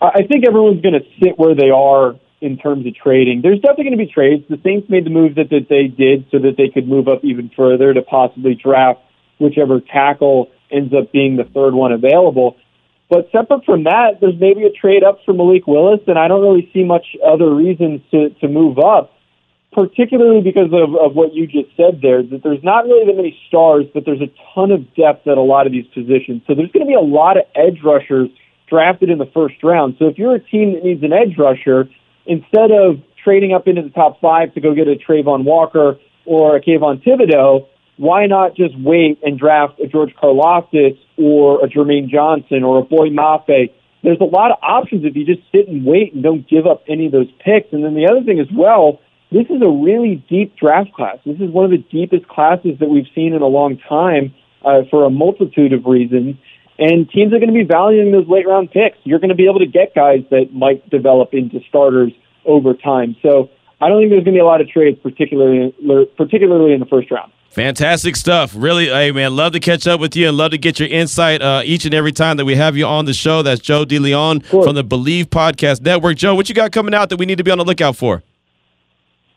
I 0.00 0.22
think 0.22 0.46
everyone's 0.46 0.80
going 0.82 0.94
to 0.94 1.04
sit 1.20 1.38
where 1.38 1.54
they 1.54 1.70
are 1.70 2.14
in 2.40 2.56
terms 2.56 2.86
of 2.86 2.94
trading. 2.94 3.42
There's 3.42 3.60
definitely 3.60 3.84
going 3.84 3.98
to 3.98 4.04
be 4.06 4.12
trades. 4.12 4.44
The 4.48 4.60
Saints 4.64 4.88
made 4.88 5.04
the 5.04 5.10
move 5.10 5.34
that, 5.34 5.50
that 5.50 5.66
they 5.68 5.88
did 5.88 6.26
so 6.30 6.38
that 6.38 6.56
they 6.56 6.68
could 6.68 6.88
move 6.88 7.06
up 7.06 7.24
even 7.24 7.50
further 7.54 7.92
to 7.92 8.02
possibly 8.02 8.54
draft 8.54 9.00
whichever 9.38 9.80
tackle 9.80 10.50
ends 10.70 10.94
up 10.94 11.12
being 11.12 11.36
the 11.36 11.44
third 11.44 11.74
one 11.74 11.92
available. 11.92 12.56
But 13.10 13.28
separate 13.32 13.64
from 13.64 13.84
that, 13.84 14.20
there's 14.20 14.38
maybe 14.38 14.64
a 14.64 14.70
trade 14.70 15.02
up 15.02 15.18
for 15.24 15.34
Malik 15.34 15.66
Willis, 15.66 16.00
and 16.06 16.16
I 16.16 16.28
don't 16.28 16.42
really 16.42 16.70
see 16.72 16.84
much 16.84 17.04
other 17.26 17.52
reasons 17.52 18.00
to, 18.12 18.30
to 18.40 18.48
move 18.48 18.78
up, 18.78 19.12
particularly 19.72 20.42
because 20.42 20.70
of, 20.72 20.94
of 20.94 21.16
what 21.16 21.34
you 21.34 21.46
just 21.46 21.76
said 21.76 22.00
there, 22.00 22.22
that 22.22 22.42
there's 22.44 22.62
not 22.62 22.84
really 22.84 23.06
that 23.06 23.16
many 23.16 23.36
stars, 23.48 23.86
but 23.92 24.04
there's 24.04 24.20
a 24.20 24.30
ton 24.54 24.70
of 24.70 24.94
depth 24.94 25.26
at 25.26 25.36
a 25.36 25.42
lot 25.42 25.66
of 25.66 25.72
these 25.72 25.86
positions. 25.88 26.42
So 26.46 26.54
there's 26.54 26.70
going 26.70 26.86
to 26.86 26.90
be 26.90 26.94
a 26.94 27.00
lot 27.00 27.36
of 27.36 27.44
edge 27.56 27.82
rushers 27.82 28.30
drafted 28.68 29.10
in 29.10 29.18
the 29.18 29.30
first 29.34 29.56
round. 29.64 29.96
So 29.98 30.06
if 30.06 30.16
you're 30.16 30.36
a 30.36 30.40
team 30.40 30.74
that 30.74 30.84
needs 30.84 31.02
an 31.02 31.12
edge 31.12 31.36
rusher, 31.36 31.90
instead 32.30 32.70
of 32.70 33.02
trading 33.22 33.52
up 33.52 33.66
into 33.66 33.82
the 33.82 33.90
top 33.90 34.20
five 34.20 34.54
to 34.54 34.60
go 34.60 34.72
get 34.72 34.86
a 34.86 34.94
Travon 34.94 35.44
Walker 35.44 35.98
or 36.24 36.56
a 36.56 36.60
Kayvon 36.62 37.02
Thibodeaux, 37.04 37.66
why 37.96 38.26
not 38.26 38.54
just 38.54 38.78
wait 38.78 39.18
and 39.22 39.38
draft 39.38 39.80
a 39.80 39.88
George 39.88 40.14
Karlaftis 40.14 40.96
or 41.18 41.62
a 41.62 41.68
Jermaine 41.68 42.08
Johnson 42.08 42.62
or 42.62 42.78
a 42.78 42.82
Boye 42.82 43.10
Mafe? 43.10 43.74
There's 44.02 44.20
a 44.20 44.24
lot 44.24 44.52
of 44.52 44.58
options 44.62 45.04
if 45.04 45.16
you 45.16 45.26
just 45.26 45.42
sit 45.52 45.68
and 45.68 45.84
wait 45.84 46.14
and 46.14 46.22
don't 46.22 46.48
give 46.48 46.66
up 46.66 46.84
any 46.88 47.06
of 47.06 47.12
those 47.12 47.30
picks. 47.44 47.72
And 47.72 47.84
then 47.84 47.94
the 47.94 48.06
other 48.06 48.22
thing 48.24 48.40
as 48.40 48.46
well, 48.54 49.00
this 49.30 49.46
is 49.50 49.60
a 49.60 49.68
really 49.68 50.24
deep 50.30 50.56
draft 50.56 50.92
class. 50.94 51.18
This 51.26 51.40
is 51.40 51.50
one 51.50 51.64
of 51.66 51.70
the 51.72 51.84
deepest 51.92 52.26
classes 52.28 52.78
that 52.78 52.88
we've 52.88 53.10
seen 53.14 53.34
in 53.34 53.42
a 53.42 53.46
long 53.46 53.76
time 53.88 54.32
uh, 54.64 54.82
for 54.88 55.04
a 55.04 55.10
multitude 55.10 55.72
of 55.72 55.84
reasons. 55.84 56.36
And 56.78 57.10
teams 57.10 57.34
are 57.34 57.38
going 57.38 57.52
to 57.52 57.58
be 57.58 57.64
valuing 57.64 58.12
those 58.12 58.26
late 58.28 58.46
round 58.46 58.70
picks. 58.70 58.96
You're 59.04 59.18
going 59.18 59.28
to 59.28 59.34
be 59.34 59.44
able 59.44 59.58
to 59.58 59.66
get 59.66 59.94
guys 59.94 60.20
that 60.30 60.54
might 60.54 60.88
develop 60.88 61.34
into 61.34 61.60
starters 61.68 62.12
over 62.44 62.74
time. 62.74 63.16
So 63.22 63.50
I 63.80 63.88
don't 63.88 64.00
think 64.00 64.10
there's 64.10 64.24
going 64.24 64.34
to 64.34 64.38
be 64.38 64.42
a 64.42 64.44
lot 64.44 64.60
of 64.60 64.68
trades, 64.68 64.98
particularly 65.02 65.74
particularly 66.16 66.72
in 66.72 66.80
the 66.80 66.86
first 66.86 67.10
round. 67.10 67.32
Fantastic 67.50 68.14
stuff. 68.14 68.52
Really, 68.54 68.86
hey 68.86 69.10
man, 69.10 69.34
love 69.34 69.52
to 69.54 69.60
catch 69.60 69.86
up 69.86 69.98
with 69.98 70.14
you 70.14 70.28
and 70.28 70.36
love 70.36 70.52
to 70.52 70.58
get 70.58 70.78
your 70.78 70.88
insight 70.88 71.42
uh, 71.42 71.62
each 71.64 71.84
and 71.84 71.92
every 71.92 72.12
time 72.12 72.36
that 72.36 72.44
we 72.44 72.54
have 72.54 72.76
you 72.76 72.86
on 72.86 73.06
the 73.06 73.14
show. 73.14 73.42
That's 73.42 73.60
Joe 73.60 73.84
DeLeon 73.84 74.44
from 74.44 74.76
the 74.76 74.84
Believe 74.84 75.30
Podcast 75.30 75.80
Network. 75.80 76.16
Joe, 76.16 76.36
what 76.36 76.48
you 76.48 76.54
got 76.54 76.70
coming 76.70 76.94
out 76.94 77.08
that 77.08 77.16
we 77.16 77.26
need 77.26 77.38
to 77.38 77.44
be 77.44 77.50
on 77.50 77.58
the 77.58 77.64
lookout 77.64 77.96
for? 77.96 78.22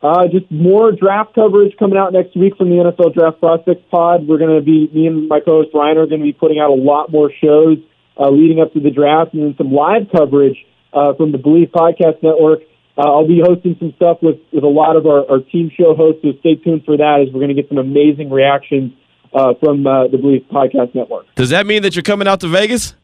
Uh, 0.03 0.27
just 0.27 0.51
more 0.51 0.91
draft 0.91 1.33
coverage 1.33 1.73
coming 1.79 1.97
out 1.97 2.11
next 2.11 2.35
week 2.35 2.57
from 2.57 2.69
the 2.69 2.75
NFL 2.75 3.13
Draft 3.13 3.39
Prospects 3.39 3.83
Pod. 3.89 4.27
We're 4.27 4.37
going 4.37 4.53
to 4.53 4.61
be, 4.61 4.89
me 4.93 5.07
and 5.07 5.29
my 5.29 5.39
co-host 5.39 5.69
Ryan 5.73 5.97
are 5.97 6.05
going 6.05 6.19
to 6.19 6.25
be 6.25 6.33
putting 6.33 6.59
out 6.59 6.69
a 6.69 6.75
lot 6.75 7.09
more 7.09 7.31
shows 7.41 7.77
uh, 8.19 8.29
leading 8.29 8.59
up 8.59 8.73
to 8.73 8.81
the 8.81 8.91
draft 8.91 9.33
and 9.33 9.43
then 9.43 9.55
some 9.57 9.71
live 9.71 10.11
coverage 10.13 10.57
uh, 10.91 11.13
from 11.15 11.31
the 11.31 11.37
Believe 11.37 11.69
Podcast 11.69 12.21
Network. 12.21 12.59
Uh, 12.97 13.01
I'll 13.01 13.27
be 13.27 13.41
hosting 13.43 13.75
some 13.79 13.93
stuff 13.95 14.19
with, 14.21 14.37
with 14.51 14.63
a 14.63 14.67
lot 14.67 14.95
of 14.95 15.07
our, 15.07 15.29
our 15.29 15.39
team 15.39 15.71
show 15.75 15.95
hosts, 15.95 16.21
so 16.21 16.29
stay 16.39 16.55
tuned 16.55 16.83
for 16.85 16.95
that 16.97 17.25
as 17.25 17.33
we're 17.33 17.39
going 17.39 17.55
to 17.55 17.59
get 17.59 17.67
some 17.67 17.79
amazing 17.79 18.29
reactions 18.29 18.93
uh, 19.33 19.53
from 19.59 19.85
uh, 19.87 20.07
the 20.07 20.17
Believe 20.17 20.45
Podcast 20.51 20.93
Network. 20.93 21.25
Does 21.35 21.49
that 21.49 21.65
mean 21.65 21.81
that 21.81 21.95
you're 21.95 22.03
coming 22.03 22.27
out 22.27 22.39
to 22.41 22.47
Vegas? 22.47 22.95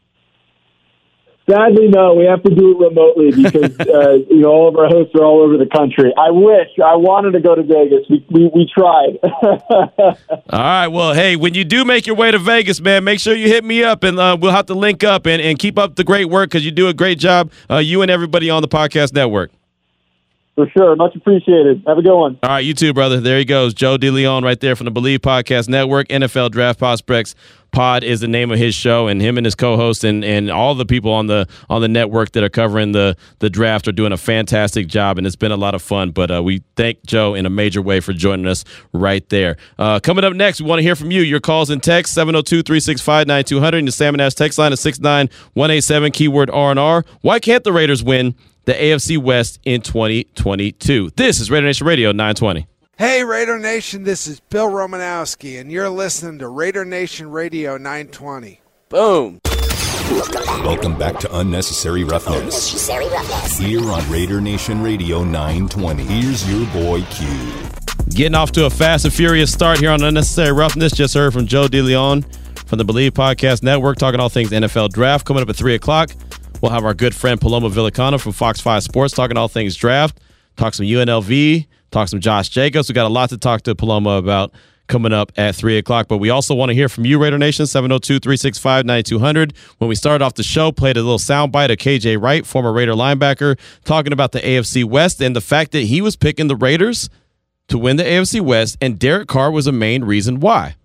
Sadly, 1.50 1.88
no. 1.88 2.14
We 2.14 2.26
have 2.26 2.44
to 2.44 2.54
do 2.54 2.72
it 2.72 2.90
remotely 2.90 3.32
because 3.32 3.80
uh, 3.80 4.14
you 4.30 4.42
know 4.42 4.50
all 4.50 4.70
of 4.70 4.76
our 4.76 4.86
hosts 4.86 5.16
are 5.16 5.24
all 5.24 5.42
over 5.42 5.58
the 5.58 5.66
country. 5.66 6.14
I 6.16 6.30
wish 6.30 6.68
I 6.78 6.96
wanted 6.96 7.32
to 7.32 7.40
go 7.40 7.56
to 7.56 7.64
Vegas. 7.64 8.06
We 8.08 8.24
we, 8.30 8.52
we 8.54 8.70
tried. 8.72 9.18
all 10.50 10.60
right. 10.60 10.88
Well, 10.88 11.14
hey, 11.14 11.36
when 11.36 11.56
you 11.56 11.64
do 11.64 11.86
make 11.86 12.06
your 12.06 12.16
way 12.16 12.30
to 12.30 12.38
Vegas, 12.38 12.80
man, 12.80 13.04
make 13.04 13.20
sure 13.20 13.34
you 13.34 13.48
hit 13.48 13.64
me 13.64 13.84
up, 13.84 14.04
and 14.04 14.20
uh, 14.20 14.38
we'll 14.40 14.52
have 14.52 14.68
to 14.68 14.76
link 14.76 15.04
up 15.04 15.26
and, 15.26 15.42
and 15.42 15.58
keep 15.58 15.80
up 15.80 15.96
the 15.96 16.04
great 16.04 16.26
work 16.26 16.52
because 16.52 16.64
you 16.64 16.70
do 16.70 16.88
a 16.88 16.94
great 16.94 17.18
job. 17.18 17.52
Uh, 17.68 17.78
you 17.78 18.04
and 18.04 18.12
everybody 18.12 18.52
on 18.52 18.62
the 18.62 18.68
podcast 18.68 19.14
network. 19.14 19.50
For 20.56 20.70
sure. 20.76 20.96
Much 20.96 21.16
appreciated. 21.16 21.84
Have 21.88 21.98
a 21.98 22.02
good 22.02 22.18
one. 22.18 22.38
All 22.44 22.50
right, 22.50 22.60
you 22.60 22.74
too, 22.74 22.94
brother. 22.94 23.22
There 23.22 23.38
he 23.38 23.46
goes. 23.46 23.74
Joe 23.74 23.98
DeLeon 23.98 24.44
right 24.44 24.60
there 24.60 24.76
from 24.76 24.86
the 24.86 24.92
Believe 24.92 25.22
Podcast 25.22 25.70
Network. 25.70 26.10
NFL 26.10 26.52
Draft 26.52 26.80
Prospects 26.80 27.34
Pod 27.72 28.04
is 28.04 28.20
the 28.20 28.28
name 28.28 28.52
of 28.52 28.58
his 28.58 28.74
show, 28.74 29.08
and 29.08 29.22
him 29.22 29.38
and 29.38 29.46
his 29.46 29.54
co-host 29.54 30.04
and, 30.04 30.26
and 30.26 30.50
all 30.50 30.74
the 30.74 30.86
people 30.86 31.12
on 31.12 31.28
the 31.28 31.48
on 31.70 31.82
the 31.82 31.88
network 31.88 32.32
that 32.32 32.44
are 32.44 32.50
covering 32.50 32.94
the 32.94 33.16
the 33.40 33.50
draft 33.50 33.88
are 33.88 33.92
doing 33.92 34.12
a 34.12 34.18
fantastic 34.18 34.88
job, 34.88 35.18
and 35.20 35.28
it's 35.28 35.36
been 35.36 35.52
a 35.52 35.58
lot 35.58 35.76
of 35.76 35.82
fun. 35.82 36.10
But 36.10 36.32
uh, 36.32 36.42
we 36.42 36.64
thank 36.76 37.06
Joe 37.06 37.36
in 37.36 37.46
a 37.46 37.50
major 37.50 37.82
way 37.82 38.00
for 38.00 38.12
joining 38.12 38.48
us 38.48 38.66
right 38.92 39.28
there. 39.30 39.56
Uh, 39.78 40.00
coming 40.00 40.24
up 40.24 40.34
next, 40.34 40.62
we 40.62 40.68
want 40.68 40.80
to 40.80 40.84
hear 40.84 40.96
from 40.96 41.12
you. 41.12 41.22
Your 41.22 41.40
calls 41.40 41.70
and 41.70 41.82
texts 41.82 42.18
702-365-9200 42.18 43.80
and 43.80 43.88
the 43.88 43.92
Salmon 43.92 44.20
Ash 44.20 44.34
text 44.34 44.58
line 44.58 44.74
is 44.74 44.80
69187 44.80 46.12
keyword 46.12 46.50
R&R. 46.50 47.06
Why 47.22 47.40
can't 47.40 47.64
the 47.64 47.72
Raiders 47.72 48.04
win 48.04 48.34
the 48.70 48.76
AFC 48.76 49.18
West 49.18 49.60
in 49.66 49.82
2022. 49.82 51.10
This 51.16 51.40
is 51.40 51.50
Raider 51.50 51.66
Nation 51.66 51.88
Radio 51.88 52.12
920. 52.12 52.68
Hey, 53.00 53.24
Raider 53.24 53.58
Nation, 53.58 54.04
this 54.04 54.28
is 54.28 54.42
Bill 54.42 54.68
Romanowski, 54.68 55.60
and 55.60 55.72
you're 55.72 55.90
listening 55.90 56.38
to 56.38 56.48
Raider 56.50 56.86
Nation 56.86 57.32
Radio 57.32 57.78
920. 57.78 58.62
Boom. 58.90 59.40
Welcome 60.64 61.00
back 61.00 61.18
to 61.22 61.38
Unnecessary 61.40 62.04
Roughness. 62.04 62.38
Unnecessary 62.38 63.10
Roughness. 63.10 63.58
Here 63.58 63.92
on 63.92 64.08
Raider 64.12 64.40
Nation 64.40 64.84
Radio 64.84 65.24
920. 65.24 66.04
Here's 66.04 66.48
your 66.48 66.68
boy 66.68 67.02
Q. 67.10 67.28
Getting 68.10 68.36
off 68.36 68.52
to 68.52 68.66
a 68.66 68.70
fast 68.70 69.04
and 69.04 69.12
furious 69.12 69.52
start 69.52 69.80
here 69.80 69.90
on 69.90 70.04
Unnecessary 70.04 70.52
Roughness. 70.52 70.94
Just 70.94 71.16
heard 71.16 71.34
from 71.34 71.48
Joe 71.48 71.66
DeLeon 71.66 72.24
from 72.68 72.78
the 72.78 72.86
Believe 72.86 73.16
Podcast 73.16 73.64
Network 73.64 73.98
talking 73.98 74.20
all 74.20 74.30
things 74.30 74.52
NFL 74.52 74.90
draft. 74.90 75.26
Coming 75.26 75.42
up 75.42 75.50
at 75.50 75.56
3 75.56 75.74
o'clock, 75.74 76.12
we'll 76.62 76.72
have 76.72 76.86
our 76.86 76.94
good 76.94 77.16
friend 77.16 77.40
Paloma 77.40 77.70
Villicana 77.70 78.20
from 78.20 78.32
Fox 78.32 78.60
5 78.60 78.84
Sports 78.84 79.14
talking 79.14 79.38
all 79.38 79.48
things 79.48 79.76
draft. 79.76 80.20
Talk 80.58 80.74
some 80.74 80.86
UNLV, 80.86 81.68
talk 81.92 82.08
some 82.08 82.20
Josh 82.20 82.50
Jacobs. 82.50 82.90
We 82.90 82.94
got 82.94 83.06
a 83.06 83.14
lot 83.14 83.30
to 83.30 83.38
talk 83.38 83.62
to 83.64 83.76
Paloma 83.76 84.12
about 84.12 84.54
coming 84.88 85.14
up 85.14 85.32
at 85.38 85.56
3 85.56 85.78
o'clock. 85.78 86.08
But 86.08 86.18
we 86.18 86.30
also 86.30 86.54
want 86.54 86.70
to 86.70 86.74
hear 86.74 86.90
from 86.90 87.06
you, 87.06 87.22
Raider 87.22 87.38
Nation, 87.38 87.66
702 87.66 88.20
365 88.20 88.86
9200. 88.86 89.54
When 89.78 89.88
we 89.88 89.96
started 89.96 90.24
off 90.26 90.34
the 90.34 90.44
show, 90.44 90.72
played 90.72 90.98
a 90.98 91.02
little 91.02 91.20
soundbite 91.20 91.72
of 91.72 91.78
KJ 91.78 92.22
Wright, 92.22 92.46
former 92.46 92.74
Raider 92.74 92.94
linebacker, 92.94 93.58
talking 93.86 94.12
about 94.12 94.34
the 94.34 94.40
AFC 94.40 94.84
West 94.84 95.22
and 95.22 95.36
the 95.36 95.42
fact 95.42 95.72
that 95.72 95.82
he 95.82 96.02
was 96.02 96.16
picking 96.16 96.48
the 96.48 96.56
Raiders 96.56 97.10
to 97.70 97.78
win 97.78 97.96
the 97.96 98.04
AFC 98.04 98.42
West, 98.42 98.78
and 98.82 99.00
Derek 99.00 99.28
Carr 99.28 99.52
was 99.52 99.68
a 99.68 99.72
main 99.72 100.04
reason 100.04 100.40
why. 100.40 100.76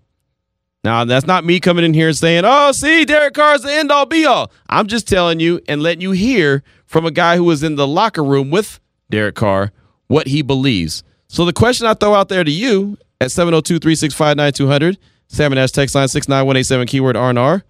Now, 0.85 1.03
that's 1.03 1.25
not 1.25 1.43
me 1.43 1.59
coming 1.59 1.83
in 1.83 1.95
here 1.95 2.09
and 2.09 2.15
saying, 2.15 2.43
oh, 2.45 2.71
see, 2.71 3.05
Derek 3.05 3.33
Carr 3.33 3.55
is 3.55 3.63
the 3.63 3.73
end 3.73 3.91
all 3.91 4.05
be 4.05 4.23
all. 4.27 4.51
I'm 4.69 4.85
just 4.85 5.07
telling 5.07 5.39
you 5.39 5.59
and 5.67 5.81
letting 5.81 6.01
you 6.01 6.11
hear 6.11 6.61
from 6.85 7.07
a 7.07 7.11
guy 7.11 7.37
who 7.37 7.43
was 7.43 7.63
in 7.63 7.75
the 7.75 7.87
locker 7.87 8.23
room 8.23 8.51
with 8.51 8.79
Derek 9.09 9.33
Carr 9.33 9.71
what 10.05 10.27
he 10.27 10.43
believes. 10.43 11.03
So 11.27 11.43
the 11.43 11.53
question 11.53 11.87
I 11.87 11.95
throw 11.95 12.13
out 12.13 12.29
there 12.29 12.43
to 12.43 12.51
you 12.51 12.99
at 13.19 13.31
702 13.31 13.79
365 13.79 14.37
9200, 14.37 14.99
Salmon 15.27 15.57
Ash 15.57 15.71
text 15.71 15.95
line 15.95 16.07
69187 16.07 16.85
keyword 16.85 17.17
R&R. 17.17 17.63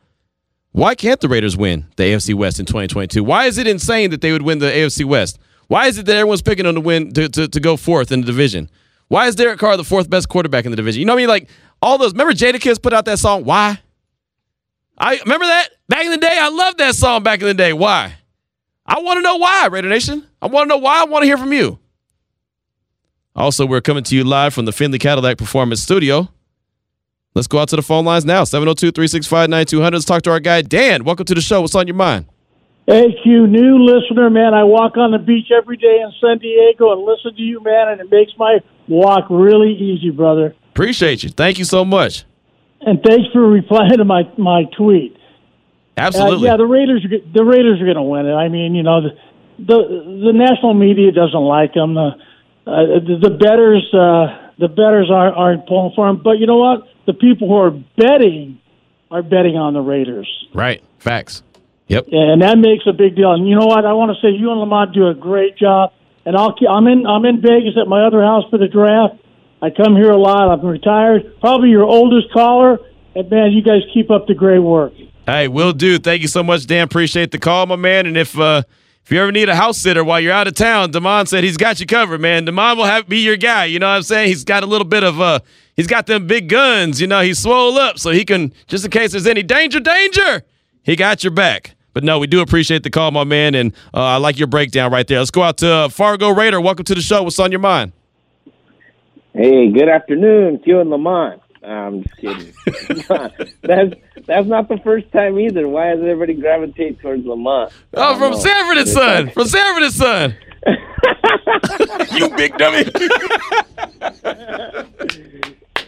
Why 0.74 0.94
can't 0.94 1.22
the 1.22 1.30
Raiders 1.30 1.56
win 1.56 1.86
the 1.96 2.04
AFC 2.04 2.34
West 2.34 2.60
in 2.60 2.66
2022? 2.66 3.24
Why 3.24 3.46
is 3.46 3.58
it 3.58 3.66
insane 3.66 4.10
that 4.10 4.20
they 4.20 4.34
would 4.34 4.42
win 4.42 4.60
the 4.60 4.66
AFC 4.66 5.06
West? 5.06 5.40
Why 5.70 5.88
is 5.88 5.98
it 5.98 6.06
that 6.08 6.18
everyone's 6.18 6.42
picking 6.42 6.66
them 6.66 6.76
to 6.76 6.82
win 6.82 7.14
to, 7.14 7.30
to, 7.30 7.48
to 7.48 7.60
go 7.62 7.78
fourth 7.78 8.12
in 8.12 8.20
the 8.20 8.28
division? 8.28 8.70
Why 9.08 9.28
is 9.28 9.36
Derek 9.36 9.60
Carr 9.60 9.78
the 9.78 9.84
fourth 9.84 10.10
best 10.10 10.30
quarterback 10.30 10.66
in 10.66 10.72
the 10.72 10.76
division? 10.76 11.00
You 11.00 11.06
know 11.06 11.14
what 11.14 11.20
I 11.20 11.22
mean? 11.22 11.30
Like 11.30 11.50
all 11.82 11.98
those. 11.98 12.14
Remember 12.14 12.34
Jadakiss 12.34 12.82
put 12.82 12.94
out 12.94 13.06
that 13.06 13.20
song. 13.20 13.44
Why? 13.44 13.80
I 14.98 15.18
remember 15.18 15.46
that 15.46 15.70
back 15.90 16.06
in 16.06 16.12
the 16.12 16.18
day. 16.18 16.38
I 16.40 16.50
loved 16.50 16.78
that 16.78 16.96
song 16.96 17.24
back 17.24 17.42
in 17.42 17.48
the 17.48 17.54
day. 17.54 17.74
Why? 17.74 18.16
I 18.86 19.00
want 19.00 19.18
to 19.18 19.22
know 19.22 19.38
why, 19.38 19.68
Raider 19.68 19.90
Nation. 19.90 20.26
I 20.42 20.48
want 20.48 20.66
to 20.66 20.70
know 20.70 20.78
why. 20.78 21.02
I 21.02 21.06
want 21.06 21.24
to 21.24 21.28
hear 21.28 21.38
from 21.38 21.54
you. 21.54 21.80
Also, 23.36 23.66
we're 23.66 23.82
coming 23.82 24.04
to 24.04 24.16
you 24.16 24.24
live 24.24 24.54
from 24.54 24.66
the 24.66 24.72
Findlay 24.72 25.00
Cadillac 25.00 25.38
Performance 25.38 25.82
Studio. 25.82 26.30
Let's 27.34 27.48
go 27.48 27.60
out 27.60 27.68
to 27.70 27.76
the 27.76 27.82
phone 27.82 28.06
lines 28.06 28.24
now 28.24 28.46
702 28.46 28.92
365 28.92 29.50
9200. 29.50 29.94
Let's 29.94 30.06
talk 30.06 30.22
to 30.22 30.32
our 30.32 30.40
guy, 30.40 30.62
Dan. 30.62 31.04
Welcome 31.04 31.26
to 31.26 31.36
the 31.36 31.42
show. 31.42 31.60
What's 31.60 31.76
on 31.76 31.86
your 31.86 31.96
mind? 31.96 32.28
Hey, 32.88 33.08
Q, 33.24 33.48
new 33.48 33.84
listener, 33.84 34.30
man. 34.30 34.54
I 34.54 34.64
walk 34.64 34.96
on 34.96 35.12
the 35.12 35.18
beach 35.18 35.48
every 35.52 35.76
day 35.76 36.00
in 36.02 36.14
San 36.22 36.38
Diego 36.38 36.94
and 36.94 37.02
listen 37.02 37.36
to 37.36 37.42
you, 37.42 37.62
man, 37.62 37.90
and 37.90 38.00
it 38.00 38.10
makes 38.10 38.32
my 38.38 38.60
walk 38.88 39.26
really 39.30 39.74
easy, 39.74 40.12
brother. 40.12 40.56
Appreciate 40.76 41.24
you. 41.24 41.30
Thank 41.30 41.58
you 41.58 41.64
so 41.64 41.86
much. 41.86 42.26
And 42.82 43.02
thanks 43.02 43.32
for 43.32 43.48
replying 43.48 43.98
to 43.98 44.04
my, 44.04 44.24
my 44.38 44.66
tweet. 44.78 45.16
Absolutely. 45.96 46.50
Uh, 46.50 46.52
yeah, 46.52 46.58
the 46.58 46.66
Raiders 46.66 47.06
are 47.06 47.32
the 47.34 47.46
Raiders 47.46 47.80
are 47.80 47.86
going 47.86 47.96
to 47.96 48.04
win 48.04 48.26
it. 48.26 48.34
I 48.34 48.50
mean, 48.50 48.76
you 48.76 48.84
know, 48.84 49.00
the 49.00 49.10
the, 49.58 49.78
the 50.26 50.34
national 50.34 50.74
media 50.74 51.14
doesn't 51.14 51.40
like 51.40 51.74
them. 51.74 51.94
The 51.94 52.10
uh, 52.68 53.00
the, 53.00 53.30
the 53.30 53.30
betters 53.30 53.88
uh, 53.94 54.52
the 54.60 54.68
betters 54.68 55.10
aren't 55.10 55.38
aren't 55.38 55.66
pulling 55.66 55.94
for 55.96 56.08
them. 56.08 56.22
But 56.22 56.40
you 56.40 56.46
know 56.46 56.58
what? 56.58 56.90
The 57.06 57.14
people 57.14 57.48
who 57.48 57.56
are 57.56 57.72
betting 57.72 58.60
are 59.10 59.24
betting 59.24 59.56
on 59.56 59.74
the 59.74 59.80
Raiders. 59.80 60.28
Right. 60.54 60.84
Facts. 61.00 61.42
Yep. 61.88 62.08
And 62.12 62.42
that 62.42 62.58
makes 62.58 62.84
a 62.86 62.92
big 62.92 63.16
deal. 63.16 63.32
And 63.32 63.48
you 63.48 63.56
know 63.56 63.68
what? 63.68 63.86
I 63.86 63.94
want 63.94 64.12
to 64.12 64.20
say 64.20 64.36
you 64.36 64.52
and 64.52 64.60
Lamont 64.60 64.94
do 64.94 65.08
a 65.08 65.14
great 65.14 65.56
job. 65.56 65.94
And 66.26 66.36
I'll 66.36 66.54
keep, 66.54 66.68
I'm 66.68 66.88
in 66.88 67.08
I'm 67.08 67.24
in 67.24 67.40
Vegas 67.40 67.78
at 67.80 67.88
my 67.88 68.06
other 68.06 68.22
house 68.22 68.44
for 68.50 68.58
the 68.58 68.68
draft. 68.68 69.22
I 69.66 69.72
come 69.72 69.96
here 69.96 70.12
a 70.12 70.18
lot. 70.18 70.52
I'm 70.52 70.64
retired. 70.64 71.40
Probably 71.40 71.70
your 71.70 71.86
oldest 71.86 72.32
caller. 72.32 72.78
And 73.16 73.28
man, 73.32 73.52
you 73.52 73.64
guys 73.64 73.82
keep 73.92 74.12
up 74.12 74.28
the 74.28 74.36
great 74.36 74.60
work. 74.60 74.94
Hey, 75.26 75.48
will 75.48 75.74
do. 75.74 75.98
Thank 75.98 76.22
you 76.22 76.28
so 76.28 76.44
much, 76.44 76.68
Dan. 76.68 76.84
Appreciate 76.84 77.32
the 77.32 77.40
call, 77.40 77.66
my 77.66 77.76
man. 77.76 78.06
And 78.06 78.16
if 78.16 78.38
uh, 78.38 78.62
if 79.04 79.12
you 79.12 79.20
ever 79.20 79.32
need 79.32 79.50
a 79.50 79.56
house 79.56 79.80
sitter 79.80 80.04
while 80.04 80.20
you're 80.20 80.34
out 80.34 80.48
of 80.48 80.54
town, 80.54 80.92
Damon 80.92 81.26
said 81.26 81.44
he's 81.44 81.58
got 81.58 81.80
you 81.80 81.88
covered, 81.88 82.22
man. 82.22 82.46
Damon 82.46 82.78
will 82.78 82.86
have 82.86 83.10
be 83.10 83.18
your 83.18 83.38
guy. 83.38 83.66
You 83.66 83.80
know 83.80 83.88
what 83.88 83.96
I'm 83.96 84.04
saying? 84.04 84.28
He's 84.28 84.44
got 84.44 84.62
a 84.62 84.68
little 84.68 84.86
bit 84.86 85.04
of 85.04 85.20
uh, 85.20 85.40
he's 85.76 85.88
got 85.88 86.06
them 86.06 86.28
big 86.28 86.48
guns. 86.48 87.02
You 87.02 87.08
know, 87.08 87.22
he's 87.22 87.40
swole 87.40 87.76
up, 87.80 87.98
so 87.98 88.12
he 88.12 88.24
can 88.24 88.54
just 88.68 88.86
in 88.86 88.92
case 88.92 89.14
there's 89.14 89.26
any 89.26 89.42
danger, 89.42 89.80
danger, 89.80 90.44
he 90.84 90.96
got 90.96 91.24
your 91.24 91.32
back. 91.32 91.76
But 91.94 92.04
no, 92.04 92.20
we 92.20 92.28
do 92.28 92.42
appreciate 92.42 92.84
the 92.84 92.92
call, 92.92 93.10
my 93.10 93.24
man, 93.24 93.56
and 93.56 93.74
uh, 93.96 94.04
I 94.04 94.18
like 94.18 94.38
your 94.38 94.48
breakdown 94.48 94.92
right 94.92 95.08
there. 95.08 95.18
Let's 95.18 95.32
go 95.32 95.42
out 95.42 95.58
to 95.58 95.72
uh, 95.72 95.90
Fargo 95.90 96.30
Raider. 96.30 96.62
Welcome 96.62 96.86
to 96.86 96.94
the 96.94 97.02
show. 97.02 97.24
What's 97.24 97.40
on 97.40 97.52
your 97.52 97.62
mind? 97.62 97.94
Hey, 99.36 99.70
good 99.70 99.90
afternoon, 99.90 100.60
Q 100.60 100.80
and 100.80 100.90
Lamont. 100.90 101.42
I'm 101.62 102.04
just 102.04 102.16
kidding. 102.16 102.54
that's 103.64 103.94
that's 104.26 104.48
not 104.48 104.70
the 104.70 104.80
first 104.82 105.12
time 105.12 105.38
either. 105.38 105.68
Why 105.68 105.94
does 105.94 106.04
everybody 106.04 106.36
gravitate 106.36 107.02
towards 107.02 107.26
Lamont? 107.26 107.74
Oh, 107.96 108.18
from 108.18 108.32
know. 108.32 108.40
Sanford 108.40 108.78
and 108.78 108.88
Son. 108.88 109.30
From 109.34 109.48
Sanford 109.48 109.84
and 109.84 109.94
Son. 109.94 110.38
you 112.14 112.30
big 112.38 112.58
dummy. 112.58 112.86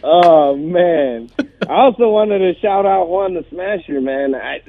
oh 0.02 0.54
man! 0.54 1.30
I 1.66 1.72
also 1.72 2.10
wanted 2.10 2.40
to 2.40 2.60
shout 2.60 2.84
out 2.84 3.08
Juan 3.08 3.32
the 3.32 3.46
Smasher, 3.48 4.02
man. 4.02 4.34
I, 4.34 4.60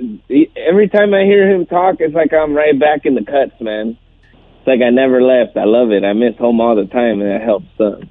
every 0.55 0.87
time 0.87 1.13
I 1.13 1.25
hear 1.25 1.53
him 1.53 1.65
talk, 1.65 1.97
it's 1.99 2.15
like 2.15 2.31
I'm 2.31 2.53
right 2.53 2.79
back 2.79 3.01
in 3.03 3.15
the 3.15 3.25
cuts, 3.25 3.59
man. 3.59 3.97
It's 4.31 4.67
like 4.67 4.79
I 4.81 4.89
never 4.89 5.21
left. 5.21 5.57
I 5.57 5.65
love 5.65 5.91
it. 5.91 6.05
I 6.05 6.13
miss 6.13 6.37
home 6.37 6.61
all 6.61 6.77
the 6.77 6.85
time, 6.85 7.19
and 7.19 7.29
it 7.29 7.41
helps. 7.41 7.67
Uh, 7.77 8.05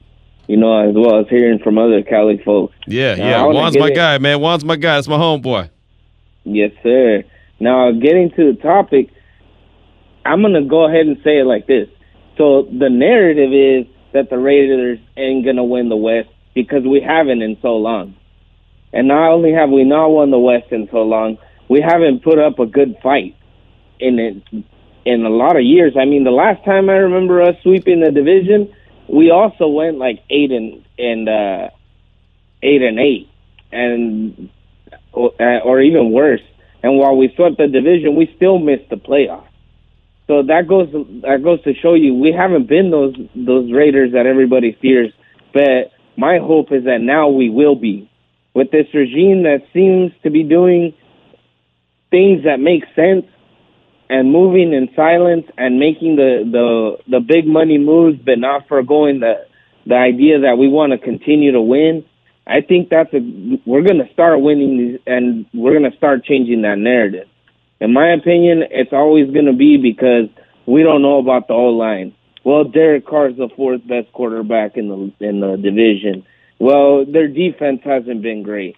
you 0.48 0.56
know, 0.56 0.88
as 0.88 0.94
well 0.96 1.20
as 1.20 1.28
hearing 1.28 1.60
from 1.60 1.78
other 1.78 2.02
Cali 2.02 2.42
folks. 2.44 2.74
Yeah, 2.86 3.14
now, 3.14 3.24
yeah. 3.24 3.52
Juan's 3.52 3.78
my 3.78 3.88
it. 3.88 3.94
guy, 3.94 4.18
man. 4.18 4.40
Juan's 4.40 4.64
my 4.64 4.76
guy. 4.76 4.98
It's 4.98 5.06
my 5.06 5.18
homeboy. 5.18 5.70
Yes, 6.44 6.72
sir. 6.82 7.22
Now, 7.60 7.92
getting 7.92 8.30
to 8.30 8.52
the 8.52 8.58
topic, 8.60 9.10
I'm 10.24 10.40
going 10.40 10.54
to 10.54 10.62
go 10.62 10.88
ahead 10.88 11.06
and 11.06 11.18
say 11.22 11.38
it 11.38 11.44
like 11.44 11.66
this. 11.66 11.88
So 12.38 12.62
the 12.62 12.88
narrative 12.88 13.52
is 13.52 13.94
that 14.14 14.30
the 14.30 14.38
Raiders 14.38 14.98
ain't 15.16 15.44
going 15.44 15.56
to 15.56 15.64
win 15.64 15.90
the 15.90 15.96
West 15.96 16.30
because 16.54 16.82
we 16.82 17.00
haven't 17.00 17.42
in 17.42 17.58
so 17.60 17.76
long. 17.76 18.16
And 18.92 19.06
not 19.08 19.30
only 19.30 19.52
have 19.52 19.68
we 19.68 19.84
not 19.84 20.08
won 20.08 20.30
the 20.30 20.38
West 20.38 20.72
in 20.72 20.88
so 20.90 21.02
long, 21.02 21.36
we 21.68 21.82
haven't 21.82 22.22
put 22.22 22.38
up 22.38 22.58
a 22.58 22.64
good 22.64 22.96
fight 23.02 23.36
in 24.00 24.18
it 24.18 24.64
in 25.04 25.26
a 25.26 25.28
lot 25.28 25.56
of 25.56 25.62
years. 25.62 25.94
I 25.98 26.06
mean, 26.06 26.24
the 26.24 26.30
last 26.30 26.64
time 26.64 26.88
I 26.88 26.94
remember 26.94 27.42
us 27.42 27.56
sweeping 27.62 28.00
the 28.00 28.10
division 28.10 28.72
we 29.08 29.30
also 29.30 29.68
went 29.68 29.98
like 29.98 30.22
eight 30.30 30.52
and 30.52 30.84
and 30.98 31.28
uh, 31.28 31.68
eight 32.62 32.82
and 32.82 32.98
eight, 32.98 33.28
and 33.72 34.50
uh, 35.14 35.58
or 35.64 35.80
even 35.80 36.12
worse. 36.12 36.42
And 36.82 36.98
while 36.98 37.16
we 37.16 37.32
swept 37.34 37.58
the 37.58 37.66
division, 37.66 38.14
we 38.14 38.32
still 38.36 38.58
missed 38.58 38.88
the 38.88 38.96
playoffs. 38.96 39.48
So 40.26 40.42
that 40.42 40.68
goes 40.68 40.92
that 41.22 41.42
goes 41.42 41.62
to 41.62 41.74
show 41.74 41.94
you 41.94 42.14
we 42.14 42.32
haven't 42.32 42.68
been 42.68 42.90
those 42.90 43.14
those 43.34 43.72
Raiders 43.72 44.12
that 44.12 44.26
everybody 44.26 44.76
fears. 44.80 45.12
But 45.54 45.92
my 46.16 46.38
hope 46.38 46.70
is 46.70 46.84
that 46.84 47.00
now 47.00 47.28
we 47.28 47.48
will 47.48 47.74
be 47.74 48.10
with 48.54 48.70
this 48.70 48.86
regime 48.92 49.44
that 49.44 49.62
seems 49.72 50.12
to 50.22 50.30
be 50.30 50.42
doing 50.42 50.92
things 52.10 52.44
that 52.44 52.60
make 52.60 52.84
sense 52.94 53.24
and 54.10 54.32
moving 54.32 54.72
in 54.72 54.88
silence 54.96 55.46
and 55.56 55.78
making 55.78 56.16
the 56.16 56.44
the 56.50 57.10
the 57.10 57.20
big 57.20 57.46
money 57.46 57.78
moves, 57.78 58.18
but 58.24 58.38
not 58.38 58.66
foregoing 58.68 59.20
the 59.20 59.34
the 59.86 59.94
idea 59.96 60.40
that 60.40 60.58
we 60.58 60.68
want 60.68 60.92
to 60.92 60.98
continue 60.98 61.52
to 61.52 61.60
win. 61.60 62.04
I 62.46 62.62
think 62.62 62.88
that's 62.88 63.12
a 63.12 63.20
we're 63.66 63.82
going 63.82 64.04
to 64.04 64.12
start 64.12 64.40
winning 64.40 64.98
and 65.06 65.46
we're 65.52 65.78
going 65.78 65.90
to 65.90 65.96
start 65.96 66.24
changing 66.24 66.62
that 66.62 66.78
narrative. 66.78 67.28
In 67.80 67.92
my 67.92 68.12
opinion, 68.12 68.64
it's 68.70 68.92
always 68.92 69.30
going 69.30 69.46
to 69.46 69.52
be 69.52 69.76
because 69.76 70.28
we 70.66 70.82
don't 70.82 71.02
know 71.02 71.18
about 71.18 71.46
the 71.46 71.54
O 71.54 71.66
line. 71.66 72.14
Well, 72.44 72.64
Derek 72.64 73.06
Carr's 73.06 73.36
the 73.36 73.48
fourth 73.54 73.86
best 73.86 74.12
quarterback 74.12 74.76
in 74.76 74.88
the 74.88 75.26
in 75.26 75.40
the 75.40 75.56
division. 75.56 76.24
Well, 76.58 77.04
their 77.04 77.28
defense 77.28 77.80
hasn't 77.84 78.22
been 78.22 78.42
great. 78.42 78.76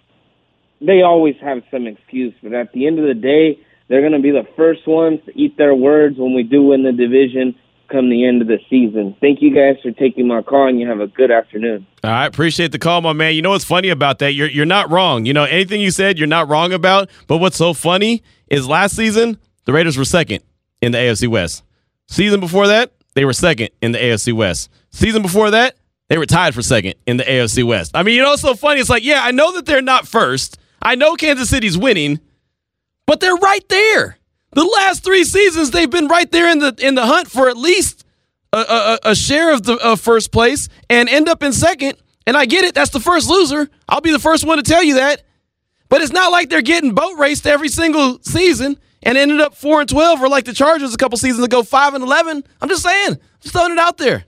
They 0.81 1.01
always 1.01 1.35
have 1.41 1.63
some 1.71 1.87
excuse, 1.87 2.33
but 2.43 2.53
at 2.53 2.73
the 2.73 2.87
end 2.87 2.99
of 2.99 3.05
the 3.05 3.13
day, 3.13 3.59
they're 3.91 3.99
going 4.01 4.13
to 4.13 4.19
be 4.19 4.31
the 4.31 4.47
first 4.55 4.87
ones 4.87 5.19
to 5.25 5.37
eat 5.37 5.57
their 5.57 5.75
words 5.75 6.17
when 6.17 6.33
we 6.33 6.43
do 6.43 6.63
win 6.63 6.83
the 6.83 6.93
division 6.93 7.55
come 7.91 8.09
the 8.09 8.25
end 8.25 8.41
of 8.41 8.47
the 8.47 8.57
season. 8.69 9.17
Thank 9.19 9.41
you 9.41 9.53
guys 9.53 9.75
for 9.83 9.91
taking 9.91 10.25
my 10.25 10.41
call, 10.41 10.69
and 10.69 10.79
you 10.79 10.87
have 10.87 11.01
a 11.01 11.07
good 11.07 11.29
afternoon. 11.29 11.85
I 12.01 12.25
appreciate 12.25 12.71
the 12.71 12.79
call, 12.79 13.01
my 13.01 13.11
man. 13.11 13.35
You 13.35 13.41
know 13.41 13.49
what's 13.49 13.65
funny 13.65 13.89
about 13.89 14.19
that? 14.19 14.31
You're 14.31 14.47
you're 14.47 14.65
not 14.65 14.89
wrong. 14.89 15.25
You 15.25 15.33
know 15.33 15.43
anything 15.43 15.81
you 15.81 15.91
said, 15.91 16.17
you're 16.17 16.25
not 16.25 16.47
wrong 16.47 16.71
about. 16.71 17.09
But 17.27 17.39
what's 17.39 17.57
so 17.57 17.73
funny 17.73 18.23
is 18.47 18.65
last 18.65 18.95
season 18.95 19.37
the 19.65 19.73
Raiders 19.73 19.97
were 19.97 20.05
second 20.05 20.41
in 20.81 20.93
the 20.93 20.97
AFC 20.97 21.27
West. 21.27 21.63
Season 22.07 22.39
before 22.39 22.67
that, 22.67 22.93
they 23.13 23.25
were 23.25 23.33
second 23.33 23.71
in 23.81 23.91
the 23.91 23.99
AFC 23.99 24.31
West. 24.31 24.69
Season 24.91 25.21
before 25.21 25.51
that, 25.51 25.75
they 26.07 26.17
were 26.17 26.25
tied 26.25 26.55
for 26.55 26.61
second 26.61 26.95
in 27.05 27.17
the 27.17 27.23
AFC 27.23 27.65
West. 27.65 27.91
I 27.93 28.03
mean, 28.03 28.15
you 28.15 28.21
know 28.21 28.29
what's 28.29 28.41
so 28.41 28.55
funny? 28.55 28.79
It's 28.79 28.89
like, 28.89 29.03
yeah, 29.03 29.21
I 29.21 29.31
know 29.31 29.51
that 29.53 29.65
they're 29.65 29.81
not 29.81 30.07
first. 30.07 30.57
I 30.81 30.95
know 30.95 31.15
Kansas 31.15 31.49
City's 31.49 31.77
winning. 31.77 32.21
But 33.05 33.19
they're 33.19 33.35
right 33.35 33.67
there. 33.69 34.17
The 34.53 34.65
last 34.65 35.03
three 35.03 35.23
seasons, 35.23 35.71
they've 35.71 35.89
been 35.89 36.07
right 36.07 36.29
there 36.31 36.51
in 36.51 36.59
the 36.59 36.75
in 36.79 36.95
the 36.95 37.05
hunt 37.05 37.29
for 37.29 37.47
at 37.49 37.57
least 37.57 38.05
a, 38.51 38.57
a, 38.57 38.99
a 39.11 39.15
share 39.15 39.53
of 39.53 39.63
the 39.63 39.75
of 39.77 40.01
first 40.01 40.31
place 40.31 40.67
and 40.89 41.07
end 41.07 41.29
up 41.29 41.41
in 41.43 41.53
second. 41.53 41.97
And 42.27 42.37
I 42.37 42.45
get 42.45 42.63
it, 42.65 42.75
that's 42.75 42.91
the 42.91 42.99
first 42.99 43.29
loser. 43.29 43.69
I'll 43.89 44.01
be 44.01 44.11
the 44.11 44.19
first 44.19 44.45
one 44.45 44.57
to 44.57 44.63
tell 44.63 44.83
you 44.83 44.95
that. 44.95 45.23
But 45.89 46.01
it's 46.01 46.11
not 46.11 46.31
like 46.31 46.49
they're 46.49 46.61
getting 46.61 46.93
boat 46.93 47.17
raced 47.17 47.47
every 47.47 47.69
single 47.69 48.19
season 48.21 48.77
and 49.03 49.17
ended 49.17 49.41
up 49.41 49.55
four 49.55 49.81
and 49.81 49.89
twelve, 49.89 50.21
or 50.21 50.29
like 50.29 50.45
the 50.45 50.53
Chargers 50.53 50.93
a 50.93 50.97
couple 50.97 51.17
seasons 51.17 51.43
ago, 51.43 51.63
five 51.63 51.93
and 51.93 52.03
eleven. 52.03 52.43
I'm 52.61 52.69
just 52.69 52.83
saying, 52.83 53.13
I'm 53.13 53.19
just 53.41 53.53
throwing 53.53 53.71
it 53.71 53.79
out 53.79 53.97
there. 53.97 54.25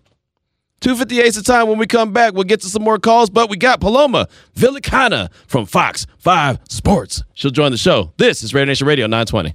258 0.84 1.34
the 1.36 1.42
time 1.42 1.70
when 1.70 1.78
we 1.78 1.88
come 1.88 2.12
back. 2.12 2.34
We'll 2.34 2.44
get 2.44 2.60
to 2.60 2.68
some 2.68 2.84
more 2.84 3.00
calls, 3.00 3.30
but 3.30 3.50
we 3.50 3.56
got 3.56 3.80
Paloma 3.80 4.28
Villicana 4.54 5.32
from 5.48 5.66
Fox 5.66 6.06
5 6.18 6.60
Sports. 6.68 7.24
She'll 7.34 7.52
join 7.52 7.72
the 7.72 7.78
show. 7.78 8.12
This 8.18 8.44
is 8.44 8.54
Radio 8.54 8.66
Nation 8.66 8.86
Radio 8.86 9.08
920. 9.08 9.52